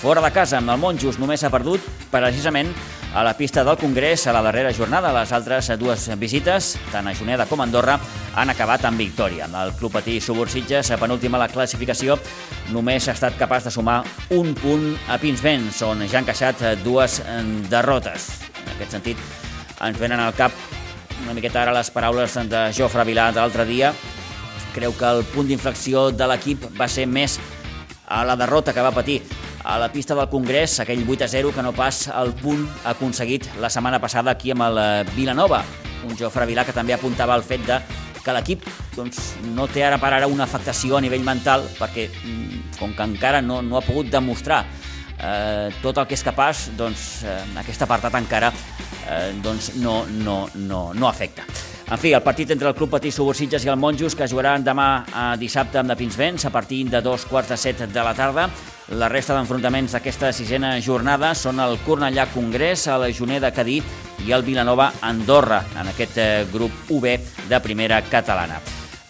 Fora 0.00 0.24
de 0.24 0.32
casa, 0.32 0.62
amb 0.62 0.72
el 0.72 0.80
Monjos 0.80 1.20
només 1.20 1.44
ha 1.44 1.52
perdut 1.52 1.84
precisament 2.08 2.72
a 3.14 3.22
la 3.22 3.36
pista 3.36 3.62
del 3.64 3.76
Congrés 3.76 4.26
a 4.26 4.32
la 4.32 4.42
darrera 4.42 4.72
jornada. 4.72 5.12
Les 5.12 5.32
altres 5.32 5.68
dues 5.78 6.08
visites, 6.18 6.78
tant 6.90 7.06
a 7.08 7.14
Juneda 7.14 7.46
com 7.46 7.60
a 7.60 7.64
Andorra, 7.64 7.98
han 8.34 8.50
acabat 8.50 8.86
amb 8.88 8.98
victòria. 8.98 9.46
El 9.46 9.74
Club 9.76 9.92
Patí 9.92 10.20
Subursitges, 10.20 10.90
a 10.90 10.98
penúltima 10.98 11.36
a 11.36 11.44
la 11.44 11.50
classificació, 11.52 12.18
només 12.72 13.08
ha 13.08 13.16
estat 13.16 13.36
capaç 13.38 13.68
de 13.68 13.74
sumar 13.74 14.02
un 14.30 14.54
punt 14.56 14.96
a 15.08 15.18
Pinsbens, 15.20 15.82
on 15.84 16.06
ja 16.08 16.22
han 16.22 16.28
queixat 16.28 16.64
dues 16.84 17.20
derrotes. 17.68 18.30
En 18.64 18.72
aquest 18.76 18.96
sentit, 18.96 19.20
ens 19.82 19.98
venen 20.00 20.20
al 20.20 20.32
cap 20.38 20.52
una 21.22 21.34
miqueta 21.36 21.62
ara 21.62 21.76
les 21.76 21.90
paraules 21.94 22.34
de 22.48 22.64
Jofre 22.74 23.04
Vilà 23.06 23.30
de 23.30 23.42
l'altre 23.42 23.68
dia. 23.68 23.92
Creu 24.72 24.94
que 24.96 25.04
el 25.04 25.22
punt 25.28 25.46
d'inflexió 25.50 26.10
de 26.10 26.26
l'equip 26.26 26.64
va 26.80 26.88
ser 26.88 27.04
més 27.06 27.36
a 28.08 28.24
la 28.24 28.36
derrota 28.36 28.72
que 28.72 28.82
va 28.82 28.90
patir 28.92 29.20
a 29.64 29.78
la 29.78 29.90
pista 29.92 30.14
del 30.14 30.28
Congrés, 30.28 30.80
aquell 30.80 31.04
8 31.08 31.24
a 31.24 31.28
0 31.28 31.52
que 31.54 31.62
no 31.62 31.72
pas 31.72 32.08
el 32.08 32.32
punt 32.34 32.64
aconseguit 32.84 33.48
la 33.62 33.70
setmana 33.70 34.00
passada 34.02 34.32
aquí 34.34 34.52
amb 34.52 34.66
el 34.66 34.80
eh, 34.82 35.04
Vilanova. 35.14 35.62
Un 36.06 36.16
Jofre 36.18 36.46
Vilà 36.50 36.64
que 36.66 36.74
també 36.74 36.94
apuntava 36.96 37.34
al 37.34 37.46
fet 37.46 37.62
de 37.66 37.78
que 38.22 38.34
l'equip 38.34 38.66
doncs, 38.96 39.34
no 39.54 39.66
té 39.70 39.84
ara 39.86 39.98
per 40.02 40.12
ara 40.14 40.30
una 40.30 40.46
afectació 40.46 40.96
a 40.96 41.02
nivell 41.02 41.24
mental 41.26 41.66
perquè 41.78 42.08
mm, 42.10 42.78
com 42.78 42.94
que 42.94 43.06
encara 43.06 43.42
no, 43.42 43.60
no 43.66 43.78
ha 43.78 43.86
pogut 43.86 44.10
demostrar 44.10 44.62
eh, 45.18 45.70
tot 45.82 45.98
el 45.98 46.06
que 46.06 46.18
és 46.18 46.24
capaç, 46.26 46.68
doncs 46.78 47.22
eh, 47.26 47.40
aquest 47.62 47.82
apartat 47.86 48.18
encara 48.18 48.52
eh, 48.52 49.30
doncs, 49.42 49.74
no, 49.82 50.02
no, 50.22 50.44
no, 50.54 50.88
no 50.94 51.10
afecta. 51.10 51.46
En 51.90 51.98
fi, 51.98 52.12
el 52.12 52.22
partit 52.22 52.50
entre 52.54 52.68
el 52.68 52.74
Club 52.74 52.90
Patí 52.94 53.10
Subursitges 53.12 53.64
i 53.66 53.70
el 53.72 53.80
Monjos, 53.80 54.14
que 54.16 54.28
jugaran 54.28 54.64
demà 54.64 55.04
a 55.12 55.24
dissabte 55.36 55.80
amb 55.80 55.90
de 55.90 55.96
Pinsbens 55.98 56.46
a 56.46 56.52
partir 56.54 56.84
de 56.88 57.02
dos 57.02 57.26
quarts 57.28 57.50
de 57.52 57.58
set 57.60 57.82
de 57.88 58.04
la 58.04 58.14
tarda. 58.14 58.46
La 58.98 59.08
resta 59.08 59.34
d'enfrontaments 59.36 59.96
d'aquesta 59.96 60.32
sisena 60.36 60.74
jornada 60.80 61.32
són 61.34 61.60
el 61.64 61.78
Cornellà 61.86 62.26
Congrés, 62.32 62.86
el 62.92 63.10
Juneda 63.16 63.52
Cadí 63.52 63.80
i 64.26 64.32
el 64.32 64.44
Vilanova 64.46 64.92
Andorra, 65.00 65.62
en 65.80 65.90
aquest 65.90 66.18
eh, 66.18 66.46
grup 66.52 66.92
UB 66.92 67.08
de 67.48 67.60
primera 67.60 68.02
catalana. 68.08 68.60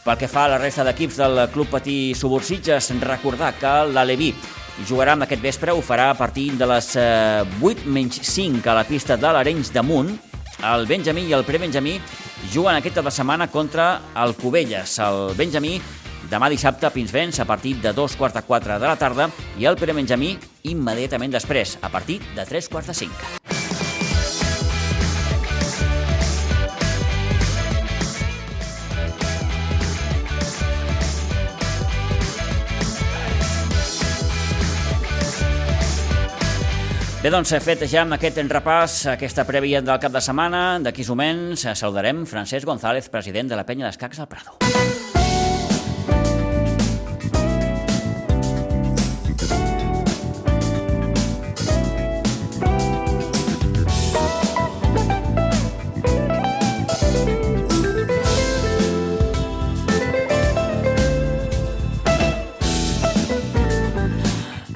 Pel 0.03 0.19
que 0.19 0.27
fa 0.27 0.49
a 0.49 0.51
la 0.51 0.59
resta 0.59 0.83
d'equips 0.83 1.21
del 1.21 1.45
Club 1.53 1.71
Patí 1.71 2.15
Subursitges, 2.19 2.91
recordar 3.05 3.53
que 3.61 3.77
l'Aleví 3.93 4.33
jugarà 4.89 5.15
amb 5.15 5.29
aquest 5.29 5.43
vespre, 5.43 5.71
ho 5.71 5.83
farà 5.85 6.11
a 6.11 6.19
partir 6.19 6.53
de 6.59 6.67
les 6.67 6.89
8 6.97 7.71
eh, 7.71 7.87
menys 7.87 8.19
5 8.27 8.67
a 8.67 8.75
la 8.81 8.85
pista 8.89 9.17
de 9.17 9.31
l'Arenys 9.31 9.71
de 9.73 9.83
Munt. 9.87 10.13
El 10.63 10.87
Benjamí 10.87 11.27
i 11.29 11.35
el 11.35 11.47
Prebenjamí 11.47 11.97
juguen 12.51 12.77
aquesta 12.77 13.11
setmana 13.11 13.49
contra 13.49 14.01
el 14.25 14.35
Cubelles. 14.35 14.99
El 14.99 15.37
Benjamí 15.39 15.77
demà 16.33 16.49
dissabte 16.49 16.89
a 16.89 16.93
Pinsbens 16.95 17.41
a 17.41 17.47
partir 17.47 17.77
de 17.83 17.93
dos 17.93 18.17
quarts 18.17 18.39
de 18.39 18.43
quatre 18.47 18.79
de 18.79 18.89
la 18.89 18.97
tarda 18.97 19.29
i 19.59 19.69
el 19.69 19.77
Pere 19.77 19.93
Benjamí 19.93 20.37
immediatament 20.65 21.33
després, 21.33 21.79
a 21.83 21.93
partir 21.93 22.23
de 22.37 22.49
tres 22.49 22.69
quarts 22.73 22.93
de 22.93 23.01
cinc. 23.05 23.42
Bé, 37.23 37.31
doncs, 37.31 37.53
fet 37.63 37.85
ja 37.87 38.01
amb 38.03 38.17
aquest 38.17 38.41
repàs, 38.51 38.97
aquesta 39.13 39.45
prèvia 39.47 39.79
del 39.79 40.01
cap 40.03 40.11
de 40.11 40.19
setmana, 40.27 40.81
d'aquí 40.83 41.07
moments 41.07 41.69
saludarem 41.79 42.27
Francesc 42.27 42.67
González, 42.67 43.07
president 43.15 43.55
de 43.55 43.63
la 43.63 43.63
penya 43.63 43.87
d'escacs 43.87 44.19
del 44.19 44.27
Prado. 44.27 45.12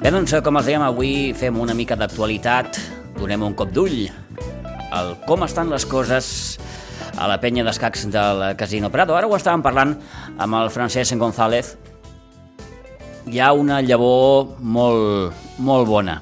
Bé, 0.07 0.11
doncs, 0.15 0.31
com 0.39 0.55
els 0.55 0.67
dèiem, 0.69 0.83
avui 0.87 1.09
fem 1.35 1.57
una 1.59 1.73
mica 1.75 1.97
d'actualitat, 1.99 2.77
donem 3.17 3.41
un 3.43 3.51
cop 3.59 3.73
d'ull 3.75 4.05
al 4.95 5.09
com 5.27 5.41
estan 5.43 5.67
les 5.67 5.83
coses 5.83 6.27
a 7.19 7.25
la 7.27 7.35
penya 7.43 7.65
d'escacs 7.67 8.05
del 8.13 8.43
Casino 8.55 8.87
Prado. 8.87 9.17
Ara 9.19 9.27
ho 9.27 9.33
estàvem 9.35 9.65
parlant 9.65 9.97
amb 10.39 10.55
el 10.61 10.71
Francesc 10.71 11.19
González. 11.19 11.73
Hi 13.27 13.41
ha 13.43 13.49
una 13.51 13.81
llavor 13.83 14.53
molt, 14.63 15.41
molt 15.59 15.89
bona 15.89 16.21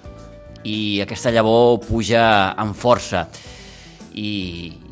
i 0.65 1.03
aquesta 1.03 1.29
llavor 1.35 1.77
puja 1.83 2.23
amb 2.57 2.73
força 2.73 3.27
i, 4.17 4.31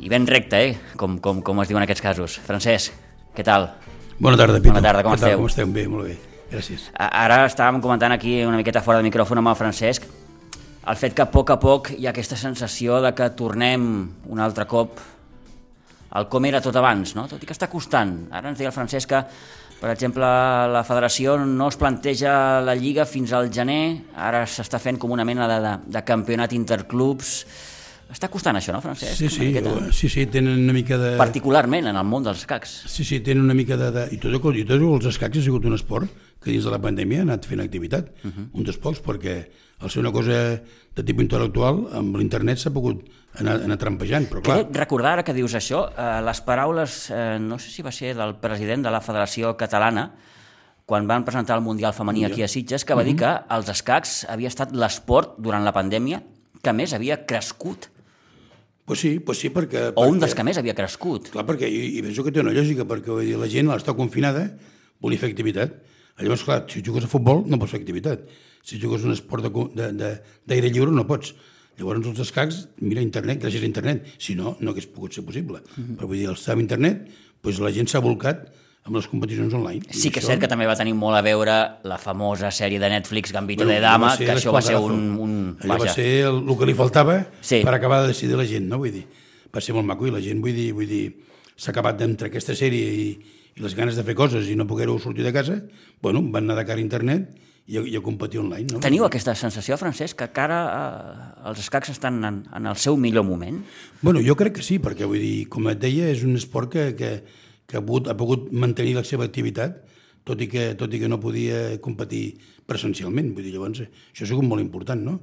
i 0.06 0.12
ben 0.12 0.30
recta, 0.30 0.60
eh? 0.62 0.94
com, 0.94 1.18
com, 1.18 1.40
com 1.42 1.64
es 1.64 1.72
diu 1.72 1.82
en 1.82 1.88
aquests 1.88 2.04
casos. 2.06 2.38
Francesc, 2.46 2.94
què 3.34 3.42
tal? 3.42 3.72
Bona 4.20 4.38
tarda, 4.38 4.62
Pito. 4.62 4.70
Bona 4.70 4.86
tarda, 4.86 5.02
com 5.02 5.18
esteu? 5.18 5.42
Com 5.42 5.50
esteu? 5.50 5.74
Bé, 5.74 5.88
molt 5.90 6.12
bé. 6.12 6.16
Gràcies. 6.50 6.90
Ara 6.94 7.44
estàvem 7.46 7.80
comentant 7.82 8.12
aquí 8.12 8.42
una 8.44 8.60
miqueta 8.60 8.82
fora 8.84 9.00
de 9.00 9.08
micròfon 9.08 9.40
amb 9.40 9.52
el 9.54 9.58
Francesc 9.58 10.06
el 10.84 11.00
fet 11.00 11.14
que 11.16 11.24
a 11.24 11.30
poc 11.32 11.48
a 11.48 11.56
poc 11.60 11.90
hi 11.96 12.04
ha 12.04 12.12
aquesta 12.12 12.36
sensació 12.36 13.00
de 13.00 13.14
que 13.16 13.30
tornem 13.38 13.84
un 14.28 14.40
altre 14.44 14.66
cop 14.68 15.00
al 16.14 16.28
com 16.30 16.44
era 16.44 16.60
tot 16.62 16.76
abans, 16.76 17.14
no? 17.16 17.24
tot 17.30 17.42
i 17.42 17.48
que 17.48 17.54
està 17.56 17.70
costant. 17.72 18.12
Ara 18.30 18.50
ens 18.50 18.60
deia 18.60 18.68
el 18.70 18.74
Francesc 18.76 19.08
que, 19.10 19.22
per 19.80 19.90
exemple, 19.90 20.28
la 20.70 20.82
federació 20.86 21.38
no 21.40 21.70
es 21.72 21.78
planteja 21.80 22.34
la 22.62 22.76
Lliga 22.78 23.06
fins 23.08 23.32
al 23.32 23.48
gener, 23.52 24.12
ara 24.14 24.44
s'està 24.46 24.78
fent 24.78 25.00
com 25.00 25.14
una 25.16 25.24
mena 25.26 25.48
de, 25.50 25.56
de, 25.64 25.72
de 25.96 26.04
campionat 26.06 26.52
interclubs. 26.54 27.32
Està 28.12 28.28
costant 28.30 28.60
això, 28.60 28.76
no, 28.76 28.82
Francesc? 28.84 29.16
Sí, 29.16 29.32
sí, 29.32 29.48
sí, 29.96 30.12
sí, 30.12 30.26
tenen 30.30 30.60
una 30.68 30.76
mica 30.76 31.00
de... 31.00 31.16
Particularment 31.18 31.88
en 31.90 31.98
el 31.98 32.06
món 32.06 32.28
dels 32.28 32.44
escacs. 32.44 32.76
Sí, 32.92 33.08
sí, 33.08 33.18
tenen 33.24 33.48
una 33.48 33.56
mica 33.56 33.80
de... 33.80 33.90
de... 33.90 34.06
I, 34.14 34.20
tot, 34.22 34.36
I 34.52 34.68
tot 34.68 34.86
els 34.92 35.10
escacs 35.16 35.40
ha 35.40 35.48
sigut 35.48 35.66
un 35.66 35.80
esport 35.80 36.23
que 36.42 36.50
dins 36.50 36.64
de 36.64 36.70
la 36.70 36.80
pandèmia 36.82 37.22
ha 37.22 37.28
anat 37.28 37.46
fent 37.46 37.60
activitat, 37.60 38.10
uh 38.22 38.30
-huh. 38.30 38.48
un 38.52 38.64
dels 38.64 38.78
pocs, 38.78 39.02
perquè 39.02 39.48
al 39.78 39.90
ser 39.90 40.00
una 40.00 40.12
cosa 40.12 40.60
de 40.94 41.02
tipus 41.02 41.24
intel·lectual, 41.24 41.88
amb 41.92 42.16
l'internet 42.16 42.58
s'ha 42.58 42.70
pogut 42.70 43.02
anar, 43.40 43.62
anar 43.66 43.78
trampejant, 43.78 44.28
però 44.30 44.42
clar... 44.42 44.58
Crec 44.62 44.76
recordar, 44.76 45.12
ara 45.12 45.24
que 45.26 45.34
dius 45.34 45.54
això, 45.54 45.88
eh, 45.90 46.20
les 46.24 46.40
paraules, 46.40 47.10
eh, 47.10 47.38
no 47.40 47.58
sé 47.58 47.70
si 47.70 47.82
va 47.82 47.92
ser 47.92 48.14
del 48.14 48.36
president 48.36 48.84
de 48.84 48.90
la 48.90 49.00
Federació 49.00 49.56
Catalana, 49.56 50.12
quan 50.86 51.08
van 51.08 51.24
presentar 51.24 51.56
el 51.56 51.64
Mundial 51.64 51.94
Femení 51.96 52.24
aquí 52.24 52.42
a 52.42 52.48
Sitges, 52.48 52.84
que 52.84 52.94
va 52.94 53.02
uh 53.02 53.04
-huh. 53.04 53.08
dir 53.08 53.16
que 53.16 53.54
els 53.56 53.68
escacs 53.68 54.26
havia 54.28 54.48
estat 54.48 54.72
l'esport 54.72 55.38
durant 55.38 55.64
la 55.64 55.72
pandèmia 55.72 56.22
que 56.62 56.72
més 56.72 56.92
havia 56.92 57.24
crescut. 57.26 57.90
Pues 58.84 59.00
sí, 59.00 59.18
pues 59.18 59.38
sí, 59.38 59.48
perquè... 59.48 59.92
O 59.94 60.02
perquè, 60.02 60.10
un 60.10 60.18
dels 60.20 60.34
que 60.34 60.44
més 60.44 60.58
havia 60.58 60.74
crescut. 60.74 61.30
Clar, 61.30 61.46
perquè, 61.46 61.68
i, 61.68 61.98
i 61.98 62.02
penso 62.02 62.22
que 62.22 62.30
té 62.30 62.40
una 62.40 62.52
lògica, 62.52 62.84
perquè 62.84 63.10
vull 63.10 63.24
dir, 63.24 63.36
la 63.40 63.48
gent, 63.48 63.70
al 63.70 63.80
estar 63.80 63.96
confinada, 63.96 64.58
volia 65.00 65.18
fer 65.18 65.30
activitat 65.30 65.72
Llavors, 66.20 66.44
clar, 66.46 66.64
si 66.70 66.82
jugues 66.86 67.04
a 67.04 67.10
futbol 67.10 67.42
no 67.50 67.58
pots 67.58 67.72
fer 67.74 67.80
activitat. 67.82 68.28
Si 68.64 68.78
jugues 68.80 69.02
un 69.04 69.12
esport 69.12 69.44
d'aire 69.44 70.70
lliure 70.70 70.92
no 70.94 71.06
pots. 71.08 71.34
Llavors 71.78 72.06
els 72.06 72.20
escacs, 72.22 72.60
mira 72.86 73.02
internet, 73.02 73.40
gràcies 73.42 73.64
a 73.64 73.66
internet. 73.66 74.04
Si 74.22 74.36
no, 74.38 74.56
no 74.60 74.70
hagués 74.70 74.86
pogut 74.86 75.12
ser 75.16 75.24
possible. 75.26 75.60
Mhm. 75.76 75.96
Però 75.98 76.06
vull 76.06 76.20
dir, 76.20 76.28
al 76.30 76.38
estar 76.38 76.56
internet, 76.58 77.08
doncs 77.42 77.58
la 77.60 77.72
gent 77.74 77.88
s'ha 77.90 77.98
volcat 78.00 78.46
amb 78.84 78.96
les 78.96 79.06
competicions 79.08 79.52
online. 79.56 79.82
Sí 79.90 80.10
que 80.12 80.20
és 80.20 80.26
cert 80.28 80.40
que 80.40 80.46
també 80.48 80.66
va 80.68 80.76
tenir 80.76 80.92
molt 80.94 81.16
a 81.16 81.22
veure 81.24 81.54
la 81.88 81.96
famosa 81.98 82.50
sèrie 82.52 82.78
de 82.78 82.88
Netflix 82.92 83.32
Gambito 83.32 83.64
Bueno, 83.64 83.74
de 83.74 83.80
Dama, 83.80 84.10
va 84.12 84.16
que 84.20 84.30
això 84.30 84.52
va 84.52 84.60
ser 84.62 84.76
un... 84.76 85.18
un 85.18 85.56
Allò 85.62 85.68
va 85.72 85.78
vaja. 85.78 85.94
ser 85.94 86.26
el, 86.28 86.42
el 86.46 86.58
que 86.58 86.66
li 86.68 86.74
faltava 86.74 87.26
Sí. 87.40 87.62
per 87.64 87.74
acabar 87.74 88.02
de 88.02 88.08
decidir 88.12 88.36
la 88.36 88.44
gent, 88.46 88.68
no? 88.68 88.78
Vull 88.78 88.92
dir, 88.92 89.06
va 89.54 89.60
ser 89.64 89.74
molt 89.74 89.86
maco 89.88 90.06
i 90.06 90.12
la 90.12 90.20
gent, 90.20 90.40
vull 90.44 90.52
dir, 90.54 90.72
vull 90.76 90.86
dir 90.86 91.16
s'ha 91.56 91.72
acabat 91.72 91.96
d'entre 91.96 92.28
aquesta 92.28 92.52
sèrie 92.54 92.84
i, 92.92 93.08
i 93.54 93.62
les 93.62 93.74
ganes 93.78 93.96
de 93.96 94.04
fer 94.06 94.16
coses 94.18 94.48
i 94.50 94.56
no 94.58 94.66
poder-ho 94.66 94.96
sortir 94.98 95.24
de 95.26 95.32
casa, 95.34 95.60
bueno, 96.02 96.22
van 96.34 96.48
anar 96.48 96.58
de 96.58 96.66
cara 96.66 96.82
a 96.82 96.84
internet 96.84 97.28
i 97.66 97.78
a, 97.78 97.84
i 97.86 97.94
a 97.96 98.02
competir 98.04 98.42
online, 98.42 98.66
no? 98.74 98.80
Teniu 98.84 99.06
aquesta 99.06 99.32
sensació, 99.38 99.78
Francesc, 99.80 100.18
que 100.18 100.28
encara 100.28 100.58
eh, 100.64 101.28
els 101.50 101.62
escacs 101.62 101.94
estan 101.94 102.20
en, 102.26 102.42
en 102.52 102.68
el 102.68 102.76
seu 102.80 102.98
millor 103.00 103.24
moment? 103.24 103.62
Bueno, 104.02 104.20
jo 104.24 104.36
crec 104.36 104.58
que 104.58 104.66
sí, 104.66 104.80
perquè 104.82 105.08
vull 105.08 105.22
dir, 105.22 105.46
com 105.52 105.70
et 105.72 105.80
deia, 105.80 106.10
és 106.12 106.24
un 106.26 106.36
esport 106.36 106.72
que, 106.74 106.90
que, 106.98 107.12
que 107.70 107.78
ha, 107.78 107.84
pogut, 107.84 108.10
ha 108.12 108.18
pogut 108.18 108.50
mantenir 108.52 108.98
la 108.98 109.04
seva 109.06 109.24
activitat, 109.28 109.80
tot 110.28 110.40
i 110.40 110.48
que, 110.50 110.72
tot 110.80 110.92
i 110.92 111.00
que 111.00 111.08
no 111.08 111.20
podia 111.20 111.78
competir 111.84 112.26
presencialment. 112.68 113.32
Vull 113.36 113.46
dir, 113.46 113.54
llavors, 113.56 113.84
això 114.12 114.26
ha 114.26 114.32
sigut 114.34 114.48
molt 114.48 114.64
important, 114.64 115.00
no? 115.04 115.20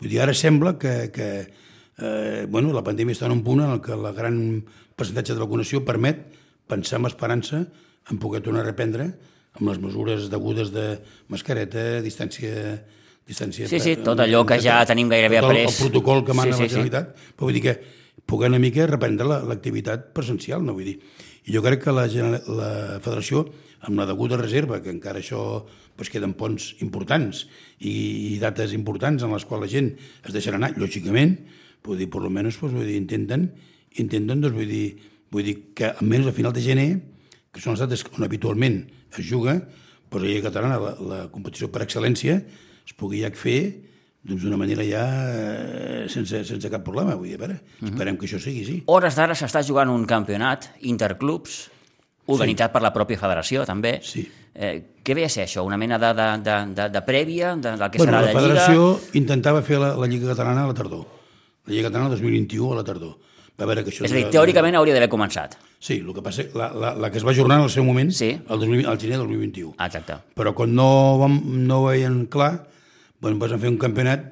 Vull 0.00 0.10
dir, 0.10 0.22
ara 0.24 0.34
sembla 0.34 0.74
que, 0.78 1.12
que 1.14 1.28
eh, 1.44 2.46
bueno, 2.50 2.72
la 2.74 2.82
pandèmia 2.86 3.14
està 3.14 3.30
en 3.30 3.36
un 3.38 3.44
punt 3.46 3.62
en 3.62 3.76
el 3.76 3.82
que 3.82 3.98
la 3.98 4.14
gran 4.16 4.38
percentatge 4.98 5.34
de 5.34 5.42
vacunació 5.42 5.84
permet 5.86 6.33
pensar 6.70 6.98
amb 7.00 7.08
esperança 7.10 7.64
en 8.10 8.18
poder 8.20 8.42
tornar 8.44 8.62
a 8.64 8.68
reprendre 8.70 9.10
amb 9.54 9.68
les 9.68 9.78
mesures 9.78 10.28
degudes 10.32 10.72
de 10.74 10.98
mascareta, 11.30 12.00
distància... 12.02 12.80
distància 13.24 13.68
Sí, 13.70 13.78
sí, 13.80 13.96
tot 14.04 14.18
allò 14.20 14.42
que 14.44 14.58
ja 14.60 14.80
tenim 14.84 15.08
gairebé 15.08 15.38
tot 15.40 15.50
el- 15.52 15.60
après. 15.62 15.68
El 15.70 15.78
protocol 15.78 16.24
que 16.26 16.34
mana 16.36 16.52
Sí, 16.52 16.56
sí, 16.56 16.62
la 16.62 16.68
sí. 16.68 16.74
Generalitat, 16.74 17.14
però 17.36 17.46
vull 17.48 17.54
dir 17.56 17.62
que 17.62 17.76
poder 18.26 18.50
una 18.50 18.58
mica 18.60 18.86
reprendre 18.90 19.26
la- 19.28 19.42
l'activitat 19.46 20.10
presencial, 20.12 20.64
no 20.64 20.74
vull 20.76 20.84
dir. 20.90 20.98
I 21.46 21.52
jo 21.54 21.62
crec 21.62 21.82
que 21.84 21.92
la, 21.92 22.04
la 22.08 22.98
federació, 23.04 23.44
amb 23.84 23.98
la 24.00 24.06
deguda 24.08 24.36
reserva, 24.40 24.80
que 24.82 24.90
encara 24.92 25.20
això 25.20 25.40
doncs, 25.96 26.10
queden 26.10 26.32
ponts 26.34 26.74
importants 26.82 27.44
i, 27.78 28.34
i 28.34 28.38
dates 28.42 28.72
importants 28.74 29.22
en 29.22 29.32
les 29.32 29.44
quals 29.44 29.62
la 29.62 29.68
gent 29.70 29.92
es 30.24 30.32
deixarà 30.34 30.56
anar, 30.58 30.72
lògicament, 30.80 31.36
vull 31.84 32.00
dir, 32.00 32.08
per 32.10 32.22
lo 32.24 32.30
menos, 32.32 32.56
doncs, 32.58 32.74
vull 32.74 32.88
dir, 32.88 32.96
intenten, 32.98 33.50
intenten 34.00 34.40
doncs, 34.40 34.56
vull 34.56 34.68
dir, 34.72 34.86
vull 35.34 35.46
dir 35.46 35.56
que 35.76 35.90
almenys 35.92 36.30
a 36.30 36.36
final 36.36 36.54
de 36.54 36.62
gener, 36.64 36.90
que 37.54 37.62
són 37.62 37.74
les 37.74 37.82
dates 37.84 38.04
on 38.14 38.26
habitualment 38.26 38.84
es 39.14 39.26
juga, 39.26 39.58
doncs 40.10 40.22
la 40.22 40.30
Lliga 40.30 40.48
Catalana, 40.48 40.78
la, 40.78 40.94
la 41.10 41.18
competició 41.32 41.70
per 41.74 41.82
excel·lència, 41.82 42.38
es 42.84 42.94
pugui 42.98 43.24
ja 43.24 43.32
fer 43.34 43.58
doncs 44.24 44.44
d'una 44.46 44.56
manera 44.56 44.84
ja 44.88 45.04
eh, 45.28 46.04
sense, 46.08 46.44
sense 46.48 46.70
cap 46.72 46.84
problema. 46.86 47.16
Vull 47.18 47.28
dir, 47.28 47.36
a 47.36 47.42
veure, 47.42 47.58
esperem 47.84 48.16
que 48.20 48.28
això 48.28 48.40
sigui, 48.40 48.64
sí. 48.64 48.76
Hores 48.88 49.18
d'ara 49.18 49.36
s'està 49.36 49.60
jugant 49.66 49.92
un 49.92 50.06
campionat 50.08 50.70
interclubs 50.88 51.64
organitzat 52.32 52.72
per 52.72 52.80
la 52.80 52.92
pròpia 52.94 53.20
federació, 53.20 53.66
també. 53.68 53.98
Sí. 54.06 54.24
Eh, 54.54 54.74
què 55.04 55.16
ve 55.18 55.26
a 55.26 55.32
ser 55.32 55.44
això? 55.44 55.64
Una 55.66 55.76
mena 55.76 55.98
de, 56.00 56.12
de, 56.16 56.28
de, 56.46 56.56
de, 56.78 56.88
de 56.94 57.02
prèvia 57.04 57.52
de, 57.58 57.74
del 57.76 57.90
que 57.90 58.00
bueno, 58.00 58.14
serà 58.14 58.22
la 58.22 58.24
la, 58.24 58.32
Lliga? 58.32 58.40
federació 58.40 59.18
intentava 59.20 59.60
fer 59.66 59.80
la, 59.82 59.92
la 59.98 60.08
Lliga 60.08 60.30
Catalana 60.30 60.64
a 60.64 60.70
la 60.70 60.76
tardor. 60.78 61.04
La 61.66 61.74
Lliga 61.74 61.90
Catalana 61.90 62.14
2021 62.14 62.72
a 62.72 62.78
la 62.80 62.86
tardor. 62.86 63.18
Va 63.60 63.66
veure 63.70 63.84
que 63.86 63.90
això... 63.92 64.04
És 64.06 64.10
a 64.12 64.16
dir, 64.18 64.24
teòricament 64.34 64.74
hauria 64.74 64.94
d'haver 64.96 65.08
començat. 65.12 65.52
Sí, 65.78 66.00
el 66.00 66.10
que 66.16 66.22
passa 66.24 66.42
la, 66.58 66.72
la, 66.74 66.94
la 66.98 67.10
que 67.12 67.20
es 67.20 67.24
va 67.26 67.30
ajornar 67.30 67.60
en 67.60 67.66
el 67.68 67.70
seu 67.70 67.84
moment, 67.86 68.10
Sí. 68.10 68.32
el, 68.34 68.58
2000, 68.58 68.86
el 68.90 68.98
gener 68.98 69.18
del 69.20 69.28
2021. 69.28 69.74
Ah, 69.78 69.86
Exacte. 69.86 70.16
Però 70.34 70.54
quan 70.58 70.72
no, 70.74 70.88
vam, 71.20 71.36
no 71.68 71.82
ho 71.82 71.86
veien 71.90 72.24
clar, 72.32 72.66
bueno, 73.20 73.38
van 73.38 73.60
fer 73.60 73.70
un 73.70 73.78
campionat 73.78 74.24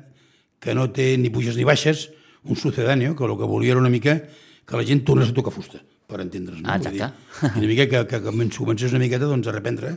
que 0.62 0.74
no 0.74 0.88
té 0.94 1.12
ni 1.18 1.30
puges 1.30 1.54
ni 1.58 1.64
baixes, 1.68 2.08
un 2.44 2.56
sucedáneo, 2.58 3.14
que 3.14 3.24
el 3.24 3.36
que 3.38 3.46
volia 3.46 3.76
era 3.76 3.80
una 3.80 3.90
mica 3.92 4.16
que 4.66 4.76
la 4.76 4.84
gent 4.86 5.04
tornés 5.06 5.30
a 5.30 5.34
tocar 5.36 5.52
fusta, 5.54 5.78
per 6.10 6.18
entendre's. 6.24 6.58
No? 6.62 6.68
Ah, 6.70 6.78
dir, 6.82 6.90
exacte. 6.96 7.52
I 7.54 7.58
una 7.62 7.68
mica 7.70 7.86
que, 7.86 8.02
que, 8.10 8.18
que 8.22 8.58
comencés 8.58 8.90
una 8.90 9.02
miqueta 9.04 9.26
doncs, 9.30 9.46
a 9.46 9.52
reprendre 9.54 9.92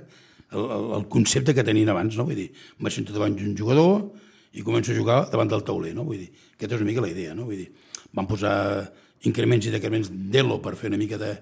el, 0.52 0.60
el, 0.62 0.86
el 1.00 1.08
concepte 1.10 1.56
que 1.58 1.64
tenien 1.66 1.90
abans, 1.90 2.14
no? 2.18 2.26
Vull 2.30 2.38
dir, 2.44 2.52
em 2.78 2.86
vaig 2.86 2.94
sentar 2.94 3.16
davant 3.18 3.34
d'un 3.38 3.56
jugador 3.58 4.12
i 4.54 4.62
començo 4.62 4.94
a 4.94 4.98
jugar 5.00 5.18
davant 5.34 5.50
del 5.50 5.64
tauler, 5.66 5.96
no? 5.98 6.06
Vull 6.06 6.22
dir, 6.28 6.30
aquesta 6.54 6.76
és 6.78 6.82
una 6.86 6.92
mica 6.92 7.02
la 7.02 7.10
idea, 7.10 7.34
no? 7.34 7.48
Vull 7.50 7.64
dir, 7.64 7.72
van 8.14 8.30
posar 8.30 8.54
increments 9.26 9.66
i 9.68 9.74
decrements 9.74 10.10
d'elo 10.12 10.60
per 10.62 10.76
fer 10.80 10.90
una 10.92 10.98
mica 11.02 11.18
de, 11.18 11.34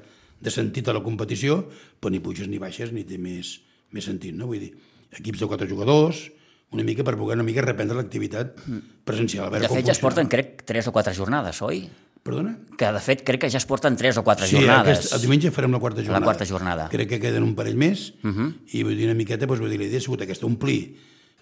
de 0.43 0.51
sentit 0.51 0.87
a 0.89 0.93
la 0.95 1.03
competició, 1.03 1.61
però 1.99 2.11
ni 2.11 2.19
puges 2.23 2.47
ni 2.47 2.57
baixes 2.59 2.91
ni 2.95 3.03
té 3.07 3.17
més, 3.17 3.59
més 3.91 4.05
sentit, 4.05 4.33
no? 4.35 4.47
Vull 4.47 4.59
dir, 4.59 4.71
equips 5.19 5.39
de 5.43 5.47
quatre 5.51 5.67
jugadors, 5.69 6.29
una 6.73 6.83
mica 6.83 7.03
per 7.05 7.13
poder 7.19 7.35
una 7.37 7.43
mica 7.45 7.61
reprendre 7.61 7.95
l'activitat 7.99 8.55
presencial. 9.05 9.45
A 9.45 9.49
veure 9.53 9.67
De 9.67 9.69
com 9.69 9.77
fet, 9.77 9.85
ja 9.85 9.93
es 9.93 9.99
porten, 10.01 10.27
crec, 10.31 10.63
tres 10.65 10.87
o 10.89 10.91
quatre 10.95 11.13
jornades, 11.13 11.61
oi? 11.61 11.83
Perdona? 12.23 12.53
Que, 12.79 12.87
de 12.95 13.01
fet, 13.03 13.21
crec 13.27 13.41
que 13.43 13.49
ja 13.51 13.59
es 13.59 13.65
porten 13.67 13.97
tres 13.99 14.15
o 14.17 14.23
quatre 14.23 14.47
Sí, 14.47 14.55
jornades. 14.55 14.97
aquest, 15.03 15.13
el 15.13 15.21
diumenge 15.21 15.51
farem 15.51 15.71
la 15.75 15.79
quarta 15.83 16.01
jornada. 16.01 16.23
quarta 16.25 16.45
jornada. 16.47 16.87
Crec 16.89 17.09
que 17.09 17.19
queden 17.19 17.43
un 17.43 17.53
parell 17.53 17.75
més, 17.75 18.13
uh 18.23 18.27
Mhm. 18.27 18.39
-huh. 18.47 18.53
i 18.71 18.83
vull 18.83 18.95
dir 18.97 19.05
una 19.05 19.13
miqueta, 19.13 19.45
doncs, 19.45 19.59
vull 19.59 19.69
dir, 19.69 19.77
la 19.77 19.85
idea 19.85 19.97
ha 19.97 20.01
sigut 20.01 20.21
aquesta, 20.21 20.45
omplir 20.47 20.95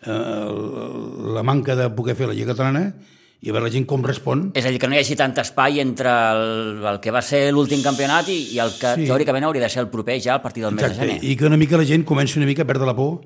eh, 0.03 1.31
la 1.33 1.43
manca 1.43 1.75
de 1.75 1.89
poder 1.91 2.15
fer 2.15 2.27
la 2.27 2.33
Lliga 2.33 2.53
Catalana 2.55 2.95
i 3.41 3.49
a 3.49 3.53
veure 3.53 3.65
la 3.65 3.71
gent 3.73 3.87
com 3.89 4.03
respon. 4.05 4.51
És 4.53 4.65
a 4.65 4.69
dir, 4.69 4.77
que 4.79 4.87
no 4.87 4.93
hi 4.93 4.99
hagi 5.01 5.15
tant 5.17 5.33
espai 5.41 5.79
entre 5.81 6.09
el, 6.09 6.83
el 6.85 6.99
que 7.01 7.11
va 7.11 7.21
ser 7.25 7.51
l'últim 7.51 7.81
campionat 7.81 8.29
i, 8.29 8.53
i 8.53 8.59
el 8.61 8.69
que 8.77 8.95
Sí. 8.99 9.07
teòricament 9.09 9.43
hauria 9.47 9.63
de 9.63 9.69
ser 9.69 9.81
el 9.81 9.89
proper 9.89 10.19
ja 10.21 10.35
a 10.35 10.41
partir 10.41 10.63
del 10.63 10.73
mes 10.75 10.83
de 10.83 10.91
Exacte, 10.91 11.07
gener. 11.07 11.23
i 11.23 11.35
que 11.35 11.45
una 11.49 11.57
mica 11.57 11.77
la 11.77 11.85
gent 11.85 12.05
comenci 12.05 12.37
una 12.37 12.45
mica 12.45 12.61
a 12.61 12.67
perdre 12.69 12.85
la 12.85 12.95
por 12.95 13.21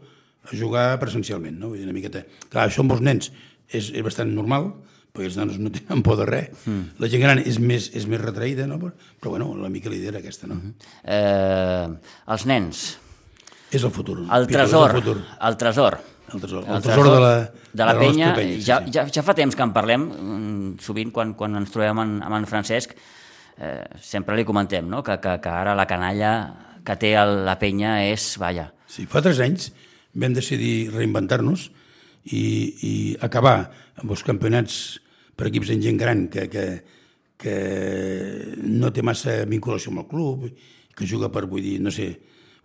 a 0.46 0.56
jugar 0.56 1.00
presencialment, 1.00 1.58
no? 1.60 1.70
Vull 1.70 1.78
dir, 1.80 1.86
una 1.86 1.94
miqueta... 1.94 2.24
Clar, 2.50 2.70
això 2.70 2.80
amb 2.86 2.92
els 2.94 3.02
nens 3.02 3.32
és, 3.68 3.92
és 3.92 4.04
bastant 4.06 4.30
normal, 4.32 4.72
perquè 5.12 5.26
els 5.32 5.38
nanos 5.38 5.58
no 5.60 5.72
tenen 5.72 6.04
por 6.06 6.16
de 6.20 6.26
res. 6.30 6.50
Mm. 6.66 6.96
La 7.02 7.08
gent 7.10 7.22
gran 7.24 7.40
és 7.40 7.60
més, 7.60 7.90
és 7.96 8.06
més 8.08 8.22
retraïda, 8.22 8.68
no? 8.68 8.78
Però, 8.80 8.92
però 9.20 9.30
bueno, 9.36 9.56
la 9.58 9.70
mica 9.70 9.90
la 9.90 9.96
idea 9.96 10.10
era 10.14 10.20
aquesta, 10.20 10.48
no? 10.48 10.56
Mm 10.56 10.62
-hmm. 10.62 10.74
Eh, 11.04 12.32
els 12.32 12.46
nens, 12.46 12.98
És 13.72 13.84
el 13.84 13.92
futur. 13.92 14.20
el 14.20 14.46
Pico, 14.48 14.60
tresor, 14.60 14.92
El, 14.92 15.02
futur. 15.02 15.18
el 15.42 15.58
tresor. 15.58 16.00
El 16.34 16.42
tresor, 16.42 16.64
el 16.66 16.76
El 16.76 16.82
tresor 16.82 17.10
de 17.12 17.20
la, 17.20 17.34
de 17.74 17.86
la, 17.86 17.94
nostra 17.94 18.00
penya, 18.00 18.34
penya, 18.36 18.60
ja, 18.60 18.80
sí. 18.86 18.92
ja, 18.96 19.08
ja 19.08 19.24
fa 19.24 19.36
temps 19.38 19.56
que 19.56 19.64
en 19.64 19.74
parlem, 19.76 20.08
mm, 20.10 20.70
sovint 20.82 21.12
quan, 21.14 21.34
quan 21.38 21.56
ens 21.60 21.74
trobem 21.74 22.02
amb, 22.02 22.24
amb 22.26 22.40
en 22.40 22.48
Francesc, 22.50 22.96
eh, 23.58 23.84
sempre 24.02 24.36
li 24.36 24.46
comentem 24.46 24.88
no? 24.90 25.04
que, 25.04 25.20
que, 25.22 25.38
que 25.42 25.52
ara 25.52 25.76
la 25.78 25.88
canalla 25.88 26.32
que 26.86 26.96
té 27.02 27.16
el, 27.18 27.44
la 27.46 27.58
penya 27.62 28.00
és, 28.10 28.36
vaja, 28.42 28.72
Sí, 28.96 29.06
fa 29.10 29.22
tres 29.26 29.42
anys 29.44 29.72
vam 30.16 30.36
decidir 30.36 30.92
reinventar-nos 30.94 31.70
i, 32.32 32.44
i 32.88 32.94
acabar 33.26 33.58
amb 34.00 34.14
els 34.14 34.24
campionats 34.26 34.78
per 35.36 35.50
equips 35.50 35.74
en 35.74 35.82
gent 35.84 35.98
gran 36.00 36.28
que, 36.32 36.46
que, 36.52 36.66
que 37.42 37.56
no 38.62 38.94
té 38.96 39.04
massa 39.04 39.42
vinculació 39.50 39.92
amb 39.92 40.06
el 40.06 40.10
club, 40.12 40.48
que 40.96 41.10
juga 41.10 41.32
per, 41.34 41.44
vull 41.52 41.66
dir, 41.66 41.76
no 41.84 41.92
sé, 41.92 42.14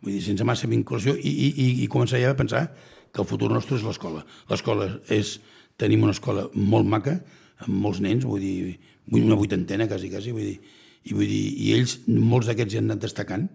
vull 0.05 0.15
dir, 0.15 0.23
sense 0.23 0.47
massa 0.47 0.71
vinculació 0.71 1.17
i, 1.17 1.33
i, 1.51 1.69
i 1.83 1.91
començar 1.91 2.23
ja 2.23 2.31
a 2.31 2.39
pensar 2.39 2.69
que 3.13 3.23
el 3.23 3.29
futur 3.29 3.51
nostre 3.53 3.79
és 3.79 3.85
l'escola. 3.87 4.25
L'escola 4.51 4.89
és, 5.13 5.39
tenim 5.81 6.05
una 6.07 6.15
escola 6.17 6.47
molt 6.55 6.89
maca, 6.89 7.17
amb 7.65 7.81
molts 7.85 8.01
nens, 8.05 8.27
vull 8.29 8.43
dir, 8.43 8.77
una 9.17 9.39
vuitantena 9.39 9.89
quasi, 9.91 10.11
quasi, 10.13 10.35
vull 10.37 10.47
dir, 10.47 10.59
i, 11.05 11.15
vull 11.15 11.27
dir, 11.27 11.43
i 11.65 11.73
ells, 11.77 11.99
molts 12.07 12.51
d'aquests 12.51 12.77
ja 12.77 12.83
han 12.83 12.91
anat 12.91 13.07
destacant, 13.07 13.49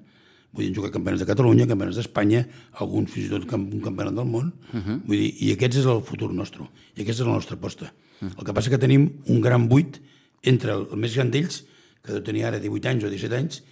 vull 0.55 0.63
dir, 0.63 0.71
han 0.71 0.79
jugat 0.79 0.95
campionats 0.95 1.23
de 1.23 1.29
Catalunya, 1.29 1.67
campionats 1.69 1.99
d'Espanya, 2.01 2.43
alguns 2.83 3.13
fins 3.13 3.29
i 3.29 3.33
tot 3.33 3.45
camp, 3.49 3.67
un 3.75 3.83
campionat 3.83 4.17
del 4.17 4.27
món, 4.29 4.51
uh 4.71 4.79
-huh. 4.79 4.99
vull 5.05 5.17
dir, 5.17 5.31
i 5.39 5.51
aquest 5.53 5.77
és 5.81 5.85
el 5.85 6.01
futur 6.01 6.33
nostre, 6.33 6.67
i 6.95 7.01
aquesta 7.01 7.23
és 7.23 7.27
la 7.27 7.35
nostra 7.35 7.55
aposta. 7.55 7.85
Uh 7.85 8.27
-huh. 8.27 8.39
El 8.39 8.45
que 8.45 8.53
passa 8.53 8.69
que 8.69 8.77
tenim 8.77 9.09
un 9.27 9.41
gran 9.41 9.67
buit 9.67 10.01
entre 10.43 10.71
el, 10.73 10.87
el 10.91 10.97
més 10.97 11.13
gran 11.15 11.31
d'ells, 11.31 11.63
que 12.03 12.11
deu 12.11 12.21
tenir 12.21 12.45
ara 12.45 12.59
18 12.59 12.89
anys 12.89 13.03
o 13.03 13.09
17 13.09 13.35
anys, 13.35 13.63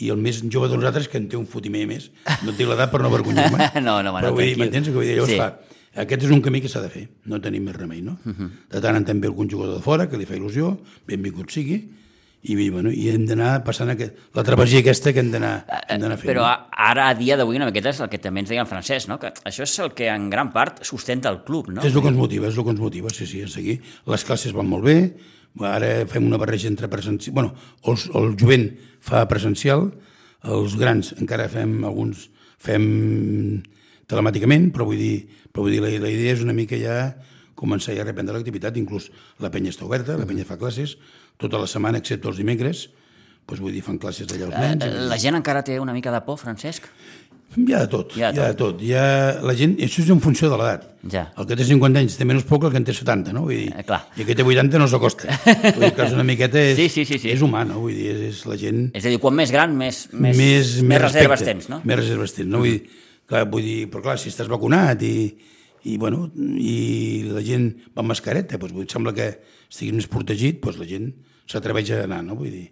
i 0.00 0.10
el 0.14 0.20
més 0.22 0.42
jove 0.52 0.68
de 0.70 0.76
nosaltres, 0.78 1.08
que 1.08 1.18
en 1.18 1.28
té 1.28 1.36
un 1.38 1.46
fotimer 1.50 1.86
més, 1.90 2.10
no 2.46 2.54
té 2.56 2.66
l'edat 2.68 2.92
per 2.92 3.02
no 3.02 3.10
avergonyir-me. 3.12 3.70
No, 3.88 3.98
no, 4.02 4.12
Manel, 4.12 4.30
Però 4.30 4.34
vull 4.36 4.46
dir, 4.46 4.56
m'entens? 4.60 4.90
Vull 4.94 5.06
dir, 5.06 5.16
Llavors, 5.18 5.32
Sí. 5.32 5.38
clar, 5.38 5.78
aquest 6.04 6.26
és 6.28 6.34
un 6.34 6.42
camí 6.44 6.60
que 6.62 6.70
s'ha 6.70 6.82
de 6.84 6.90
fer, 6.92 7.08
no 7.26 7.40
tenim 7.42 7.64
més 7.68 7.76
remei, 7.76 8.02
no? 8.02 8.18
Uh 8.24 8.32
-huh. 8.32 8.50
De 8.70 8.80
tant 8.80 8.96
en 8.96 9.04
tant 9.04 9.20
ve 9.20 9.28
algun 9.28 9.50
jugador 9.50 9.76
de 9.76 9.82
fora 9.82 10.08
que 10.08 10.16
li 10.16 10.26
fa 10.26 10.36
il·lusió, 10.36 10.76
benvingut 11.06 11.50
sigui, 11.50 11.82
i, 12.42 12.70
bueno, 12.70 12.90
i 12.94 13.08
hem 13.10 13.24
d'anar 13.26 13.64
passant 13.66 13.90
aquest, 13.90 14.14
la 14.34 14.44
travessia 14.46 14.78
aquesta 14.78 15.12
que 15.12 15.20
hem 15.20 15.32
d'anar 15.32 15.64
hem 15.88 16.00
d'anar 16.00 16.18
fent. 16.20 16.30
Però 16.30 16.44
no? 16.44 16.68
ara, 16.70 17.08
a 17.08 17.14
dia 17.18 17.36
d'avui, 17.36 17.56
una 17.58 17.66
miqueta 17.66 17.90
és 17.90 18.00
el 18.00 18.08
que 18.08 18.20
també 18.22 18.44
ens 18.44 18.48
deia 18.48 18.62
en 18.62 18.70
Francesc, 18.70 19.08
no? 19.10 19.18
que 19.18 19.32
això 19.44 19.66
és 19.66 19.78
el 19.82 19.90
que 19.98 20.08
en 20.12 20.28
gran 20.30 20.52
part 20.52 20.84
sustenta 20.86 21.28
el 21.30 21.42
club, 21.42 21.68
no? 21.68 21.82
És 21.82 21.94
el 21.94 22.00
que 22.00 22.08
ens 22.08 22.16
motiva, 22.16 22.48
és 22.48 22.56
el 22.56 22.64
que 22.64 22.70
ens 22.70 22.80
motiva, 22.80 23.10
sí, 23.10 23.26
sí, 23.26 23.42
a 23.42 23.48
seguir. 23.48 23.80
Les 24.06 24.24
classes 24.24 24.54
van 24.54 24.70
molt 24.70 24.86
bé, 24.86 25.16
ara 25.66 26.06
fem 26.10 26.26
una 26.26 26.38
barreja 26.40 26.68
entre 26.70 26.90
presencial... 26.92 27.34
Bueno, 27.34 27.54
els, 27.84 28.08
el 28.14 28.36
jovent 28.38 28.68
fa 29.00 29.24
presencial, 29.30 29.88
els 30.46 30.76
grans 30.78 31.14
encara 31.18 31.48
fem 31.52 31.80
alguns... 31.88 32.28
fem 32.58 33.62
telemàticament, 34.08 34.70
però 34.74 34.86
vull 34.88 34.98
dir, 34.98 35.16
però 35.52 35.66
vull 35.66 35.74
dir 35.76 35.82
la, 35.84 35.90
la 36.00 36.10
idea 36.10 36.32
és 36.32 36.40
una 36.42 36.54
mica 36.56 36.78
ja 36.80 37.12
començar 37.58 37.94
ja 37.96 38.04
a 38.04 38.06
reprendre 38.06 38.36
l'activitat, 38.36 38.78
inclús 38.80 39.10
la 39.42 39.50
penya 39.52 39.72
està 39.74 39.84
oberta, 39.84 40.16
la 40.18 40.26
penya 40.28 40.46
fa 40.48 40.56
classes, 40.60 40.96
tota 41.42 41.60
la 41.60 41.68
setmana, 41.70 42.00
excepte 42.00 42.30
els 42.30 42.38
dimecres, 42.40 42.86
doncs 43.48 43.62
vull 43.64 43.74
dir, 43.74 43.82
fan 43.84 43.98
classes 44.00 44.28
d'allà 44.30 44.48
als 44.48 44.58
nens. 44.58 44.98
La 45.10 45.18
gent 45.20 45.38
encara 45.38 45.64
té 45.66 45.78
una 45.82 45.94
mica 45.96 46.12
de 46.14 46.20
por, 46.24 46.38
Francesc? 46.40 46.88
Hi 47.56 47.72
ha 47.72 47.78
de 47.80 47.88
tot, 47.90 48.12
Hi 48.14 48.20
hi 48.20 48.22
ha 48.24 48.28
ha, 48.28 48.32
de 48.52 48.54
tot. 48.60 48.82
Hi 48.84 48.90
ha, 48.94 49.04
la 49.42 49.54
gent, 49.56 49.72
això 49.82 50.02
és 50.04 50.10
en 50.12 50.20
funció 50.22 50.50
de 50.52 50.58
l'edat. 50.60 50.82
Ja. 51.10 51.22
El 51.40 51.46
que 51.48 51.56
té 51.56 51.64
50 51.64 52.02
anys 52.02 52.18
té 52.20 52.26
menys 52.28 52.44
por 52.46 52.60
que 52.60 52.68
el 52.68 52.74
que 52.74 52.80
en 52.82 52.84
té 52.86 52.92
70, 52.94 53.32
no? 53.34 53.46
Vull 53.48 53.56
dir, 53.56 53.70
Eh, 53.72 53.84
clar. 53.88 54.02
I 54.16 54.20
el 54.22 54.28
que 54.28 54.36
té 54.36 54.44
80 54.44 54.78
no 54.78 54.86
s'acosta. 54.90 55.32
Vull 55.46 55.86
dir 55.86 55.92
que 55.96 56.04
és 56.06 56.12
una 56.14 56.26
miqueta... 56.28 56.60
És, 56.60 56.76
Sí, 56.76 56.88
sí, 56.92 57.04
sí, 57.08 57.18
sí. 57.18 57.30
És 57.32 57.40
humà, 57.42 57.64
no? 57.66 57.80
Vull 57.80 57.96
dir, 57.96 58.10
és, 58.12 58.20
és 58.28 58.42
la 58.46 58.58
gent... 58.60 58.82
És 58.94 59.06
a 59.08 59.12
dir, 59.14 59.18
quan 59.22 59.34
més 59.34 59.50
gran, 59.54 59.72
més, 59.80 60.04
més, 60.12 60.36
més, 60.36 60.72
més 60.86 61.00
reserves 61.02 61.42
tens, 61.46 61.70
no? 61.72 61.80
Més 61.88 61.98
reserves 62.02 62.36
tens, 62.36 62.50
no? 62.52 62.60
Vull 62.62 62.76
dir, 62.76 62.82
clar, 63.30 63.46
vull 63.50 63.64
dir, 63.64 63.78
però 63.90 64.04
clar, 64.10 64.18
si 64.20 64.28
estàs 64.30 64.50
vacunat 64.52 65.02
i, 65.08 65.14
i, 65.88 65.96
bueno, 65.96 66.26
i 66.36 66.76
la 67.32 67.42
gent 67.46 67.70
va 67.96 68.04
amb 68.04 68.12
mascareta, 68.12 68.60
doncs, 68.60 68.76
vull 68.76 68.84
dir, 68.84 68.92
sembla 68.92 69.14
que 69.16 69.30
estiguis 69.70 69.96
més 70.02 70.10
protegit, 70.12 70.60
doncs 70.62 70.78
la 70.84 70.90
gent 70.92 71.08
s'atreveix 71.48 71.94
a 71.96 72.02
anar, 72.04 72.20
no? 72.28 72.36
Vull 72.38 72.52
dir, 72.52 72.66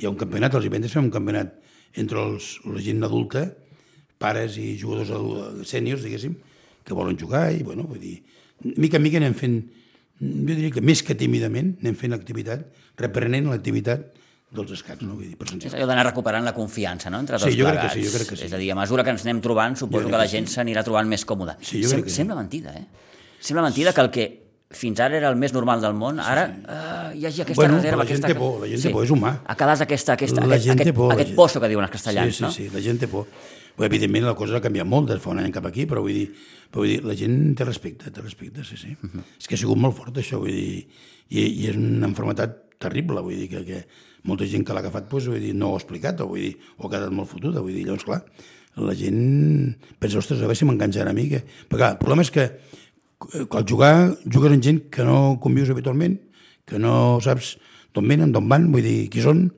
hi 0.00 0.08
ha 0.08 0.10
un 0.10 0.18
campionat, 0.18 0.56
els 0.56 0.64
divendres 0.66 0.96
fem 0.96 1.04
un 1.10 1.12
campionat 1.14 1.52
entre 2.00 2.18
els, 2.24 2.56
la 2.66 2.80
gent 2.82 3.04
adulta, 3.06 3.44
pares 4.18 4.56
i 4.60 4.74
jugadors 4.80 5.10
sèniors, 5.68 6.02
diguéssim, 6.04 6.34
que 6.84 6.94
volen 6.96 7.16
jugar 7.18 7.50
i, 7.52 7.62
bueno, 7.66 7.84
vull 7.88 8.00
dir, 8.00 8.18
mica 8.76 8.96
en 9.00 9.02
mica 9.04 9.18
anem 9.20 9.34
fent, 9.34 9.56
jo 10.20 10.50
diria 10.54 10.70
que 10.74 10.80
més 10.84 11.02
que 11.02 11.16
tímidament, 11.18 11.74
anem 11.82 11.96
fent 11.98 12.14
activitat, 12.16 12.66
reprenent 13.00 13.48
l'activitat 13.50 14.12
dels 14.54 14.70
escacs, 14.76 15.02
no? 15.02 15.16
Vull 15.18 15.24
dir, 15.26 15.32
És 15.34 15.38
presencial. 15.40 15.74
allò 15.74 15.88
d'anar 15.90 16.04
recuperant 16.06 16.44
la 16.46 16.52
confiança, 16.54 17.10
no?, 17.10 17.18
entre 17.24 17.38
Sí, 17.40 17.48
tots 17.48 17.56
jo 17.58 17.64
crec 17.66 17.80
que 17.80 17.88
plegats. 17.88 17.94
sí, 17.98 18.04
jo 18.06 18.12
crec 18.14 18.28
que 18.30 18.36
sí. 18.38 18.44
És 18.46 18.52
a 18.54 18.60
dir, 18.60 18.70
a 18.70 18.76
mesura 18.78 19.02
que 19.02 19.10
ens 19.10 19.24
anem 19.26 19.40
trobant, 19.42 19.74
suposo 19.76 20.04
crec 20.04 20.12
que 20.14 20.20
la 20.20 20.28
que 20.28 20.30
gent 20.36 20.46
sí. 20.46 20.54
s'anirà 20.60 20.84
trobant 20.86 21.08
més 21.10 21.24
còmoda. 21.26 21.56
Sí, 21.60 21.82
jo 21.82 21.88
Sem 21.90 21.98
crec 21.98 22.06
que 22.06 22.14
sí. 22.14 22.20
Sembla 22.22 22.36
mentida, 22.38 22.70
eh? 22.78 22.84
Sembla 23.40 23.64
mentida 23.66 23.92
que 23.92 24.00
el 24.04 24.10
que 24.14 24.28
fins 24.74 24.98
ara 25.00 25.16
era 25.18 25.28
el 25.30 25.36
més 25.36 25.52
normal 25.54 25.80
del 25.82 25.94
món, 25.94 26.18
ara 26.22 26.46
uh, 26.50 27.10
hi 27.14 27.26
hagi 27.26 27.42
aquesta 27.42 27.60
Bueno, 27.60 27.76
reserva. 27.80 28.02
la 28.02 28.06
gent 28.08 28.22
aquesta... 28.22 28.30
té 28.32 28.38
por, 28.38 28.54
la 28.62 28.70
gent 28.70 28.82
té 28.82 28.90
por, 28.94 29.04
és 29.04 29.10
humà. 29.14 29.34
Ha 29.44 29.54
quedat 29.58 29.82
aquesta, 29.84 30.12
aquesta, 30.14 30.40
La 30.40 30.46
aquest, 30.54 30.64
gent 30.66 30.80
aquest, 30.80 30.96
por, 30.96 31.12
aquest 31.14 31.34
pozo 31.34 31.60
que 31.62 31.68
diuen 31.70 31.84
els 31.86 31.92
castellans, 31.92 32.32
sí, 32.34 32.38
sí, 32.38 32.42
no? 32.46 32.50
Sí, 32.54 32.68
la 32.74 32.80
gent 32.82 32.98
té 33.02 33.06
por. 33.10 33.26
Bé, 33.78 33.86
evidentment 33.88 34.24
la 34.28 34.34
cosa 34.38 34.58
ha 34.58 34.62
canviat 34.62 34.86
molt 34.86 35.08
de 35.10 35.16
fa 35.18 35.32
un 35.32 35.40
any 35.42 35.50
cap 35.54 35.64
aquí, 35.66 35.84
però 35.90 36.00
vull 36.04 36.14
dir, 36.14 36.28
però 36.70 36.84
vull 36.84 36.92
dir 36.92 37.00
la 37.04 37.16
gent 37.18 37.54
té 37.58 37.64
respecte, 37.66 38.10
té 38.14 38.22
respecte, 38.22 38.62
sí, 38.64 38.76
sí. 38.76 38.92
Uh 38.94 39.06
Mhm. 39.06 39.10
-huh. 39.18 39.22
És 39.40 39.46
que 39.48 39.54
ha 39.54 39.58
sigut 39.58 39.76
molt 39.78 39.96
fort 39.96 40.14
això, 40.16 40.38
vull 40.38 40.50
dir, 40.52 40.86
i, 41.30 41.40
i 41.40 41.66
és 41.68 41.76
una 41.76 42.08
malaltia 42.08 42.54
terrible, 42.78 43.20
vull 43.20 43.34
dir, 43.36 43.48
que, 43.48 43.64
que 43.64 43.84
molta 44.24 44.46
gent 44.46 44.64
que 44.64 44.72
l'ha 44.72 44.80
agafat, 44.80 45.08
doncs, 45.10 45.26
vull 45.26 45.40
dir, 45.40 45.54
no 45.54 45.70
ho 45.70 45.74
ha 45.74 45.78
explicat, 45.78 46.20
o, 46.20 46.26
vull 46.28 46.40
dir, 46.40 46.56
o 46.78 46.86
ha 46.86 46.90
quedat 46.90 47.10
molt 47.10 47.28
fotuda, 47.28 47.60
vull 47.60 47.72
dir, 47.74 47.84
llavors, 47.84 48.04
clar, 48.04 48.24
la 48.76 48.94
gent 48.94 49.76
pensa, 49.98 50.18
ostres, 50.18 50.38
a 50.38 50.42
veure 50.42 50.54
si 50.54 50.64
m'enganxarà 50.64 51.10
a 51.10 51.12
mi, 51.12 51.28
que... 51.28 51.42
perquè 51.68 51.76
clar, 51.78 51.92
el 51.92 51.98
problema 51.98 52.22
és 52.22 52.30
que 52.30 52.50
al 53.50 53.64
jugar, 53.64 54.16
jugues 54.30 54.52
amb 54.52 54.62
gent 54.62 54.90
que 54.90 55.02
no 55.04 55.38
convius 55.40 55.70
habitualment, 55.70 56.18
que 56.66 56.78
no 56.78 57.18
saps 57.20 57.56
d'on 57.94 58.06
venen, 58.08 58.32
d'on 58.32 58.48
van, 58.48 58.70
vull 58.72 58.82
dir, 58.82 59.08
qui 59.10 59.20
són, 59.22 59.50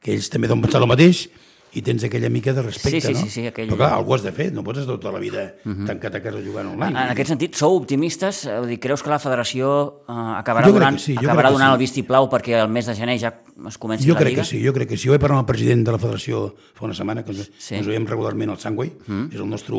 que 0.00 0.12
ells 0.12 0.28
també 0.30 0.48
d'on 0.48 0.60
pensar 0.60 0.80
el 0.80 0.88
mateix, 0.88 1.28
i 1.74 1.80
tens 1.80 2.04
aquella 2.04 2.28
mica 2.28 2.52
de 2.52 2.60
respecte, 2.62 3.00
Sí, 3.00 3.06
sí, 3.08 3.12
no? 3.14 3.20
sí, 3.20 3.30
sí, 3.30 3.40
aquell- 3.48 3.70
Però 3.70 3.76
clar, 3.76 3.92
algú 3.94 4.14
has 4.14 4.22
de 4.22 4.32
fer, 4.32 4.52
no 4.52 4.62
pots 4.62 4.80
estar 4.80 4.96
tota 4.98 5.12
la 5.12 5.18
vida 5.18 5.54
uh 5.64 5.70
-huh. 5.72 5.86
tancat 5.86 6.14
a 6.16 6.20
casa 6.22 6.38
jugant 6.44 6.68
online. 6.68 6.90
En 6.90 7.10
aquest 7.10 7.28
sentit, 7.28 7.54
sou 7.54 7.76
optimistes? 7.76 8.44
Eh, 8.46 8.58
Vull 8.58 8.68
dir, 8.68 8.78
creus 8.80 9.02
que 9.02 9.08
la 9.10 9.18
federació 9.18 10.02
eh, 10.08 10.12
acabarà 10.12 10.66
Jo 10.66 10.72
donant, 10.72 10.98
sí, 10.98 11.14
acabarà 11.16 11.50
donant 11.50 11.70
sí. 11.70 11.72
el 11.72 11.78
vistiplau 11.78 12.28
perquè 12.28 12.62
el 12.62 12.68
mes 12.68 12.86
de 12.86 12.94
gener 12.94 13.18
ja 13.18 13.34
es 13.68 13.78
comenci 13.78 14.06
jo 14.06 14.14
la 14.14 14.20
crec 14.20 14.28
Lliga? 14.30 14.42
que 14.42 14.48
sí, 14.48 14.66
jo 14.66 14.72
crec 14.72 14.88
que 14.88 14.96
sí. 14.96 15.08
Jo 15.08 15.12
vaig 15.12 15.20
parlar 15.20 15.38
amb 15.38 15.48
el 15.48 15.54
president 15.54 15.84
de 15.86 15.92
la 15.92 15.98
federació 15.98 16.54
fa 16.74 16.84
una 16.84 16.94
setmana, 16.94 17.24
que 17.24 17.30
ens, 17.32 17.50
Sí. 17.58 17.74
ens 17.74 17.86
veiem 17.86 18.06
regularment 18.06 18.50
al 18.50 18.58
Sangway, 18.58 18.92
mm. 19.06 19.28
és 19.32 19.40
el 19.40 19.48
nostre 19.48 19.74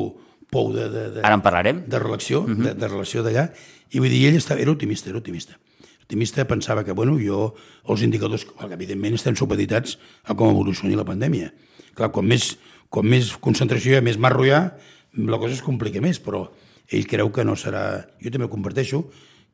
pou 0.50 0.74
de, 0.74 0.90
de, 0.90 1.10
de, 1.12 1.20
Ara 1.24 1.34
en 1.36 1.42
parlarem. 1.42 1.84
de 1.88 2.00
relació, 2.00 2.42
uh 2.42 2.48
-huh. 2.48 2.56
de, 2.64 2.74
de 2.74 2.88
relació 2.88 3.24
d'allà, 3.24 3.52
i 3.92 4.00
vull 4.00 4.10
dir, 4.10 4.28
ell 4.30 4.36
estava, 4.36 4.60
era 4.60 4.72
optimista, 4.72 5.10
era 5.10 5.18
optimista. 5.20 5.58
Optimista 6.02 6.46
pensava 6.46 6.84
que, 6.84 6.92
bueno, 6.92 7.18
jo, 7.18 7.56
els 7.88 8.02
indicadors, 8.02 8.46
que 8.46 8.74
evidentment 8.74 9.14
estem 9.16 9.36
supeditats 9.36 9.98
a 10.26 10.36
com 10.36 10.50
evolucioni 10.50 10.96
la 10.96 11.06
pandèmia. 11.06 11.54
Clar, 11.98 12.10
quan 12.14 12.28
més, 12.30 12.54
quan 12.90 13.08
més 13.10 13.34
concentració 13.44 13.94
hi 13.94 14.00
ha, 14.00 14.06
més 14.06 14.20
marro 14.22 14.46
hi 14.46 14.54
ha, 14.54 14.64
la 15.30 15.40
cosa 15.42 15.54
es 15.54 15.64
complica 15.66 16.02
més, 16.02 16.20
però 16.24 16.48
ell 16.90 17.08
creu 17.10 17.32
que 17.34 17.46
no 17.46 17.56
serà... 17.60 18.04
Jo 18.22 18.34
també 18.34 18.48
ho 18.48 18.52
comparteixo, 18.54 19.04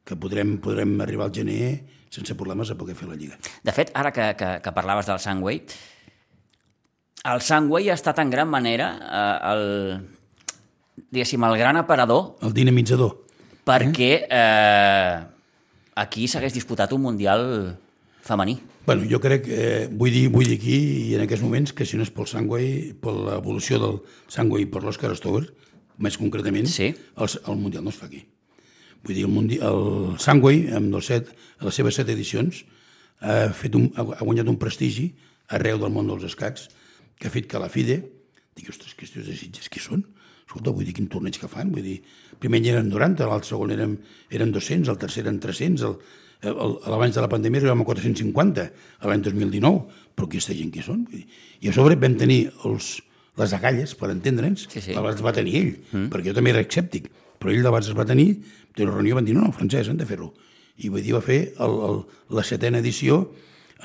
que 0.07 0.15
podrem, 0.19 0.57
podrem 0.63 0.95
arribar 1.03 1.27
al 1.27 1.33
gener 1.35 1.73
sense 2.09 2.33
problemes 2.35 2.71
a 2.71 2.77
poder 2.79 2.95
fer 2.97 3.09
la 3.09 3.17
Lliga. 3.19 3.37
De 3.63 3.73
fet, 3.75 3.91
ara 3.93 4.11
que, 4.15 4.31
que, 4.39 4.53
que 4.63 4.73
parlaves 4.73 5.09
del 5.09 5.19
Sangway, 5.21 5.61
el 7.29 7.41
Sangway 7.45 7.91
ha 7.91 7.97
estat 7.99 8.21
en 8.23 8.31
gran 8.31 8.49
manera 8.49 8.87
eh, 9.03 9.51
el, 9.51 9.63
diguéssim, 11.11 11.43
el 11.43 11.57
gran 11.59 11.77
aparador 11.77 12.37
El 12.47 12.55
dinamitzador. 12.55 13.17
perquè 13.67 14.11
eh, 14.25 15.19
aquí 15.99 16.27
s'hagués 16.31 16.55
disputat 16.55 16.93
un 16.95 17.03
Mundial 17.03 17.43
femení. 18.25 18.55
Bueno, 18.89 19.03
jo 19.05 19.19
crec 19.21 19.43
que 19.45 19.53
eh, 19.53 19.81
vull, 19.93 20.09
dir, 20.09 20.31
vull 20.33 20.47
dir 20.49 20.55
aquí 20.57 20.75
i 20.81 21.09
en 21.13 21.21
aquests 21.21 21.43
moments 21.45 21.75
que 21.77 21.85
si 21.85 21.93
no 21.93 22.01
és 22.01 22.09
pel 22.09 22.25
Sangway, 22.25 22.69
per 22.97 23.11
l'evolució 23.13 23.77
del 23.77 23.99
Sangway 24.33 24.65
per 24.65 24.81
l'Òscar 24.81 25.11
Stover, 25.13 25.43
més 26.01 26.15
concretament, 26.17 26.65
Sí. 26.65 26.87
el, 26.97 27.29
el 27.29 27.59
Mundial 27.59 27.83
no 27.85 27.93
es 27.93 27.99
fa 27.99 28.07
aquí. 28.07 28.23
Vull 29.05 29.13
dir, 29.13 29.27
el, 29.27 29.29
mundi, 29.29 29.59
el 29.61 30.17
Sangway, 30.17 30.71
amb 30.73 30.97
els 30.97 31.05
set, 31.13 31.29
a 31.59 31.67
les 31.67 31.77
seves 31.77 32.01
set 32.01 32.09
edicions, 32.09 32.63
ha, 33.21 33.51
fet 33.53 33.77
un, 33.77 33.91
ha 33.93 34.23
guanyat 34.23 34.49
un 34.49 34.57
prestigi 34.57 35.11
arreu 35.53 35.77
del 35.77 35.93
món 35.93 36.09
dels 36.09 36.25
escacs 36.25 36.65
que 37.21 37.29
ha 37.29 37.35
fet 37.37 37.45
que 37.45 37.61
la 37.61 37.69
FIDE 37.69 37.99
digui, 38.57 38.73
ostres, 38.73 38.97
aquests 38.97 39.19
tios 39.19 39.29
de 39.29 39.35
Sitges 39.37 39.69
qui 39.69 39.85
són? 39.85 40.01
Escolta, 40.47 40.73
vull 40.73 40.89
dir, 40.89 40.95
quin 40.97 41.13
torneig 41.13 41.37
que 41.37 41.51
fan? 41.51 41.69
Vull 41.77 41.85
dir, 41.85 41.99
primer 42.41 42.63
any 42.63 42.71
eren 42.73 42.89
90, 42.89 43.29
l'altre 43.29 43.53
segon 43.53 43.77
eren, 43.77 43.99
eren 44.33 44.49
200, 44.55 44.89
el 44.89 44.97
tercer 44.97 45.27
eren 45.27 45.37
300, 45.43 45.85
el, 45.85 45.99
el, 46.41 46.55
el, 46.55 46.75
abans 46.95 47.15
de 47.15 47.23
la 47.23 47.29
pandèmia 47.31 47.61
arribàvem 47.63 47.83
a 47.83 47.87
450, 47.89 48.65
a 48.99 49.09
l'any 49.11 49.23
2019, 49.25 50.01
però 50.15 50.27
aquesta 50.29 50.55
gent 50.55 50.71
qui 50.73 50.83
són? 50.85 51.05
I 51.59 51.71
a 51.71 51.75
sobre 51.75 51.97
vam 51.99 52.15
tenir 52.19 52.45
els, 52.67 52.99
les 53.39 53.55
agalles, 53.55 53.95
per 53.99 54.11
entendre'ns, 54.13 54.67
Sí, 54.71 54.81
sí. 54.83 54.95
l'abans 54.95 55.21
va 55.25 55.33
tenir 55.35 55.55
ell, 55.59 55.73
mm. 55.91 56.07
perquè 56.13 56.31
jo 56.31 56.37
també 56.37 56.53
era 56.55 56.63
escèptic, 56.63 57.09
però 57.39 57.51
ell 57.53 57.63
l'abans 57.63 57.87
es 57.91 57.97
va 57.97 58.07
tenir, 58.07 58.29
té 58.75 58.85
una 58.85 58.95
reunió 58.95 59.19
van 59.19 59.27
dir, 59.27 59.35
no, 59.35 59.45
no, 59.47 59.55
francès, 59.55 59.89
hem 59.91 59.99
de 59.99 60.07
fer-ho. 60.07 60.31
I 60.79 60.91
vull 60.91 61.03
dir, 61.03 61.13
va 61.15 61.21
fer 61.23 61.39
el, 61.59 61.77
el, 61.89 62.01
la 62.35 62.43
setena 62.47 62.79
edició 62.79 63.19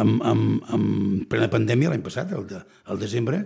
amb, 0.03 0.23
amb, 0.27 0.63
amb 0.75 1.25
plena 1.31 1.51
pandèmia 1.51 1.91
l'any 1.91 2.03
passat, 2.07 2.31
el, 2.35 2.47
de, 2.51 2.61
el 2.91 3.01
desembre, 3.03 3.45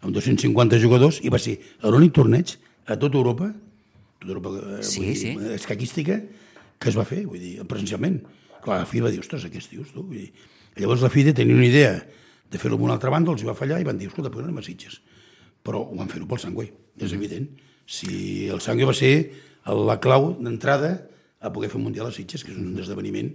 amb 0.00 0.16
250 0.16 0.80
jugadors, 0.80 1.20
i 1.24 1.32
va 1.32 1.40
ser 1.40 1.58
l'únic 1.84 2.12
torneig 2.16 2.56
a 2.88 2.96
tota 3.00 3.20
Europa, 3.20 3.50
tota 4.20 4.32
Europa 4.34 4.52
eh, 4.78 4.82
Sí, 4.84 5.04
dir, 5.06 5.16
sí. 5.16 5.32
escaquística, 5.56 6.20
que 6.80 6.88
es 6.88 6.96
va 6.96 7.04
fer, 7.08 7.24
vull 7.28 7.40
dir, 7.40 7.58
presencialment. 7.68 8.20
Clar, 8.64 8.80
la 8.82 8.86
FIDE 8.88 9.04
va 9.06 9.10
dir, 9.14 9.20
ostres, 9.22 9.44
aquests 9.48 9.70
tios, 9.72 9.92
tu, 9.94 10.04
dir... 10.12 10.28
Llavors 10.80 11.02
la 11.02 11.10
FIDE 11.10 11.32
tenia 11.36 11.56
una 11.56 11.66
idea 11.66 11.94
de 12.50 12.58
fer-ho 12.58 12.76
amb 12.78 12.84
una 12.86 12.94
altra 12.96 13.10
banda, 13.12 13.32
els 13.34 13.42
va 13.46 13.54
fallar 13.58 13.80
i 13.82 13.84
van 13.86 13.98
dir, 13.98 14.08
escolta, 14.08 14.30
però 14.32 14.44
anem 14.46 14.60
a 14.60 14.64
Sitges. 14.64 15.00
Però 15.66 15.82
ho 15.82 15.96
van 15.98 16.08
fer-ho 16.08 16.26
pel 16.30 16.38
Sangüey, 16.40 16.70
és 17.02 17.12
evident. 17.16 17.48
Si 17.90 18.46
el 18.48 18.62
Sangüey 18.64 18.86
va 18.88 18.94
ser 18.96 19.12
la 19.66 19.98
clau 20.00 20.30
d'entrada 20.40 20.92
a 21.40 21.50
poder 21.52 21.68
fer 21.72 21.78
un 21.80 21.84
Mundial 21.88 22.08
a 22.08 22.14
Sitges, 22.14 22.44
que 22.46 22.54
és 22.54 22.58
un 22.60 22.78
esdeveniment 22.80 23.32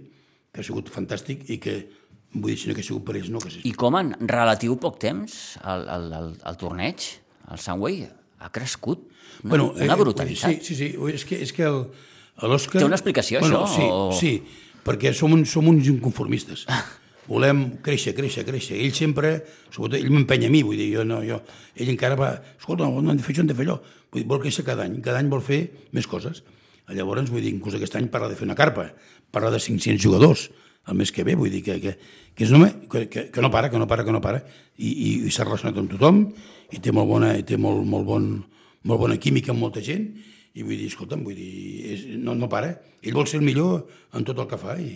que 0.52 0.62
ha 0.62 0.66
sigut 0.66 0.88
fantàstic 0.92 1.44
i 1.52 1.58
que, 1.62 1.76
vull 2.34 2.50
dir, 2.54 2.58
si 2.62 2.70
no 2.70 2.74
que 2.76 2.82
ha 2.84 2.88
sigut 2.88 3.04
per 3.06 3.16
ells, 3.20 3.28
no 3.30 3.40
que 3.44 3.52
sí. 3.52 3.60
I 3.68 3.72
com 3.76 3.96
en 4.00 4.14
relatiu 4.32 4.76
poc 4.80 4.98
temps 5.02 5.36
el, 5.62 5.86
el, 5.92 6.08
el, 6.18 6.32
el 6.50 6.58
torneig, 6.60 7.04
el 7.52 7.60
Sangway, 7.62 8.02
ha 8.40 8.50
crescut 8.52 9.04
una, 9.44 9.50
bueno, 9.52 9.70
una 9.76 9.92
eh, 9.94 10.00
brutalitat. 10.00 10.56
Sí, 10.56 10.72
sí, 10.72 10.74
sí. 10.80 10.90
Ui, 10.98 11.12
És 11.16 11.24
que, 11.28 11.38
és 11.44 11.52
que 11.56 11.68
l'Òscar... 12.42 12.80
Té 12.80 12.88
una 12.88 12.96
explicació, 12.98 13.40
bueno, 13.44 13.62
això, 13.64 13.76
Sí, 13.76 13.86
o- 13.86 14.12
sí, 14.18 14.32
perquè 14.86 15.12
som, 15.16 15.34
un, 15.34 15.44
som 15.48 15.66
uns 15.68 15.90
inconformistes. 15.92 16.66
Volem 17.30 17.64
créixer, 17.82 18.14
créixer, 18.14 18.44
créixer. 18.46 18.78
Ell 18.78 18.94
sempre, 18.94 19.40
sobretot, 19.74 19.98
ell 19.98 20.12
m'empenya 20.14 20.46
a 20.46 20.52
mi, 20.54 20.62
vull 20.62 20.78
dir, 20.78 20.92
jo 20.94 21.06
no, 21.06 21.18
jo, 21.26 21.40
ell 21.74 21.90
encara 21.90 22.18
va, 22.18 22.28
escolta, 22.54 22.86
no 22.86 23.02
hem 23.02 23.18
de 23.18 23.24
fer 23.24 23.34
això, 23.34 23.42
hem 23.42 23.50
de 23.50 23.56
fer 23.58 23.66
allò. 23.66 23.80
Vull 24.14 24.22
dir, 24.22 24.28
vol 24.30 24.44
créixer 24.44 24.62
cada 24.66 24.86
any, 24.86 25.00
cada 25.02 25.18
any 25.18 25.32
vol 25.32 25.42
fer 25.42 25.64
més 25.96 26.06
coses. 26.06 26.44
Llavors, 26.94 27.32
vull 27.34 27.42
dir, 27.42 27.50
inclús 27.50 27.74
aquest 27.74 27.98
any 27.98 28.06
parla 28.12 28.30
de 28.30 28.38
fer 28.38 28.46
una 28.46 28.54
carpa, 28.54 28.92
parla 29.34 29.50
de 29.50 29.58
500 29.58 29.98
jugadors 29.98 30.46
el 30.86 30.94
mes 30.94 31.10
que 31.10 31.24
ve, 31.26 31.34
vull 31.34 31.50
dir 31.50 31.62
que, 31.66 31.80
que, 31.82 31.96
que 32.34 32.46
és 32.46 32.52
un 32.52 32.60
home 32.60 32.86
que, 32.90 33.06
que, 33.10 33.26
que 33.34 33.42
no 33.42 33.50
para, 33.50 33.70
que 33.70 33.78
no 33.78 33.88
para, 33.90 34.04
que 34.06 34.14
no 34.14 34.20
para, 34.22 34.44
i, 34.78 34.86
i, 34.86 35.08
i 35.26 35.32
s'ha 35.34 35.46
relacionat 35.46 35.78
amb 35.82 35.90
tothom, 35.90 36.20
i 36.70 36.78
té 36.82 36.94
molt 36.94 37.10
bona, 37.10 37.32
i 37.38 37.42
té 37.46 37.58
molt, 37.58 37.82
molt, 37.90 38.06
bon, 38.06 38.28
molt 38.86 39.02
bona 39.02 39.18
química 39.22 39.50
amb 39.54 39.64
molta 39.64 39.82
gent, 39.82 40.06
i 40.56 40.64
vull 40.64 40.78
dir, 40.78 40.88
escolta'm, 40.88 41.24
vull 41.26 41.36
dir, 41.36 41.50
és, 41.92 42.06
no, 42.22 42.34
no 42.38 42.48
para. 42.48 42.72
Ell 43.04 43.16
vol 43.16 43.28
ser 43.28 43.40
el 43.42 43.44
millor 43.46 43.84
en 44.16 44.24
tot 44.24 44.38
el 44.40 44.48
que 44.48 44.58
fa 44.60 44.78
i, 44.80 44.94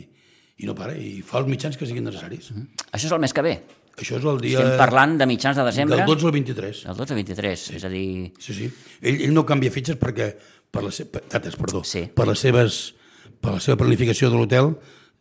i 0.60 0.68
no 0.68 0.74
para, 0.76 0.96
i 0.96 1.20
fa 1.26 1.42
els 1.42 1.50
mitjans 1.50 1.76
que 1.76 1.88
siguin 1.88 2.06
necessaris. 2.08 2.50
Mm 2.50 2.62
-hmm. 2.62 2.88
Això 2.92 3.06
és 3.06 3.12
el 3.12 3.20
mes 3.20 3.32
que 3.36 3.42
ve. 3.42 3.60
Això 4.00 4.16
és 4.16 4.24
el 4.24 4.40
dia... 4.40 4.60
Estem 4.60 4.78
parlant 4.78 5.18
de 5.18 5.26
mitjans 5.26 5.56
de 5.56 5.64
desembre. 5.64 5.96
Del 5.96 6.06
12 6.06 6.26
al 6.26 6.32
23. 6.32 6.84
Del 6.84 6.96
12 6.96 7.12
al 7.12 7.16
23, 7.16 7.60
sí. 7.60 7.74
és 7.76 7.84
a 7.84 7.88
dir... 7.88 8.32
Sí, 8.38 8.54
sí. 8.54 8.70
Ell, 9.02 9.20
ell 9.26 9.34
no 9.34 9.44
canvia 9.44 9.70
fitxes 9.70 9.98
perquè, 10.00 10.30
per 10.70 10.84
les, 10.86 11.02
per, 11.10 11.24
dates, 11.28 11.56
perdó, 11.56 11.82
Sí. 11.84 12.06
per, 12.14 12.26
les 12.28 12.38
seves, 12.38 12.94
per 13.40 13.52
la 13.52 13.60
seva 13.60 13.76
planificació 13.76 14.30
de 14.30 14.36
l'hotel, 14.36 14.76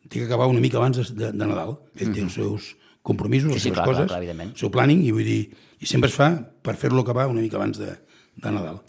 té 0.08 0.20
que 0.20 0.26
acabar 0.26 0.48
una 0.48 0.62
mica 0.64 0.78
abans 0.78 0.98
de, 0.98 1.04
de, 1.04 1.32
de 1.32 1.46
Nadal. 1.46 1.76
Ell 1.96 2.14
té 2.14 2.22
els 2.22 2.34
seus 2.34 2.76
compromisos. 3.02 3.50
Sí, 3.50 3.54
les 3.54 3.64
sí, 3.64 3.70
seves 3.70 3.80
clar, 3.80 3.86
clar, 3.86 3.96
coses, 3.96 4.08
clar, 4.08 4.22
evidentment. 4.22 4.54
el 4.56 4.58
seu 4.58 4.72
planning, 4.72 5.04
i 5.04 5.12
vull 5.12 5.28
dir, 5.28 5.42
i 5.80 5.86
sempre 5.86 6.10
es 6.10 6.16
fa 6.16 6.32
per 6.62 6.78
fer-lo 6.80 7.02
acabar 7.02 7.28
una 7.28 7.42
mica 7.42 7.58
abans 7.58 7.78
de, 7.78 7.92
de 8.36 8.52
Nadal. 8.52 8.82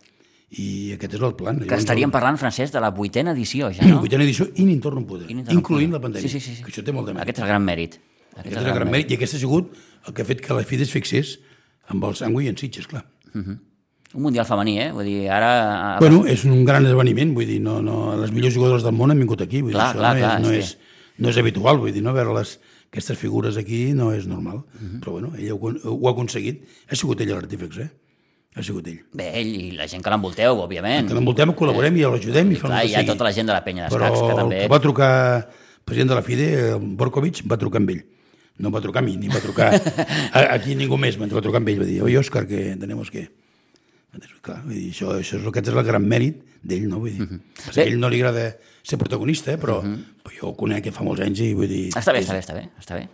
I 0.51 0.92
aquest 0.96 1.14
és 1.14 1.22
el 1.22 1.34
plan. 1.38 1.61
Que 1.62 1.76
estaríem 1.78 2.11
parlant, 2.11 2.36
Francesc, 2.40 2.72
de 2.74 2.80
la 2.82 2.90
vuitena 2.90 3.30
edició, 3.36 3.68
ja, 3.72 3.84
no? 3.86 4.01
Vuitena 4.03 4.24
edició 4.24 4.48
ininterrompuda, 4.57 5.28
Ininterrompuda. 5.28 5.55
incloent 5.55 5.92
la 5.94 6.01
pandèmia, 6.03 6.26
Sí, 6.28 6.28
sí, 6.28 6.40
sí, 6.40 6.57
sí. 6.57 6.62
que 6.64 6.72
això 6.72 6.82
té 6.84 6.92
molt 6.92 7.07
de 7.07 7.14
mèrit. 7.14 7.22
Aquest 7.22 7.38
és 7.38 7.42
el 7.44 7.48
gran 7.53 7.64
mèrit. 7.64 7.98
Aquest 8.36 8.57
és 8.57 8.64
el 8.64 8.74
gran 8.74 8.90
mèrit, 8.90 9.11
i 9.11 9.14
aquest 9.14 9.34
ha 9.34 9.38
sigut 9.38 9.70
el 10.09 10.14
que 10.14 10.22
ha 10.22 10.24
fet 10.24 10.40
que 10.40 10.55
la 10.55 10.64
FIDE 10.64 10.82
es 10.82 10.90
fixés 10.90 11.36
amb 11.88 12.03
el 12.05 12.14
Sangui 12.18 12.46
i 12.46 12.48
en 12.48 12.57
Sitges, 12.59 12.86
clar. 12.90 13.05
Un 13.34 14.22
Mundial 14.24 14.44
femení, 14.44 14.80
eh? 14.82 14.90
Vull 14.90 15.05
dir, 15.07 15.28
ara... 15.30 15.98
Bueno, 16.01 16.24
és 16.26 16.42
un 16.44 16.64
gran 16.66 16.82
esdeveniment, 16.84 17.30
vull 17.34 17.46
dir, 17.46 17.61
no, 17.62 17.76
no, 17.80 18.16
les 18.18 18.32
millors 18.34 18.57
jugadores 18.59 18.82
del 18.82 18.92
món 18.98 19.12
han 19.14 19.20
vingut 19.22 19.40
aquí, 19.46 19.61
vull 19.62 19.70
Clar, 19.76 19.92
dir, 19.94 20.01
això 20.03 20.18
clar, 20.18 20.40
no, 20.42 20.48
clar, 20.51 20.59
és, 20.59 20.74
no, 20.74 20.80
és 21.20 21.22
no 21.22 21.28
és 21.30 21.38
habitual, 21.38 21.78
vull 21.78 21.92
dir, 21.94 22.03
no 22.03 22.12
veure 22.16 22.34
les, 22.34 22.57
aquestes 22.90 23.16
figures 23.20 23.57
aquí 23.61 23.92
no 23.94 24.11
és 24.12 24.26
normal, 24.26 24.64
Mhm. 24.80 24.98
però 25.05 25.12
bueno, 25.14 25.30
ell 25.38 25.53
ho, 25.53 25.61
ho 25.94 26.09
ha 26.09 26.11
aconseguit, 26.11 26.64
ha 26.90 26.96
sigut 26.98 27.20
ell 27.20 27.28
l'artífex, 27.36 27.78
eh? 27.78 27.90
Ha 28.59 28.64
sigut 28.66 28.86
ell. 28.90 28.98
Bé, 29.14 29.28
ell 29.38 29.51
i 29.55 29.66
la 29.78 29.86
gent 29.90 30.03
que 30.03 30.11
l'envolteu, 30.11 30.59
òbviament. 30.64 31.07
Que 31.07 31.14
l'envoltem, 31.14 31.53
col·laborem 31.55 31.98
i 32.01 32.03
l'ajudem 32.03 32.48
i 32.51 32.57
fem 32.59 32.66
Clar, 32.66 32.80
el 32.82 32.88
que 32.88 32.96
hi 32.96 32.96
ha 32.98 33.07
tota 33.07 33.26
la 33.28 33.34
gent 33.36 33.46
de 33.46 33.55
la 33.55 33.61
penya 33.62 33.90
Però 33.92 34.09
d'escacs 34.09 34.24
que 34.26 34.38
també... 34.40 34.57
el 34.57 34.64
que 34.64 34.72
va 34.72 34.80
trucar 34.82 35.11
el 35.38 35.84
president 35.86 36.11
de 36.11 36.16
la 36.18 36.24
FIDE, 36.26 36.48
el 36.72 36.88
Borkovic, 36.98 37.44
va 37.51 37.59
trucar 37.61 37.78
amb 37.82 37.94
ell. 37.94 38.01
No 38.61 38.68
em 38.68 38.74
va 38.74 38.82
trucar 38.82 39.05
a 39.05 39.07
mi, 39.07 39.14
ni 39.16 39.30
em 39.30 39.36
va 39.36 39.42
trucar 39.44 39.70
a, 39.78 40.42
aquí 40.57 40.74
ningú 40.78 40.98
més, 41.01 41.14
em 41.14 41.30
va 41.30 41.44
trucar 41.44 41.62
amb 41.62 41.70
ell, 41.70 41.78
va 41.84 41.86
dir, 41.88 42.01
oi, 42.03 42.18
Òscar, 42.18 42.44
que 42.51 42.74
tenemos 42.80 43.14
que... 43.14 43.28
Clar, 44.42 44.59
vull 44.64 44.74
dir, 44.74 44.90
això, 44.90 45.14
això 45.14 45.38
és, 45.38 45.46
aquest 45.46 45.70
és 45.70 45.78
el 45.78 45.86
gran 45.86 46.03
mèrit 46.11 46.42
d'ell, 46.66 46.88
no? 46.90 46.98
Vull 47.05 47.14
dir, 47.14 47.22
uh 47.22 47.30
-huh. 47.30 47.40
A 47.70 47.84
ell 47.84 48.01
no 48.03 48.11
li 48.11 48.18
agrada 48.18 48.57
ser 48.82 48.98
protagonista, 48.98 49.53
eh, 49.53 49.59
però, 49.59 49.78
uh 49.78 49.86
-huh. 49.86 49.98
però 50.24 50.40
jo 50.40 50.48
ho 50.48 50.57
conec 50.57 50.84
que 50.84 50.92
fa 50.92 51.05
molts 51.05 51.22
anys 51.22 51.40
i 51.40 51.55
vull 51.55 51.68
dir... 51.68 51.88
Està 51.94 52.12
bé, 52.12 52.20
està 52.20 52.32
bé, 52.32 52.40
està 52.40 52.55
bé, 52.55 52.68
està 52.80 52.94
bé. 52.96 53.09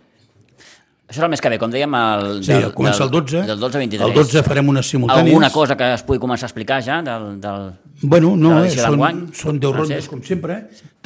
Això 1.07 1.21
és 1.21 1.23
el 1.23 1.31
mes 1.31 1.39
que 1.39 1.49
ve, 1.53 1.57
com 1.59 1.71
dèiem, 1.71 1.93
el, 1.95 2.25
Sí, 2.43 2.55
comença 2.75 3.05
el 3.05 3.11
12. 3.13 3.43
Del 3.47 3.61
12 3.61 3.77
al 3.79 3.83
23. 3.85 4.09
El 4.09 4.15
12 4.17 4.41
farem 4.43 4.71
unes 4.73 4.89
simultànies. 4.91 5.31
Alguna 5.31 5.49
cosa 5.55 5.77
que 5.79 5.87
es 5.95 6.03
pugui 6.03 6.19
començar 6.19 6.49
a 6.49 6.51
explicar 6.51 6.81
ja 6.83 6.97
del... 7.05 7.29
del... 7.39 7.69
Bueno, 8.01 8.33
de 8.35 8.43
no, 8.43 8.51
eh, 8.57 8.65
l'edició 8.65 8.89
són, 8.91 9.21
són 9.31 9.61
10 9.63 9.77
rondes, 9.77 10.09
com 10.11 10.23
sempre. 10.27 10.57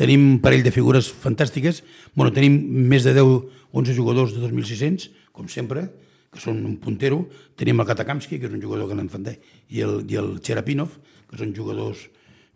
Tenim 0.02 0.24
un 0.32 0.40
parell 0.42 0.66
de 0.66 0.74
figures 0.74 1.12
fantàstiques. 1.22 1.84
Bueno, 2.18 2.34
tenim 2.34 2.58
més 2.90 3.06
de 3.06 3.14
10, 3.14 3.62
11 3.78 3.94
jugadors 4.00 4.34
de 4.34 4.42
2.600, 4.42 5.06
com 5.38 5.52
sempre, 5.54 5.86
que 6.34 6.42
són 6.42 6.58
un 6.66 6.80
puntero. 6.82 7.22
Tenim 7.62 7.86
el 7.86 7.90
Katakamski, 7.92 8.42
que 8.42 8.50
és 8.50 8.58
un 8.58 8.64
jugador 8.64 8.90
que 8.90 8.98
anem 8.98 9.12
fent 9.14 9.30
i 9.30 9.86
el, 9.86 10.02
i 10.10 10.18
el 10.18 10.34
Cherapinov, 10.42 10.98
que 11.30 11.38
són 11.44 11.54
jugadors 11.54 12.08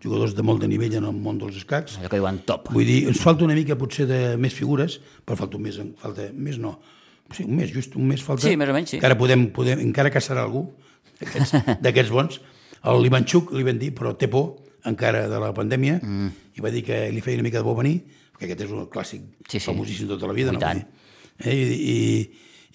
jugadors 0.05 0.35
de 0.37 0.43
molt 0.45 0.61
de 0.61 0.67
nivell 0.69 0.93
en 0.99 1.05
el 1.07 1.15
món 1.17 1.39
dels 1.41 1.55
escacs. 1.61 1.95
Allò 1.97 2.09
que 2.11 2.19
diuen 2.19 2.41
top. 2.45 2.67
Vull 2.75 2.85
dir, 2.85 2.99
ens 3.09 3.21
falta 3.21 3.45
una 3.45 3.55
mica 3.57 3.77
potser 3.79 4.05
de 4.09 4.19
més 4.37 4.53
figures, 4.53 4.99
però 5.25 5.37
falta 5.39 5.61
mes, 5.61 5.79
falta 6.01 6.27
més 6.33 6.59
no, 6.61 6.75
sí, 7.33 7.43
un 7.45 7.55
mes, 7.57 7.71
just 7.73 7.95
un 7.95 8.07
mes 8.07 8.21
falta. 8.23 8.45
Sí, 8.47 8.55
més 8.59 8.69
o 8.69 8.75
menys, 8.75 8.91
sí. 8.93 8.99
Encara 8.99 9.17
podem, 9.17 9.47
podem 9.55 9.81
encara 9.85 10.11
caçarà 10.13 10.43
algú 10.45 10.67
d'aquests- 11.81 12.11
bons. 12.11 12.41
El 12.85 13.01
Limanchuk 13.01 13.53
li 13.55 13.63
van 13.65 13.79
dir, 13.81 13.93
però 13.97 14.13
té 14.17 14.27
por 14.29 14.57
encara 14.85 15.25
de 15.31 15.39
la 15.41 15.53
pandèmia, 15.57 15.97
mm. 16.03 16.27
i 16.59 16.61
va 16.61 16.69
dir 16.69 16.83
que 16.85 16.99
li 17.09 17.21
feia 17.25 17.39
una 17.39 17.47
mica 17.47 17.57
de 17.57 17.65
por 17.65 17.79
venir, 17.79 17.95
perquè 18.35 18.51
aquest 18.51 18.65
és 18.67 18.73
un 18.75 18.85
clàssic 18.91 19.23
Sí, 19.49 19.57
sí. 19.57 19.65
famosíssim 19.65 20.07
tota 20.11 20.27
la 20.29 20.35
vida. 20.37 20.51
I 20.53 20.57
no? 20.59 20.61
tant. 20.61 20.83
Eh? 21.39 21.55
I, 21.55 21.63
i, 21.95 21.95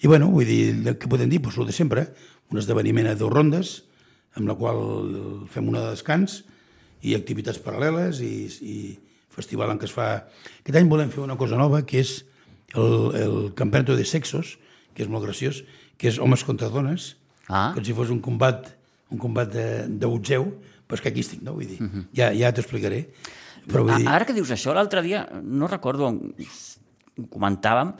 I, 0.01 0.07
bueno, 0.09 0.27
vull 0.33 0.45
dir, 0.49 0.95
què 0.99 1.07
podem 1.07 1.29
dir? 1.31 1.39
Pues 1.41 1.55
el 1.61 1.69
de 1.69 1.75
sempre, 1.77 2.09
un 2.51 2.59
esdeveniment 2.59 3.07
a 3.07 3.15
deu 3.15 3.29
rondes, 3.31 3.85
amb 4.35 4.49
la 4.51 4.55
qual 4.59 5.47
fem 5.53 5.69
una 5.71 5.85
de 5.85 5.93
descans, 5.95 6.41
i 7.01 7.15
activitats 7.15 7.61
paral·leles 7.63 8.19
i, 8.21 8.33
i 8.67 8.75
festival 9.31 9.71
en 9.71 9.79
què 9.79 9.87
es 9.87 9.95
fa... 9.95 10.09
Aquest 10.61 10.75
any 10.77 10.89
volem 10.91 11.09
fer 11.13 11.23
una 11.23 11.37
cosa 11.39 11.55
nova, 11.57 11.85
que 11.87 12.03
és 12.03 12.17
el, 12.75 13.15
el 13.21 13.53
campeonato 13.55 13.95
de 13.95 14.05
sexos, 14.05 14.57
que 14.95 15.03
és 15.03 15.09
molt 15.11 15.25
graciós, 15.25 15.63
que 15.97 16.07
és 16.11 16.19
homes 16.19 16.43
contra 16.43 16.69
dones, 16.69 17.17
Ah. 17.51 17.71
com 17.75 17.83
si 17.83 17.91
fos 17.91 18.09
un 18.13 18.21
combat, 18.23 18.69
un 19.11 19.17
combat 19.19 19.49
de, 19.51 19.65
de 19.89 20.07
boxeu, 20.07 20.45
però 20.87 20.95
escaquístic, 20.95 21.41
no? 21.43 21.53
Vull 21.57 21.67
dir, 21.67 21.79
ja, 22.15 22.29
ja 22.31 22.51
t'ho 22.53 22.61
explicaré. 22.63 23.09
Però 23.67 23.83
vull 23.83 23.97
dir, 23.99 24.07
ara 24.07 24.23
que 24.25 24.33
dius 24.33 24.51
això, 24.55 24.71
l'altre 24.73 25.01
dia, 25.03 25.25
no 25.43 25.67
recordo 25.67 26.07
on 26.07 26.21
comentàvem, 27.29 27.91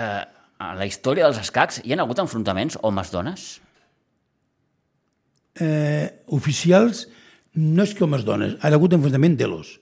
eh, 0.00 0.22
a 0.62 0.70
la 0.78 0.86
història 0.86 1.26
dels 1.26 1.42
escacs 1.42 1.82
hi 1.84 1.92
ha 1.92 2.00
hagut 2.00 2.22
enfrontaments 2.24 2.78
homes-dones? 2.82 3.60
eh, 5.60 6.08
oficials 6.32 7.06
no 7.54 7.84
és 7.84 7.92
que 7.92 8.04
homes 8.06 8.24
dones, 8.24 8.54
ha 8.62 8.70
hagut 8.72 8.94
enfrontament 8.96 9.34
d'elos. 9.36 9.74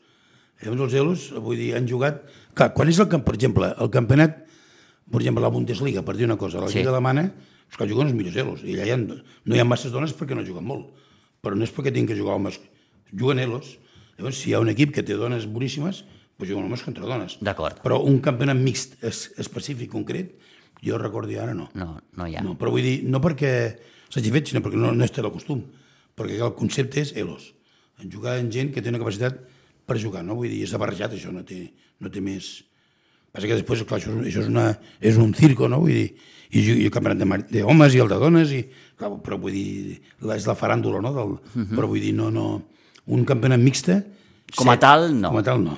Llavors 0.61 0.83
els 0.91 0.97
elos, 1.01 1.27
vull 1.41 1.57
dir, 1.57 1.71
han 1.79 1.87
jugat... 1.89 2.23
Clar, 2.57 2.71
quan 2.77 2.91
és 2.93 2.99
el 3.01 3.09
camp, 3.09 3.23
per 3.25 3.35
exemple, 3.37 3.71
el 3.81 3.91
campionat, 3.93 4.43
per 5.11 5.21
exemple, 5.23 5.43
la 5.45 5.51
Bundesliga, 5.55 6.03
per 6.05 6.17
dir 6.19 6.27
una 6.29 6.37
cosa, 6.41 6.61
la 6.61 6.69
Sí. 6.69 6.79
Lliga 6.81 6.93
Alemana, 6.93 7.31
és 7.71 7.79
que 7.79 7.87
juguen 7.89 8.11
els 8.11 8.17
millors 8.19 8.37
elos, 8.43 8.65
i 8.67 8.75
allà 8.77 8.89
hi 8.89 8.93
ha, 8.93 8.99
no 9.01 9.57
hi 9.57 9.61
ha 9.63 9.65
masses 9.69 9.93
dones 9.95 10.13
perquè 10.19 10.37
no 10.37 10.45
juguen 10.45 10.67
molt, 10.67 10.91
però 11.41 11.57
no 11.57 11.65
és 11.65 11.73
perquè 11.73 11.93
tinguin 11.95 12.11
que 12.11 12.19
jugar 12.19 12.35
homes, 12.37 12.59
juguen 13.15 13.41
elos. 13.41 13.77
Llavors, 14.19 14.37
si 14.43 14.51
hi 14.51 14.55
ha 14.57 14.61
un 14.61 14.69
equip 14.69 14.93
que 14.93 15.05
té 15.07 15.17
dones 15.17 15.47
boníssimes, 15.49 16.03
doncs 16.37 16.51
juguen 16.51 16.67
homes 16.69 16.83
contra 16.85 17.07
dones. 17.09 17.39
D'acord. 17.41 17.81
Però 17.85 18.01
un 18.05 18.19
campionat 18.21 18.59
mixt 18.61 18.99
es, 19.07 19.31
específic, 19.41 19.89
concret, 19.93 20.35
jo 20.85 20.99
recordi 21.01 21.39
ara 21.41 21.55
no. 21.57 21.71
No, 21.79 21.95
no 22.17 22.27
hi 22.29 22.37
ha. 22.37 22.43
No, 22.45 22.57
però 22.61 22.73
vull 22.75 22.85
dir, 22.85 22.99
no 23.09 23.21
perquè 23.25 23.53
s'hagi 24.11 24.33
fet, 24.35 24.51
sinó 24.53 24.61
perquè 24.65 24.81
no, 24.81 24.93
no 24.97 25.07
és 25.07 25.17
el 25.17 25.31
costum. 25.33 25.63
Perquè 26.19 26.37
el 26.43 26.53
concepte 26.59 27.01
és 27.01 27.15
elos. 27.17 27.55
En 28.01 28.13
jugar 28.13 28.39
amb 28.41 28.53
gent 28.53 28.75
que 28.75 28.83
té 28.83 28.93
una 28.93 29.01
capacitat 29.01 29.39
per 29.91 29.99
jugar, 29.99 30.23
no? 30.27 30.39
Vull 30.39 30.49
dir, 30.53 30.63
és 30.69 30.73
de 30.75 30.79
barrejat, 30.81 31.17
això 31.19 31.35
no 31.35 31.43
té, 31.47 31.65
no 32.01 32.11
té 32.15 32.23
més... 32.25 32.51
Passa 33.31 33.47
que 33.47 33.55
després, 33.59 33.83
clar, 33.87 33.99
això, 34.01 34.11
això 34.27 34.41
és, 34.43 34.49
una, 34.51 34.69
és 35.07 35.19
un 35.23 35.35
circo, 35.39 35.69
no? 35.71 35.83
Vull 35.85 35.93
dir, 35.95 36.07
i, 36.51 36.63
i 36.65 36.87
el 36.89 36.91
campionat 36.95 37.21
de 37.21 37.27
mar- 37.31 37.45
d'homes 37.47 37.95
i 37.95 38.01
el 38.03 38.09
de 38.11 38.17
dones, 38.19 38.51
i, 38.57 38.65
clar, 38.99 39.11
però 39.23 39.37
vull 39.43 39.55
dir, 39.55 39.99
la, 40.27 40.35
és 40.39 40.49
la 40.51 40.57
faràndula, 40.59 40.99
no? 41.05 41.13
Del, 41.15 41.37
Però 41.77 41.87
vull 41.91 42.03
dir, 42.03 42.15
no, 42.19 42.31
no... 42.35 42.47
Un 43.11 43.27
campionat 43.27 43.59
mixte... 43.63 43.99
Mhm. 44.01 44.17
Com 44.59 44.67
a 44.73 44.75
tal, 44.83 45.05
no. 45.15 45.29
Com 45.31 45.39
a 45.39 45.45
tal, 45.47 45.61
no. 45.63 45.77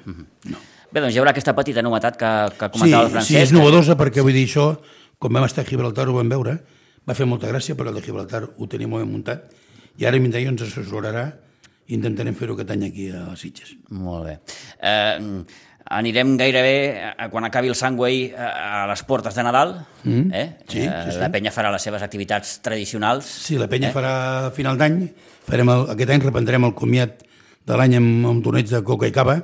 no. 0.49 0.61
Bé, 0.93 1.01
doncs 1.03 1.13
hi 1.13 1.19
haurà 1.21 1.35
aquesta 1.35 1.53
petita 1.57 1.83
novetat 1.85 2.17
que, 2.17 2.31
que 2.57 2.69
Sí, 2.71 2.79
comentava 2.79 3.05
el 3.05 3.11
Francesc. 3.13 3.29
sí, 3.29 3.37
és 3.41 3.51
novedosa 3.53 3.99
perquè 4.01 4.25
vull 4.25 4.33
dir 4.33 4.47
això, 4.49 4.65
quan 5.21 5.35
vam 5.37 5.45
estar 5.45 5.61
a 5.65 5.69
Gibraltar 5.69 6.07
ho 6.09 6.15
vam 6.17 6.31
veure, 6.33 6.55
va 7.05 7.17
fer 7.19 7.27
molta 7.29 7.51
gràcia 7.53 7.77
perquè 7.77 7.93
el 7.93 7.99
de 8.01 8.05
Gibraltar 8.07 8.41
ho 8.49 8.69
tenim 8.73 8.89
molt 8.95 9.05
ben 9.05 9.13
muntat 9.13 9.53
i 10.01 10.09
ara 10.09 10.17
Mindai 10.25 10.49
ens 10.49 10.65
assessorarà 10.65 11.27
intentarem 11.97 12.37
fer-ho 12.39 12.57
aquest 12.57 12.73
any 12.75 12.87
aquí 12.89 13.11
a 13.15 13.37
Sitges. 13.39 13.77
Molt 13.91 14.27
bé. 14.29 14.39
Eh, 14.81 15.45
anirem 15.93 16.37
gairebé, 16.41 16.77
eh, 17.11 17.29
quan 17.31 17.45
acabi 17.45 17.69
el 17.69 17.75
Sangway, 17.75 18.25
eh, 18.31 18.37
a 18.37 18.87
les 18.89 19.03
portes 19.03 19.35
de 19.35 19.43
Nadal. 19.43 19.75
Mm. 20.05 20.33
Eh? 20.33 20.47
Sí, 20.67 20.81
sí, 20.81 21.11
sí. 21.11 21.19
La 21.19 21.31
penya 21.33 21.53
farà 21.53 21.73
les 21.73 21.83
seves 21.83 22.03
activitats 22.03 22.61
tradicionals. 22.63 23.27
Sí, 23.27 23.59
la 23.59 23.69
penya 23.69 23.91
eh? 23.91 23.95
farà 23.95 24.15
final 24.57 24.79
d'any, 24.79 25.03
farem 25.49 25.69
el, 25.75 25.89
aquest 25.97 26.15
any 26.15 26.23
reprendrem 26.29 26.65
el 26.69 26.75
comiat 26.79 27.23
de 27.67 27.77
l'any 27.79 27.99
amb, 27.99 28.27
amb 28.31 28.45
torneig 28.45 28.71
de 28.71 28.83
coca 28.87 29.07
i 29.07 29.15
cava, 29.15 29.39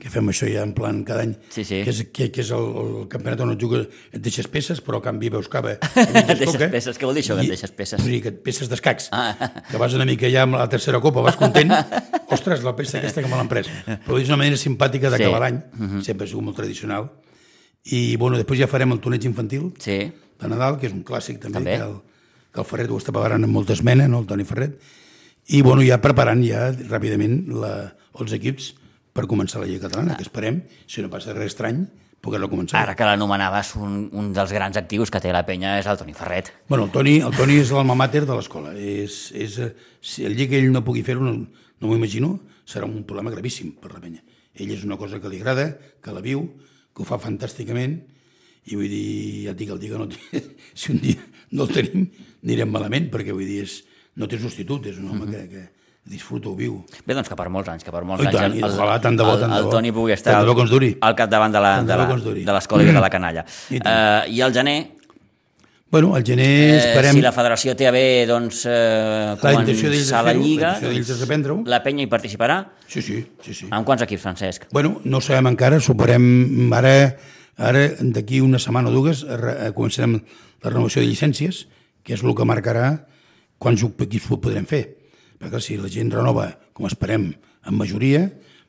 que 0.00 0.08
fem 0.10 0.26
això 0.32 0.48
ja 0.48 0.62
en 0.64 0.72
plan 0.74 1.02
cada 1.04 1.22
any, 1.26 1.34
Sí, 1.52 1.62
sí. 1.64 1.82
que 1.84 1.90
és, 1.92 2.00
que, 2.12 2.30
que 2.32 2.40
és 2.40 2.50
el, 2.56 2.64
el 2.82 3.08
campionat 3.12 3.42
on 3.44 3.52
et 3.52 3.60
jugues, 3.60 3.86
et 4.10 4.22
deixes 4.24 4.48
peces, 4.48 4.80
però 4.82 4.98
a 4.98 5.04
canvi 5.04 5.28
veus 5.32 5.48
cava. 5.52 5.74
i 5.76 6.24
deixes 6.30 6.54
coca. 6.54 6.70
peces, 6.72 6.96
què 6.98 7.04
vol 7.08 7.14
dir 7.18 7.22
això, 7.26 7.36
que 7.36 7.44
et 7.46 7.52
deixes 7.54 7.74
peces? 7.76 8.00
O 8.00 8.04
sigui, 8.08 8.20
que 8.24 8.32
peces 8.32 8.70
d'escacs, 8.72 9.10
Ah. 9.12 9.34
que 9.70 9.76
vas 9.76 9.94
una 9.94 10.06
mica 10.08 10.30
ja 10.32 10.42
amb 10.48 10.56
la 10.56 10.68
tercera 10.72 11.00
copa, 11.04 11.20
vas 11.20 11.36
content, 11.36 11.70
ostres, 12.34 12.64
la 12.64 12.74
peça 12.76 12.98
aquesta 12.98 13.20
que 13.22 13.28
me 13.28 13.36
l'han 13.36 13.48
pres. 13.52 13.68
Però 14.06 14.18
és 14.18 14.28
una 14.32 14.40
manera 14.40 14.56
simpàtica 14.56 15.10
d'acabar 15.12 15.40
Sí. 15.40 15.44
l'any, 15.46 16.02
sempre 16.02 16.24
ha 16.26 16.30
sigut 16.32 16.44
molt 16.48 16.56
tradicional. 16.56 17.10
I, 17.84 18.16
bueno, 18.16 18.36
després 18.36 18.60
ja 18.60 18.66
farem 18.68 18.92
el 18.92 19.00
torneig 19.00 19.24
infantil, 19.28 19.70
Sí. 19.80 19.98
de 20.40 20.48
Nadal, 20.48 20.78
que 20.80 20.86
és 20.88 20.92
un 20.96 21.04
clàssic 21.04 21.38
també, 21.40 21.58
També. 21.60 21.76
Que, 21.76 21.84
el, 21.84 21.94
que 22.52 22.60
el 22.60 22.66
Ferret 22.66 22.90
ho 22.90 22.96
està 22.98 23.12
preparant 23.12 23.44
amb 23.44 23.52
molta 23.52 23.72
esmena, 23.76 24.08
no, 24.08 24.20
el 24.20 24.26
Toni 24.26 24.44
Ferret, 24.44 24.80
i 25.48 25.62
bueno, 25.62 25.82
ja 25.82 26.00
preparant 26.00 26.42
ja 26.44 26.70
ràpidament 26.72 27.46
la, 27.48 27.94
els 28.20 28.32
equips 28.36 28.74
per 29.20 29.28
començar 29.28 29.60
la 29.60 29.68
Lliga 29.68 29.88
Catalana, 29.88 30.16
que 30.16 30.24
esperem, 30.24 30.62
si 30.88 31.04
no 31.04 31.10
passa 31.12 31.34
res 31.36 31.52
estrany, 31.52 31.82
poder-la 32.24 32.48
començar. 32.52 32.80
Ara 32.80 32.96
que 32.96 33.06
l'anomenaves, 33.08 33.74
un, 33.80 34.06
un 34.16 34.30
dels 34.36 34.52
grans 34.56 34.76
actius 34.80 35.12
que 35.12 35.20
té 35.20 35.32
la 35.34 35.42
penya 35.48 35.76
és 35.80 35.88
el 35.90 35.98
Toni 36.00 36.14
Ferret. 36.16 36.52
Bueno, 36.68 36.86
el 36.88 36.94
Toni, 36.94 37.18
el 37.24 37.36
Toni 37.36 37.58
és 37.60 37.72
l'alma 37.74 37.96
mater 37.98 38.24
de 38.28 38.36
l'escola. 38.36 38.72
És, 38.76 39.22
és, 39.36 39.58
eh, 39.60 39.72
si 40.00 40.24
el 40.28 40.36
dia 40.38 40.48
que 40.48 40.60
ell 40.60 40.70
no 40.72 40.84
pugui 40.86 41.04
fer-ho, 41.04 41.24
no, 41.24 41.34
no 41.80 41.90
m'ho 41.90 41.98
imagino, 41.98 42.38
serà 42.68 42.88
un 42.88 43.02
problema 43.08 43.32
gravíssim 43.32 43.74
per 43.80 43.92
la 43.94 44.00
penya. 44.04 44.24
Ell 44.60 44.72
és 44.76 44.86
una 44.88 44.98
cosa 45.00 45.20
que 45.20 45.32
li 45.32 45.40
agrada, 45.40 45.68
que 46.00 46.16
la 46.16 46.24
viu, 46.24 46.46
que 46.94 47.04
ho 47.04 47.08
fa 47.08 47.20
fantàsticament, 47.20 47.98
i 48.70 48.76
vull 48.76 48.88
dir, 48.92 49.04
ja 49.46 49.54
et 49.54 49.60
dic, 49.60 49.72
el 49.72 49.80
dia 49.82 49.96
que 49.96 50.00
no 50.00 50.08
si 50.80 50.94
un 50.94 51.00
dia 51.02 51.28
no 51.56 51.66
el 51.66 51.76
tenim, 51.76 52.08
anirem 52.44 52.72
malament, 52.72 53.08
perquè 53.12 53.36
vull 53.36 53.48
dir, 53.48 53.64
és, 53.64 53.80
no 54.20 54.28
té 54.28 54.40
substitut, 54.40 54.90
és 54.92 55.00
un 55.00 55.12
home 55.12 55.28
que, 55.30 55.44
que 55.48 55.68
disfruta, 56.04 56.48
ho 56.48 56.56
viu. 56.56 56.84
Bé, 57.06 57.14
doncs 57.14 57.28
que 57.28 57.36
per 57.36 57.48
molts 57.52 57.68
anys, 57.68 57.84
que 57.84 57.92
per 57.92 58.02
molts 58.04 58.24
Oh, 58.24 58.28
anys 58.28 58.36
tant, 58.38 58.54
i 58.56 58.62
ojalà, 58.62 59.00
tant 59.00 59.16
de 59.16 59.22
bo, 59.24 59.34
el, 59.34 59.40
tant 59.40 59.50
de 59.52 59.58
el 59.58 59.64
bo. 59.64 59.70
Toni 59.70 59.92
pugui 59.92 60.12
estar 60.12 60.32
Tant 60.32 60.42
de 60.42 60.48
bo 60.48 60.64
duri. 60.70 60.96
al 61.00 61.14
capdavant 61.14 61.52
de 61.52 61.60
la- 61.60 61.82
la- 61.82 62.06
l'escola 62.52 62.82
i 62.82 62.86
de 62.86 63.00
la 63.00 63.10
canalla. 63.10 63.44
I 63.70 63.76
uh, 63.78 64.32
I 64.32 64.40
al 64.42 64.52
gener, 64.52 64.78
Bueno, 65.90 66.14
al 66.14 66.22
gener 66.22 66.44
eh, 66.46 66.76
esperem... 66.78 67.16
si 67.16 67.20
la 67.20 67.32
federació 67.32 67.74
té 67.74 67.88
a 67.88 67.90
bé 67.90 68.24
doncs, 68.24 68.60
eh, 68.64 69.34
La 69.42 69.52
començar 69.56 70.20
la 70.22 70.32
la 70.32 70.34
lliga, 70.38 70.78
és 70.86 71.08
reprendre-ho. 71.18 71.64
la 71.66 71.80
penya 71.82 72.04
hi 72.04 72.06
participarà. 72.06 72.60
Sí, 72.86 73.02
sí, 73.02 73.26
sí, 73.42 73.52
sí. 73.54 73.66
Amb 73.74 73.84
quants 73.84 74.02
equips, 74.06 74.22
Francesc? 74.22 74.68
Bueno, 74.70 75.00
no 75.04 75.20
sabem 75.20 75.48
encara, 75.50 75.80
suporem 75.80 76.70
ara, 76.72 77.16
ara 77.58 77.88
d'aquí 78.00 78.38
una 78.40 78.60
setmana 78.62 78.88
o 78.88 78.92
dues 78.92 79.24
eh, 79.26 79.72
començarem 79.74 80.14
la 80.62 80.70
renovació 80.70 81.02
de 81.02 81.08
llicències, 81.08 81.66
que 82.04 82.14
és 82.14 82.22
el 82.22 82.36
que 82.38 82.44
marcarà 82.46 83.06
quants 83.58 83.82
equips 83.82 84.30
podrem 84.38 84.66
fer. 84.70 84.94
Perquè 85.40 85.60
si 85.64 85.76
la 85.80 85.88
gent 85.88 86.12
renova, 86.12 86.50
com 86.76 86.86
esperem, 86.86 87.30
en 87.66 87.76
majoria, 87.76 88.26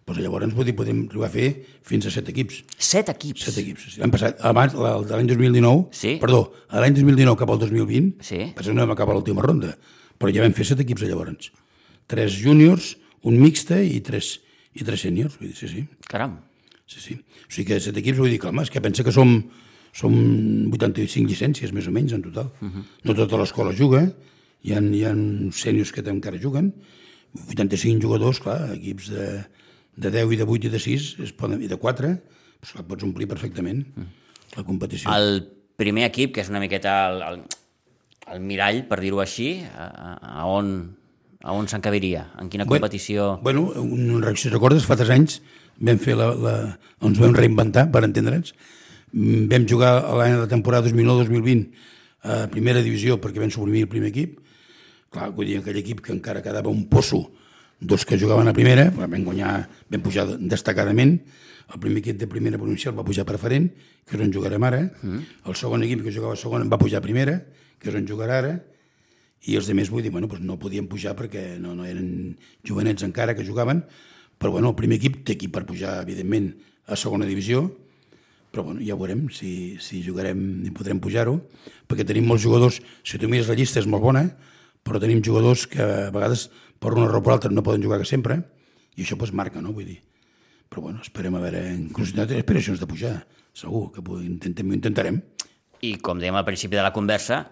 doncs 0.07 0.19
llavors 0.23 0.53
vull 0.55 0.65
dir, 0.67 0.75
podem 0.75 1.05
arribar 1.09 1.27
a 1.27 1.31
fer 1.31 1.47
fins 1.87 2.07
a 2.07 2.11
set 2.11 2.27
equips. 2.31 2.63
Set 2.77 3.09
equips. 3.11 3.45
Set 3.47 3.57
equips. 3.61 3.97
L'any 4.01 4.11
passat, 4.11 4.39
abans, 4.47 4.73
de 4.73 5.13
l'any 5.15 5.27
2019, 5.29 5.87
Sí. 5.91 6.17
perdó, 6.19 6.51
l'any 6.71 6.93
2019 6.93 7.37
cap 7.37 7.49
al 7.49 7.59
2020, 7.59 8.15
Sí. 8.21 8.53
que 8.55 8.73
no 8.73 8.81
vam 8.81 8.91
acabar 8.91 9.13
l'última 9.15 9.41
ronda, 9.41 9.77
Però 10.21 10.29
ja 10.29 10.43
vam 10.43 10.53
fer 10.53 10.67
set 10.69 10.79
equips 10.83 11.01
llavors. 11.01 11.49
Tres 12.05 12.35
júniors, 12.37 12.91
un 13.23 13.39
mixte 13.41 13.79
i 13.83 13.99
tres, 14.05 14.39
i 14.77 14.83
tres 14.85 15.01
sèniors. 15.01 15.37
Vull 15.39 15.49
dir, 15.49 15.57
sí, 15.57 15.67
sí. 15.67 15.87
Caram. 16.07 16.35
Sí, 16.85 16.99
sí. 17.01 17.15
O 17.15 17.49
sigui 17.49 17.65
que 17.71 17.79
set 17.81 17.97
equips, 17.97 18.19
vull 18.21 18.29
dir 18.29 18.39
home, 18.45 18.61
és 18.61 18.69
que 18.69 18.81
pensa 18.83 19.03
que 19.03 19.11
som, 19.11 19.31
som 19.91 20.13
85 20.71 21.25
llicències, 21.25 21.73
més 21.73 21.87
o 21.87 21.91
menys, 21.95 22.13
en 22.13 22.21
total. 22.21 22.51
Uh 22.61 22.67
-huh. 22.69 22.83
No 23.03 23.15
tota 23.15 23.37
l'escola 23.37 23.73
juga, 23.73 24.13
hi 24.63 24.75
ha, 24.75 24.81
hi 24.81 25.03
ha 25.07 25.13
sèniors 25.57 25.93
que 25.93 26.03
encara 26.11 26.39
juguen, 26.41 26.71
85 27.47 28.03
jugadors, 28.03 28.41
clar, 28.43 28.59
equips 28.75 29.09
de, 29.13 29.27
de 29.95 30.11
10 30.11 30.35
i 30.35 30.39
de 30.41 30.47
8 30.47 30.67
i 30.67 30.73
de 30.73 30.81
6 30.83 31.07
es 31.27 31.33
poden, 31.37 31.63
i 31.63 31.69
de 31.71 31.79
4, 31.79 32.11
doncs, 32.11 32.73
clar, 32.75 32.85
pots 32.89 33.07
omplir 33.07 33.29
perfectament 33.31 33.85
la 34.57 34.65
competició. 34.67 35.11
El 35.15 35.45
primer 35.79 36.05
equip, 36.09 36.35
que 36.35 36.43
és 36.43 36.51
una 36.51 36.61
miqueta 36.61 36.95
el, 37.09 37.21
el, 37.27 37.39
el 38.35 38.43
mirall, 38.43 38.83
per 38.89 38.99
dir-ho 39.01 39.21
així, 39.23 39.53
a, 39.71 39.87
a 40.43 40.45
on, 40.51 40.75
a 41.41 41.55
on 41.55 41.71
s'encabiria? 41.71 42.27
En 42.41 42.51
quina 42.51 42.67
competició? 42.69 43.37
Bueno, 43.41 43.69
un, 43.79 44.05
un, 44.19 44.27
si 44.37 44.51
recordes, 44.53 44.85
fa 44.85 44.99
3 44.99 45.15
anys 45.15 45.39
vam 45.81 45.97
fer 46.01 46.17
la, 46.19 46.29
la, 46.37 46.53
ens 47.01 47.19
vam 47.21 47.33
reinventar, 47.37 47.87
per 47.93 48.03
entendre'ns. 48.05 48.53
Mm, 49.11 49.47
Vam 49.51 49.65
jugar 49.67 49.95
a 50.05 50.13
l'any 50.19 50.37
de 50.37 50.43
la 50.45 50.51
temporada 50.51 50.87
2009-2020 50.87 51.89
a 52.21 52.45
primera 52.53 52.83
divisió 52.85 53.17
perquè 53.19 53.41
vam 53.41 53.51
suprimir 53.51 53.87
el 53.87 53.91
primer 53.91 54.11
equip. 54.11 54.37
Clar, 55.11 55.27
vull 55.35 55.49
dir, 55.49 55.59
aquell 55.59 55.79
equip 55.81 55.99
que 56.05 56.13
encara 56.15 56.43
quedava 56.43 56.71
un 56.71 56.85
poço, 56.87 57.25
dos 57.81 58.05
que 58.05 58.15
jugaven 58.19 58.47
a 58.47 58.53
primera, 58.55 58.85
vam 58.95 59.23
guanyar, 59.25 59.65
vam 59.91 60.03
pujar 60.05 60.23
destacadament. 60.39 61.17
El 61.71 61.79
primer 61.83 61.99
equip 61.99 62.19
de 62.19 62.27
primera 62.31 62.59
provincial 62.59 62.95
va 62.95 63.03
pujar 63.03 63.25
preferent, 63.27 63.67
que 64.07 64.15
és 64.15 64.23
on 64.23 64.31
jugarem 64.31 64.63
ara. 64.63 64.85
Mm. 65.01 65.23
El 65.47 65.57
segon 65.59 65.83
equip 65.83 66.05
que 66.05 66.13
jugava 66.15 66.37
a 66.37 66.39
segona 66.39 66.67
va 66.69 66.79
pujar 66.79 67.01
a 67.01 67.03
primera, 67.03 67.41
que 67.79 67.89
és 67.91 67.97
on 67.97 68.07
jugarà 68.07 68.37
ara. 68.39 68.53
I 69.49 69.57
els 69.57 69.67
demés, 69.67 69.89
vull 69.89 70.05
dir, 70.05 70.11
bueno, 70.13 70.29
doncs 70.31 70.45
no 70.45 70.59
podien 70.61 70.87
pujar 70.87 71.15
perquè 71.17 71.57
no, 71.59 71.73
no 71.75 71.87
eren 71.89 72.37
jovenets 72.67 73.03
encara 73.03 73.35
que 73.35 73.43
jugaven, 73.47 73.81
però 74.37 74.53
bueno, 74.53 74.71
el 74.71 74.77
primer 74.77 74.99
equip 75.01 75.23
té 75.25 75.35
equip 75.35 75.55
per 75.57 75.65
pujar, 75.67 75.97
evidentment, 76.05 76.53
a 76.87 76.95
segona 76.95 77.27
divisió, 77.27 77.65
però 78.51 78.63
bueno, 78.67 78.83
ja 78.85 78.95
veurem 78.99 79.25
si, 79.33 79.79
si 79.81 80.03
jugarem 80.05 80.39
i 80.67 80.71
podrem 80.75 81.01
pujar-ho, 81.01 81.39
perquè 81.89 82.05
tenim 82.07 82.27
molts 82.29 82.45
jugadors, 82.45 82.79
si 83.03 83.19
tu 83.19 83.31
mires 83.31 83.49
la 83.49 83.57
llista 83.57 83.81
és 83.81 83.89
molt 83.89 84.03
bona, 84.03 84.25
però 84.83 84.99
tenim 85.01 85.21
jugadors 85.23 85.67
que 85.69 85.81
a 85.81 86.09
vegades 86.13 86.49
per 86.81 86.93
una 86.95 87.07
raó 87.07 87.21
o 87.21 87.25
per 87.25 87.33
altra 87.35 87.51
no 87.53 87.63
poden 87.63 87.83
jugar 87.83 87.99
que 88.01 88.09
sempre, 88.09 88.39
i 88.97 89.05
això 89.05 89.17
pues, 89.17 89.31
marca, 89.33 89.61
no? 89.61 89.73
Vull 89.73 89.85
dir. 89.85 89.99
Però 90.71 90.81
bueno, 90.85 91.01
esperem 91.03 91.35
a 91.35 91.41
veure, 91.43 91.61
inclús 91.75 92.13
tindrem 92.15 92.39
aspiracions 92.39 92.79
de 92.79 92.87
pujar, 92.87 93.15
segur 93.53 93.89
que 93.91 94.01
intentem, 94.23 94.69
ho 94.71 94.77
intentarem. 94.77 95.19
I 95.81 95.97
com 95.99 96.19
dèiem 96.21 96.37
al 96.37 96.45
principi 96.47 96.77
de 96.79 96.85
la 96.85 96.93
conversa, 96.95 97.43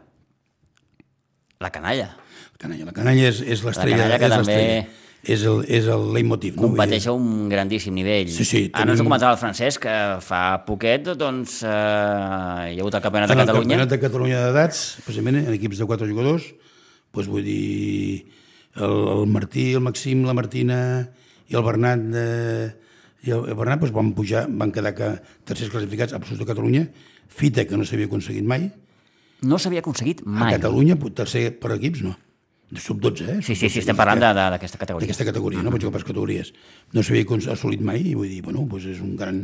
la 1.59 1.69
canalla. 1.73 2.13
La 2.53 2.57
canalla, 2.61 2.85
la 2.87 2.95
canalla 2.95 3.27
és, 3.29 3.41
és 3.43 3.63
l'estrella. 3.65 4.07
La 4.07 4.17
canalla 4.17 4.19
que 4.19 4.29
és 4.29 4.35
també. 4.37 5.05
És 5.19 5.41
el, 5.43 5.65
és 5.67 5.87
el 5.91 6.05
leitmotiv. 6.15 6.55
No? 6.55 6.69
Competeix 6.69 7.09
a 7.11 7.13
un 7.15 7.49
grandíssim 7.51 7.91
nivell. 7.91 8.29
Sí, 8.31 8.45
sí, 8.47 8.61
Ara 8.71 8.85
ens 8.85 8.93
ho 8.93 9.01
tenim- 9.01 9.09
comentava 9.09 9.33
el 9.35 9.39
Francesc, 9.41 9.81
que 9.83 9.95
fa 10.23 10.63
poquet 10.63 11.09
doncs, 11.19 11.57
eh, 11.63 11.67
hi 11.67 12.77
ha 12.77 12.79
hagut 12.79 12.95
el 12.95 13.03
Campionat 13.03 13.27
de 13.27 13.35
en 13.35 13.39
el 13.41 13.45
Catalunya. 13.45 13.67
Campionat 13.67 13.89
de 13.91 13.99
Catalunya 13.99 14.45
d'edats, 14.45 14.79
precisament 15.03 15.41
en 15.41 15.51
equips 15.57 15.81
de 15.83 15.87
quatre 15.91 16.07
jugadors, 16.07 16.47
doncs 17.15 17.31
vull 17.31 17.45
dir, 17.45 18.25
el, 18.75 18.97
el 19.15 19.25
Martí, 19.31 19.71
el 19.73 19.85
Maxim, 19.85 20.25
la 20.27 20.35
Martina 20.37 20.81
i 21.49 21.57
el 21.57 21.65
Bernat, 21.65 22.03
de, 22.13 22.27
i 23.25 23.33
el, 23.35 23.47
Bernat 23.57 23.85
doncs 23.85 23.95
van 23.95 24.13
pujar, 24.17 24.45
van 24.49 24.73
quedar 24.75 24.93
que 24.97 25.15
tercers 25.47 25.73
classificats 25.73 26.13
absoluts 26.17 26.43
de 26.43 26.51
Catalunya, 26.51 26.85
fita 27.29 27.65
que 27.65 27.77
no 27.77 27.87
s'havia 27.87 28.09
aconseguit 28.09 28.45
mai, 28.45 28.69
No 29.41 29.59
s'havia 29.59 29.79
aconseguit 29.79 30.21
a 30.25 30.29
mai. 30.29 30.55
Catalunya, 30.57 30.97
tercer 31.15 31.45
per 31.61 31.71
equips, 31.77 32.03
no. 32.03 32.15
De 32.69 32.81
sub-12, 32.83 33.21
eh? 33.23 33.35
Sí, 33.41 33.55
sí, 33.55 33.69
sí, 33.69 33.79
Sub-12, 33.79 33.81
estem 33.81 33.97
parlant 33.97 34.19
d'aquesta 34.21 34.77
categoria. 34.77 35.07
D'aquesta 35.07 35.25
categoria, 35.25 35.63
no? 35.63 35.71
Pots 35.73 35.85
jugar 35.85 35.95
per 35.95 36.05
categories. 36.05 36.51
No 36.93 37.03
s'havia 37.05 37.39
assolit 37.53 37.81
mai 37.81 38.03
i 38.11 38.15
vull 38.17 38.29
dir, 38.29 38.41
bueno, 38.45 38.65
doncs 38.69 38.89
és 38.91 38.99
un 39.01 39.15
gran, 39.17 39.39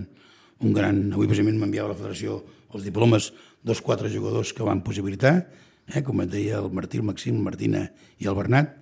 un 0.62 0.76
gran... 0.76 1.00
Avui 1.16 1.30
precisament 1.32 1.58
m'enviava 1.62 1.94
la 1.94 1.98
federació 1.98 2.42
els 2.76 2.84
diplomes 2.86 3.32
dos 3.64 3.82
quatre 3.82 4.12
jugadors 4.12 4.52
que 4.54 4.68
van 4.68 4.84
possibilitar, 4.84 5.48
eh? 5.94 6.02
com 6.06 6.22
et 6.24 6.32
deia 6.32 6.60
el 6.64 6.72
Martí, 6.74 6.98
el 7.02 7.06
Maxim, 7.08 7.38
Martina 7.46 7.86
i 8.20 8.28
el 8.30 8.36
Bernat, 8.38 8.74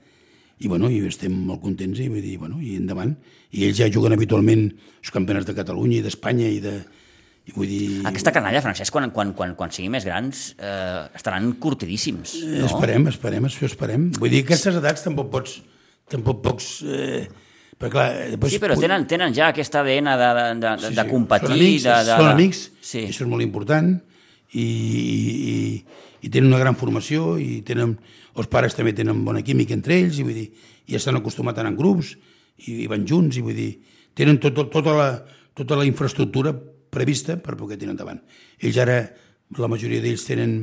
i, 0.64 0.70
bueno, 0.72 0.88
i 0.93 1.01
estem 1.10 1.34
molt 1.47 1.60
contents 1.64 1.99
i 1.99 2.08
vull 2.08 2.22
dir, 2.24 2.38
bueno, 2.39 2.60
i 2.64 2.76
endavant. 2.80 3.16
I 3.51 3.66
ells 3.68 3.80
ja 3.82 3.89
juguen 3.91 4.14
habitualment 4.16 4.68
els 4.72 5.12
campionats 5.12 5.47
de 5.49 5.56
Catalunya 5.58 5.99
i 5.99 6.04
d'Espanya 6.06 6.47
i 6.54 6.60
de... 6.64 6.78
I 7.43 7.51
vull 7.58 7.68
dir... 7.68 7.88
Aquesta 8.08 8.32
canalla, 8.32 8.62
Francesc, 8.64 8.93
quan, 8.95 9.10
quan, 9.12 9.34
quan, 9.36 9.51
quan 9.60 9.72
siguin 9.76 9.91
més 9.91 10.06
grans, 10.08 10.54
eh, 10.64 11.01
estaran 11.18 11.49
curtidíssims, 11.60 12.38
No? 12.45 12.62
no? 12.62 12.70
Esperem, 12.70 13.10
esperem, 13.12 13.49
això 13.49 13.68
esperem. 13.68 14.06
Vull 14.16 14.32
dir, 14.32 14.45
aquestes 14.45 14.78
edats 14.80 15.04
tampoc 15.04 15.28
pots... 15.34 15.58
Tampoc 16.14 16.39
pocs... 16.45 16.70
Eh, 16.88 17.26
perquè 17.76 17.91
clar, 17.91 18.08
després, 18.38 18.54
Sí, 18.56 18.62
però 18.64 18.78
tenen, 18.80 19.04
tenen 19.12 19.36
ja 19.36 19.49
aquest 19.51 19.76
ADN 19.76 20.08
de, 20.22 20.30
de, 20.38 20.47
de, 20.64 20.72
Sí, 20.86 20.93
de 20.95 21.04
sí. 21.04 21.10
competir. 21.10 21.49
Són 21.51 21.58
amics, 21.60 21.84
de, 21.84 21.97
de, 22.08 22.16
són 22.16 22.24
de... 22.30 22.32
amics 22.38 22.64
Sí. 22.93 23.04
això 23.10 23.26
és 23.26 23.32
molt 23.34 23.43
important, 23.43 23.91
i, 24.54 24.68
i, 25.51 25.58
i 26.24 26.32
tenen 26.32 26.51
una 26.51 26.61
gran 26.61 26.78
formació, 26.80 27.36
i 27.38 27.61
tenen, 27.67 27.97
els 28.39 28.49
pares 28.51 28.78
també 28.78 28.95
tenen 28.95 29.24
bona 29.28 29.43
química 29.45 29.76
entre 29.76 29.97
ells, 29.99 30.19
i 30.19 30.28
vull 30.28 30.38
dir, 30.38 30.47
i 30.88 30.97
estan 30.99 31.19
acostumats 31.19 31.59
a 31.59 31.63
anar 31.63 31.74
en 31.76 31.80
grups, 31.80 32.13
i, 32.63 32.84
i 32.86 32.88
van 32.91 33.05
junts, 33.09 33.38
i 33.38 33.45
vull 33.45 33.57
dir, 33.57 33.71
tenen 34.17 34.39
tot, 34.41 34.55
tot, 34.57 34.71
tota, 34.74 34.95
la, 34.97 35.09
tota 35.57 35.80
la 35.80 35.88
infraestructura 35.89 36.55
prevista 36.93 37.38
per 37.41 37.57
poder 37.59 37.80
tirar 37.82 37.95
endavant. 37.95 38.21
Ells 38.61 38.80
ara, 38.82 38.99
la 39.59 39.69
majoria 39.69 40.01
d'ells 40.01 40.26
tenen 40.26 40.57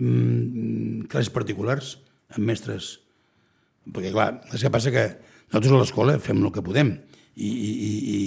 mm, 0.00 1.08
classes 1.12 1.34
particulars, 1.34 1.96
amb 2.34 2.48
mestres 2.48 2.96
perquè 3.92 4.10
clar, 4.14 4.30
és 4.54 4.62
que 4.62 4.72
passa 4.72 4.92
que 4.94 5.04
nosaltres 5.52 5.74
a 5.74 5.80
l'escola 5.80 6.18
fem 6.22 6.42
el 6.42 6.52
que 6.54 6.64
podem 6.64 6.92
i, 7.36 7.46
i, 7.46 7.70
i, 7.70 8.18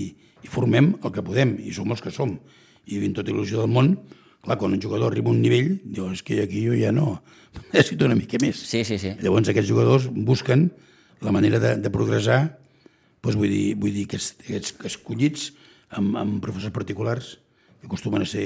i, 0.45 0.51
formem 0.51 0.93
el 1.03 1.13
que 1.15 1.25
podem 1.25 1.57
i 1.59 1.73
som 1.75 1.91
els 1.91 2.03
que 2.03 2.13
som 2.15 2.37
i 2.87 2.95
vivint 2.95 3.17
tota 3.17 3.33
il·lusió 3.33 3.63
del 3.63 3.73
món 3.73 3.93
clar, 4.45 4.57
quan 4.57 4.75
un 4.75 4.81
jugador 4.81 5.11
arriba 5.11 5.31
a 5.31 5.35
un 5.35 5.41
nivell 5.43 5.75
diu, 5.83 6.09
és 6.13 6.23
que 6.25 6.41
aquí 6.43 6.65
jo 6.67 6.77
ja 6.77 6.93
no. 6.95 7.19
Necessito 7.73 8.07
una 8.07 8.17
mica 8.17 8.39
més. 8.41 8.59
Sí, 8.59 8.83
sí, 8.87 8.99
sí. 9.01 9.15
llavors 9.23 9.51
aquests 9.51 9.69
jugadors 9.69 10.09
busquen 10.09 10.69
la 11.25 11.33
manera 11.35 11.59
de, 11.59 11.75
de 11.81 11.91
progressar 11.93 12.41
doncs 13.19 13.35
vull 13.35 13.51
dir, 13.51 13.75
vull 13.75 13.95
dir 13.95 14.05
que 14.07 14.19
aquests, 14.19 14.75
escollits 14.87 15.49
amb, 15.95 16.15
amb 16.19 16.37
professors 16.43 16.75
particulars 16.75 17.33
que 17.79 17.89
acostumen 17.89 18.23
a 18.23 18.29
ser 18.29 18.45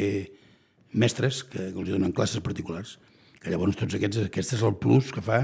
mestres 0.93 1.43
que, 1.45 1.71
que 1.73 1.81
els 1.81 1.91
donen 1.93 2.13
classes 2.15 2.41
particulars 2.45 2.97
que 3.43 3.51
llavors 3.51 3.77
tots 3.77 3.97
aquests, 3.97 4.23
aquest 4.29 4.55
és 4.55 4.63
el 4.63 4.77
plus 4.79 5.11
que 5.13 5.21
fa 5.21 5.43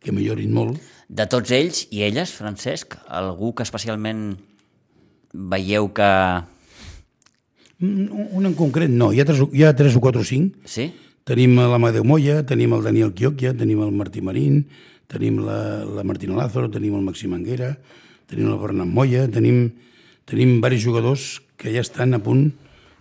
que 0.00 0.14
millorin 0.16 0.52
molt. 0.54 0.78
De 1.08 1.26
tots 1.28 1.52
ells 1.52 1.82
i 1.92 2.04
elles, 2.06 2.32
Francesc, 2.32 2.96
algú 3.10 3.52
que 3.52 3.66
especialment 3.66 4.30
veieu 5.34 5.90
que... 5.94 6.10
Un, 7.80 8.10
un 8.12 8.44
en 8.44 8.54
concret 8.58 8.92
no, 8.92 9.08
hi 9.12 9.22
ha, 9.22 9.24
tres, 9.24 9.40
hi 9.56 9.64
ha 9.64 9.72
tres 9.76 9.96
o 9.96 10.02
quatre 10.04 10.20
o 10.20 10.26
cinc. 10.26 10.58
Sí? 10.68 10.90
Tenim 11.28 11.56
l'Amadeu 11.56 12.04
Moya, 12.04 12.40
tenim 12.48 12.74
el 12.76 12.84
Daniel 12.84 13.14
Quioquia, 13.16 13.54
tenim 13.56 13.80
el 13.84 13.92
Martí 13.96 14.20
Marín, 14.24 14.64
tenim 15.08 15.40
la, 15.44 15.84
la 15.84 16.04
Martina 16.04 16.36
Lázaro, 16.36 16.70
tenim 16.72 16.94
el 16.98 17.04
Maxim 17.06 17.32
Anguera, 17.36 17.74
tenim 18.30 18.50
el 18.52 18.58
Bernat 18.60 18.88
Moya, 18.88 19.26
tenim, 19.32 19.70
tenim 20.28 20.56
diversos 20.58 20.84
jugadors 20.86 21.26
que 21.60 21.72
ja 21.74 21.82
estan 21.84 22.14
a 22.14 22.22
punt, 22.22 22.50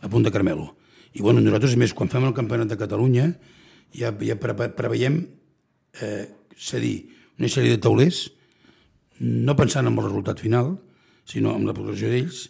a 0.02 0.10
punt 0.10 0.26
de 0.26 0.32
Carmelo. 0.32 0.74
I 1.14 1.24
bueno, 1.26 1.42
nosaltres, 1.42 1.76
més, 1.80 1.94
quan 1.96 2.12
fem 2.12 2.28
el 2.28 2.36
Campionat 2.38 2.70
de 2.70 2.78
Catalunya, 2.80 3.32
ja, 3.96 4.12
ja 4.14 4.38
preve, 4.40 4.70
preveiem, 4.78 5.24
eh, 6.02 6.28
és 6.56 6.74
a 6.76 6.82
dir, 6.82 6.98
una 7.40 7.50
sèrie 7.52 7.76
de 7.76 7.82
taulers, 7.82 8.28
no 9.20 9.56
pensant 9.60 9.88
en 9.88 9.96
el 9.96 10.06
resultat 10.06 10.40
final, 10.40 10.78
sinó 11.30 11.56
en 11.58 11.66
la 11.68 11.76
progressió 11.78 12.12
d'ells, 12.12 12.48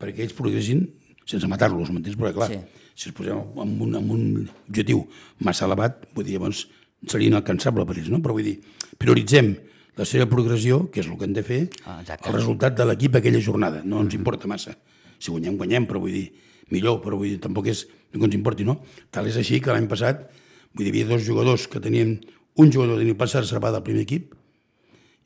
perquè 0.00 0.24
ells 0.24 0.36
progressin 0.36 0.86
sense 1.24 1.46
matar-los, 1.48 1.90
m'entens? 1.90 2.16
Perquè, 2.16 2.34
clar, 2.34 2.48
Sí. 2.50 2.58
si 2.94 3.08
els 3.08 3.16
posem 3.16 3.36
amb 3.38 3.82
un, 3.82 3.94
amb 3.96 4.10
un 4.10 4.24
objectiu 4.68 5.06
massa 5.40 5.64
elevat, 5.66 6.06
vull 6.14 6.24
dir, 6.24 6.34
llavors 6.38 6.66
seria 7.06 7.28
inalcançable 7.28 7.84
per 7.86 7.96
ells, 7.98 8.08
no? 8.10 8.20
Però 8.20 8.32
vull 8.32 8.44
dir, 8.44 8.60
prioritzem 8.98 9.56
la 9.96 10.04
seva 10.04 10.26
progressió, 10.26 10.90
que 10.90 11.00
és 11.00 11.06
el 11.06 11.16
que 11.18 11.24
hem 11.24 11.32
de 11.32 11.42
fer, 11.42 11.68
Ah, 11.86 12.00
exacte. 12.00 12.28
el 12.28 12.34
resultat 12.34 12.74
de 12.76 12.84
l'equip 12.84 13.14
aquella 13.16 13.40
jornada. 13.40 13.82
No 13.84 14.00
ens 14.00 14.14
importa 14.14 14.46
massa. 14.48 14.76
Si 15.18 15.30
guanyem, 15.30 15.56
guanyem, 15.56 15.86
però 15.86 16.00
vull 16.00 16.12
dir, 16.12 16.32
millor, 16.70 17.00
però 17.00 17.16
vull 17.16 17.28
dir, 17.28 17.40
tampoc 17.40 17.66
és 17.68 17.86
el 18.12 18.18
que 18.20 18.24
ens 18.26 18.34
importi, 18.34 18.64
no? 18.64 18.80
Tal 19.10 19.26
és 19.26 19.36
així 19.36 19.60
que 19.60 19.70
l'any 19.70 19.86
passat, 19.88 20.30
vull 20.74 20.84
dir, 20.84 20.94
hi 20.94 21.02
havia 21.02 21.14
dos 21.16 21.22
jugadors 21.26 21.66
que 21.68 21.80
tenien, 21.80 22.20
un 22.56 22.70
jugador 22.72 22.98
tenia 22.98 23.14
plaça 23.14 23.40
reservada 23.40 23.78
al 23.78 23.82
primer 23.82 24.02
equip 24.02 24.34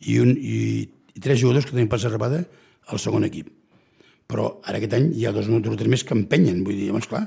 i, 0.00 0.18
un, 0.18 0.30
i, 0.36 0.88
i 1.14 1.20
tres 1.20 1.40
jugadors 1.40 1.64
que 1.66 1.72
tenien 1.72 1.88
plaça 1.88 2.08
reservada 2.08 2.46
al 2.88 2.98
segon 2.98 3.24
equip. 3.24 3.48
Però 4.28 4.48
ara 4.68 4.76
aquest 4.76 4.94
any 4.98 5.08
hi 5.16 5.24
ha 5.24 5.32
dos 5.32 5.48
o 5.48 5.60
tres 5.62 5.88
més 5.88 6.04
que 6.04 6.14
empenyen, 6.16 6.60
vull 6.64 6.76
dir, 6.76 6.90
llavors, 6.90 7.08
clar, 7.08 7.24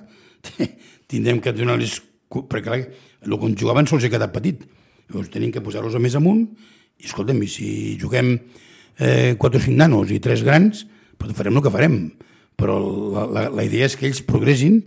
tindrem 1.11 1.41
que 1.41 1.53
donar-los... 1.55 1.99
Perquè, 2.31 2.63
clar, 2.67 2.77
el 3.25 3.37
que 3.41 3.49
jugaven 3.59 3.89
sols 3.89 4.05
ha 4.07 4.11
quedat 4.13 4.31
petit. 4.33 4.61
Llavors 5.09 5.31
tenim 5.33 5.51
que 5.51 5.63
posar-los 5.65 5.97
a 5.97 6.01
més 6.01 6.15
amunt 6.15 6.45
i, 6.45 7.07
escolta'm, 7.09 7.41
i 7.43 7.49
si 7.51 7.67
juguem 7.99 8.35
eh, 9.01 9.33
4 9.35 9.59
o 9.59 9.63
5 9.65 9.75
nanos 9.77 10.13
i 10.13 10.21
3 10.23 10.45
grans, 10.47 10.85
doncs 11.19 11.37
farem 11.37 11.57
el 11.57 11.65
que 11.65 11.73
farem. 11.73 11.97
Però 12.61 12.77
la, 12.79 13.25
la, 13.25 13.43
la 13.49 13.65
idea 13.65 13.89
és 13.89 13.97
que 13.97 14.07
ells 14.07 14.21
progressin 14.27 14.79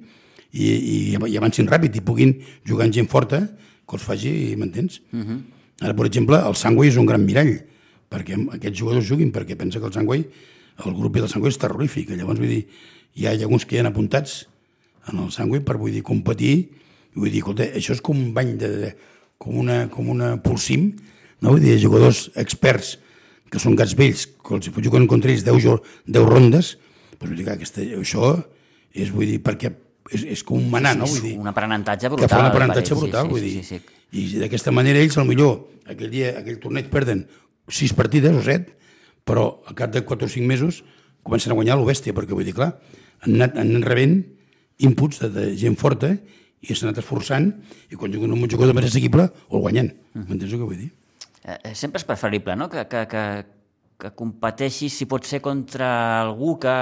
i, 0.54 0.70
i, 0.70 0.96
i 1.18 1.36
avancin 1.36 1.68
ràpid 1.68 1.98
i 1.98 2.04
puguin 2.06 2.36
jugar 2.66 2.86
amb 2.86 2.94
gent 2.96 3.10
forta 3.10 3.42
que 3.84 3.98
els 3.98 4.06
faci, 4.06 4.54
m'entens? 4.56 5.02
Uh 5.12 5.20
-huh. 5.20 5.38
Ara, 5.82 5.94
per 5.94 6.06
exemple, 6.06 6.38
el 6.38 6.54
Sangway 6.54 6.88
és 6.88 6.96
un 6.96 7.06
gran 7.06 7.24
mirall, 7.24 7.58
perquè 8.10 8.38
aquests 8.54 8.78
jugadors 8.78 9.06
juguin, 9.06 9.32
perquè 9.32 9.56
pensa 9.56 9.80
que 9.80 9.86
el 9.86 9.92
Sangway, 9.92 10.24
el 10.82 10.94
grup 10.96 11.14
del 11.16 11.28
Sangway 11.30 11.52
és 11.54 11.58
terrorífic. 11.60 12.10
Llavors, 12.18 12.40
vull 12.42 12.50
dir, 12.50 12.62
hi 13.14 13.26
ha, 13.28 13.34
alguns 13.36 13.64
que 13.66 13.76
hi 13.76 13.82
han 13.82 13.90
apuntats 13.90 14.46
en 15.12 15.20
el 15.22 15.30
Sangway 15.34 15.62
per, 15.62 15.76
vull 15.78 15.92
dir, 15.94 16.02
competir, 16.02 16.54
i 17.14 17.18
vull 17.20 17.30
dir, 17.30 17.42
escolta, 17.44 17.68
això 17.78 17.94
és 17.94 18.02
com 18.02 18.18
un 18.18 18.32
bany 18.34 18.56
de, 18.58 18.70
de 18.82 18.90
com 19.38 19.56
una, 19.60 19.84
com 19.92 20.08
una 20.10 20.34
pulsim, 20.42 20.88
no? 21.44 21.52
Vull 21.54 21.62
dir, 21.62 21.76
jugadors 21.82 22.26
experts 22.40 22.96
que 23.52 23.60
són 23.62 23.76
gats 23.78 23.92
vells, 23.94 24.26
que 24.42 24.56
els 24.56 24.70
juguen 24.82 25.06
contra 25.06 25.30
ells 25.30 25.44
10, 25.46 25.60
jo- 25.62 25.80
10 26.10 26.26
rondes, 26.26 26.72
doncs 27.20 27.28
vull 27.30 27.38
dir 27.38 27.44
que 27.46 27.54
aquesta, 27.54 27.84
això 28.00 28.32
és, 28.94 29.12
vull 29.14 29.28
dir, 29.30 29.38
perquè 29.44 29.70
és, 30.10 30.24
és 30.34 30.42
com 30.44 30.58
un 30.58 30.66
manar, 30.72 30.96
no? 30.98 31.06
Vull 31.06 31.22
dir, 31.22 31.36
Un 31.38 31.46
aprenentatge 31.52 32.08
que 32.08 32.16
brutal. 32.16 32.28
fa 32.32 32.40
un 32.42 32.50
aprenentatge 32.50 32.94
brutal, 32.98 33.28
sí, 33.28 33.30
vull 33.30 33.44
sí, 33.44 33.52
dir. 33.52 33.64
sí, 33.64 33.78
sí. 33.78 34.00
I 34.14 34.24
d'aquesta 34.42 34.70
manera 34.74 34.98
ells, 35.02 35.16
al 35.18 35.26
millor, 35.28 35.68
aquell 35.90 36.10
dia, 36.10 36.34
aquell 36.40 36.58
torneig 36.62 36.90
perden 36.90 37.24
sis 37.68 37.92
partides 37.96 38.34
o 38.36 38.42
set, 38.46 38.72
però 39.24 39.46
al 39.68 39.76
cap 39.78 39.92
de 39.94 40.04
4 40.04 40.26
o 40.28 40.30
5 40.30 40.46
mesos 40.46 40.82
comencen 41.24 41.52
a 41.52 41.56
guanyar 41.56 41.78
lo 41.80 41.86
bèstia, 41.88 42.12
perquè 42.16 42.36
vull 42.36 42.44
dir, 42.44 42.54
clar, 42.56 42.74
han 43.24 43.36
anat, 43.38 43.56
han 43.56 43.72
anat 43.74 43.88
rebent 43.88 44.18
inputs 44.84 45.22
de, 45.22 45.30
de 45.32 45.46
gent 45.56 45.76
forta 45.80 46.12
i 46.64 46.74
s'han 46.74 46.90
anat 46.90 47.00
esforçant 47.02 47.50
i 47.92 47.96
quan 47.96 48.12
juguen 48.12 48.32
un 48.32 48.44
jugador 48.50 48.76
més 48.76 48.88
assequible 48.88 49.28
o 49.48 49.56
el 49.58 49.64
guanyen. 49.64 49.90
M'entens 50.14 50.52
el 50.52 50.60
que 50.60 50.68
vull 50.68 50.80
dir? 50.80 50.90
Eh, 51.44 51.56
eh, 51.56 51.74
sempre 51.76 52.00
és 52.00 52.06
preferible, 52.08 52.56
no?, 52.56 52.70
que, 52.72 52.86
que, 52.88 53.04
que, 53.08 53.24
que 54.00 54.12
competeixis, 54.16 54.96
si 54.96 55.08
pot 55.08 55.24
ser, 55.28 55.40
contra 55.44 55.88
algú 56.22 56.56
que... 56.60 56.72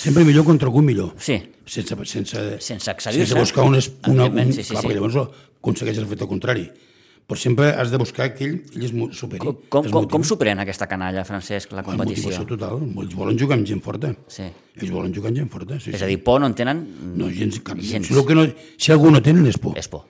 Sempre 0.00 0.24
millor 0.24 0.44
contra 0.48 0.68
algú 0.68 0.82
millor. 0.84 1.14
Sí, 1.20 1.40
Sense, 1.70 1.94
sense, 2.04 2.40
Sense 2.58 2.90
excedir-se. 2.90 3.30
sense 3.30 3.40
buscar 3.44 3.62
una, 3.62 3.78
una, 4.08 4.24
un, 4.26 4.52
sí, 4.52 4.64
sí, 4.64 4.72
clar, 4.74 4.82
sí. 4.82 4.94
llavors 4.96 5.18
aconsegueix 5.60 6.00
el 6.02 6.08
fet 6.10 6.24
contrari. 6.26 6.64
Però 7.30 7.38
sempre 7.38 7.68
has 7.78 7.92
de 7.92 7.98
buscar 8.02 8.32
que 8.34 8.42
ell, 8.42 8.56
ell 8.74 8.84
es 8.88 8.92
superi. 9.14 9.38
com, 9.38 9.58
com, 9.70 9.84
com, 9.94 10.06
com 10.10 10.22
superem 10.26 10.58
aquesta 10.58 10.88
canalla, 10.90 11.22
Francesc, 11.22 11.70
la 11.78 11.84
competició? 11.86 12.24
motivació 12.26 12.46
total. 12.48 12.80
Ells 12.82 13.12
volen 13.14 13.36
jugar 13.38 13.54
amb 13.60 13.68
gent 13.68 13.82
forta. 13.84 14.08
Sí. 14.26 14.48
Ells 14.74 14.90
volen 14.90 15.14
jugar 15.14 15.30
amb 15.30 15.38
gent 15.38 15.50
forta. 15.52 15.76
Sí, 15.78 15.92
És 15.92 16.00
sí. 16.00 16.04
a 16.04 16.08
dir, 16.10 16.16
por 16.26 16.40
no 16.42 16.48
en 16.50 16.56
tenen 16.58 16.80
no, 17.20 17.28
gens, 17.30 17.60
cap, 17.62 17.78
gens. 17.78 18.08
Si, 18.08 18.24
que 18.26 18.34
no, 18.34 18.48
si 18.74 18.90
algú 18.90 19.12
no 19.14 19.20
tenen 19.22 19.46
és 19.46 19.60
por. 19.62 19.78
És 19.78 19.86
por. 19.92 20.08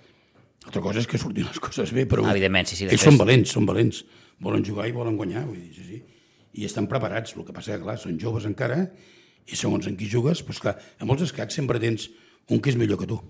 Altra 0.65 0.81
cosa 0.87 1.03
és 1.03 1.09
que 1.11 1.21
surtin 1.21 1.45
les 1.45 1.61
coses 1.61 1.93
bé, 1.93 2.07
però 2.09 2.25
Evidentment, 2.31 2.71
sí, 2.71 2.79
sí, 2.79 2.89
ells 2.89 3.05
són 3.05 3.21
valents, 3.21 3.53
són 3.53 3.69
valents. 3.69 3.99
Volen 4.41 4.65
jugar 4.65 4.87
i 4.89 4.95
volen 4.97 5.19
guanyar, 5.19 5.43
vull 5.45 5.59
dir, 5.59 5.75
sí, 5.77 5.85
sí. 5.91 6.01
I 6.57 6.65
estan 6.71 6.89
preparats, 6.89 7.35
el 7.37 7.45
que 7.45 7.53
passa 7.53 7.75
que, 7.75 7.83
clar, 7.85 7.99
són 8.01 8.17
joves 8.23 8.47
encara, 8.49 8.87
i 9.45 9.61
segons 9.61 9.91
en 9.91 10.01
qui 10.01 10.09
jugues, 10.09 10.41
doncs 10.47 10.63
clar, 10.65 10.79
a 10.97 11.05
molts 11.05 11.27
escacs 11.29 11.61
sempre 11.61 11.83
tens 11.83 12.09
un 12.49 12.65
que 12.65 12.73
és 12.73 12.81
millor 12.81 12.97
que 13.03 13.11
tu. 13.13 13.21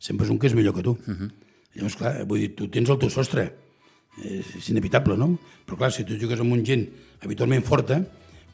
Sempre 0.00 0.24
és 0.24 0.32
un 0.32 0.40
que 0.40 0.48
és 0.48 0.56
millor 0.56 0.72
que 0.72 0.86
tu. 0.86 0.96
Uh 0.96 1.12
-huh. 1.12 1.30
Llavors, 1.76 1.96
clar, 2.00 2.14
vull 2.26 2.40
dir, 2.40 2.54
tu 2.56 2.68
tens 2.72 2.88
el 2.90 2.98
teu 2.98 3.10
sostre, 3.12 3.48
és, 4.24 4.48
inevitable, 4.72 5.16
no? 5.20 5.34
Però 5.66 5.76
clar, 5.78 5.92
si 5.94 6.04
tu 6.08 6.16
jugues 6.18 6.40
amb 6.40 6.52
un 6.56 6.64
gent 6.66 6.86
habitualment 7.22 7.62
forta, 7.66 8.00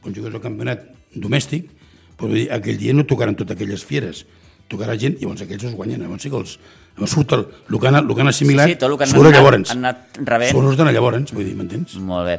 quan 0.03 0.15
jugues 0.17 0.35
al 0.35 0.43
campionat 0.45 0.83
domèstic, 1.15 1.71
doncs, 1.71 2.21
vull 2.21 2.35
dir, 2.37 2.49
aquell 2.53 2.77
dia 2.79 2.93
no 2.95 3.07
tocaran 3.09 3.37
totes 3.39 3.57
aquelles 3.57 3.85
fieres, 3.87 4.25
tocarà 4.69 4.97
gent 5.01 5.17
i 5.19 5.25
llavors 5.25 5.43
aquells 5.45 5.65
els 5.71 5.75
guanyen. 5.79 6.03
Llavors 6.05 6.23
sí 6.25 6.31
que 6.33 6.37
els, 6.41 6.59
llavors 6.97 7.15
surt 7.17 7.33
el, 7.37 7.47
el, 7.71 7.79
que 7.81 7.89
han, 7.89 7.99
el 8.03 8.15
que 8.15 8.21
han 8.25 8.31
assimilat, 8.33 8.69
Sí, 8.69 8.77
sí, 8.77 8.79
tot 8.83 8.91
el 8.93 8.99
que 8.99 9.05
han 9.09 9.11
surt 9.15 9.27
anat- 9.31 9.39
llavors. 9.39 9.71
han 9.75 9.85
anat 9.85 10.21
rebent. 10.31 10.53
Surt 10.53 10.85
llavors, 10.93 11.33
vull 11.37 11.45
dir, 11.49 11.55
m'entens? 11.59 11.97
Molt 12.01 12.29
bé. 12.29 12.37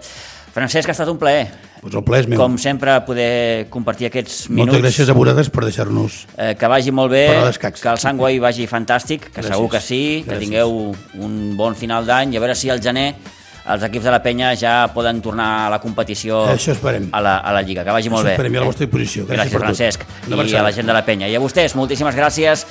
Francesc, 0.55 0.87
ha 0.87 0.93
estat 0.95 1.09
un 1.11 1.17
plaer. 1.19 1.49
Doncs 1.83 1.97
el 1.99 2.03
plaer 2.07 2.23
és 2.23 2.29
meu. 2.31 2.39
Com 2.39 2.53
sempre, 2.61 2.93
poder 3.05 3.67
compartir 3.73 4.07
aquests 4.07 4.45
minuts. 4.47 4.71
Moltes 4.71 4.83
gràcies 4.85 5.09
a 5.11 5.15
vosaltres 5.17 5.49
per 5.51 5.65
deixar-nos... 5.67 6.21
Eh, 6.39 6.53
que 6.55 6.69
vagi 6.71 6.93
molt 6.95 7.11
bé, 7.11 7.25
que 7.59 7.71
el 7.91 7.99
Sangway 7.99 8.39
vagi 8.39 8.63
fantàstic, 8.71 9.27
que 9.33 9.41
Gràcies. 9.41 9.51
segur 9.51 9.67
que 9.73 9.81
sí, 9.83 9.99
que 10.23 10.31
Gràcies. 10.31 10.45
tingueu 10.45 10.95
un 11.19 11.35
bon 11.59 11.75
final 11.75 12.07
d'any 12.07 12.31
i 12.33 12.39
a 12.39 12.45
veure 12.45 12.55
si 12.55 12.71
al 12.71 12.79
gener 12.81 13.09
els 13.65 13.83
equips 13.83 14.05
de 14.05 14.11
la 14.13 14.21
penya 14.23 14.53
ja 14.55 14.73
poden 14.93 15.19
tornar 15.25 15.65
a 15.65 15.69
la 15.73 15.79
competició 15.81 16.43
Això 16.53 16.71
esperem. 16.75 17.09
a 17.11 17.19
la, 17.19 17.37
a 17.43 17.51
la 17.51 17.61
Lliga. 17.65 17.83
Que 17.83 17.91
vagi 17.91 18.09
molt 18.13 18.23
Això 18.23 18.29
bé. 18.29 18.33
esperem, 18.37 18.53
i 18.55 18.57
a 18.57 18.61
la 18.63 18.71
vostra 18.71 18.85
disposició. 18.85 19.25
Gràcies 19.27 19.51
Gràcies. 19.51 19.59
Francesc. 19.67 20.05
Una 20.31 20.43
I 20.45 20.55
a 20.55 20.63
la 20.63 20.71
gent 20.71 20.87
de 20.87 20.93
la 20.93 21.03
penya. 21.03 21.27
I 21.27 21.35
a 21.35 21.41
vostès, 21.43 21.75
moltíssimes 21.75 22.15
gràcies. 22.15 22.63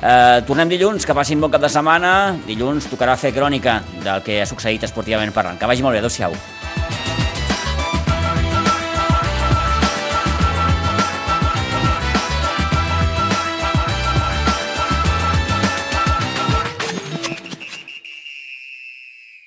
Eh, 0.00 0.42
tornem 0.46 0.70
dilluns, 0.72 1.04
que 1.04 1.12
passin 1.12 1.40
bon 1.42 1.50
cap 1.52 1.60
de 1.60 1.68
setmana. 1.68 2.36
Dilluns 2.46 2.88
tocarà 2.88 3.18
fer 3.20 3.34
crònica 3.34 3.82
del 4.04 4.22
que 4.22 4.40
ha 4.40 4.46
succeït 4.46 4.86
esportivament 4.88 5.34
parlant. 5.34 5.58
Que 5.58 5.66
vagi 5.66 5.82
molt 5.84 5.98
bé, 5.98 6.04
adéu-siau. 6.04 6.32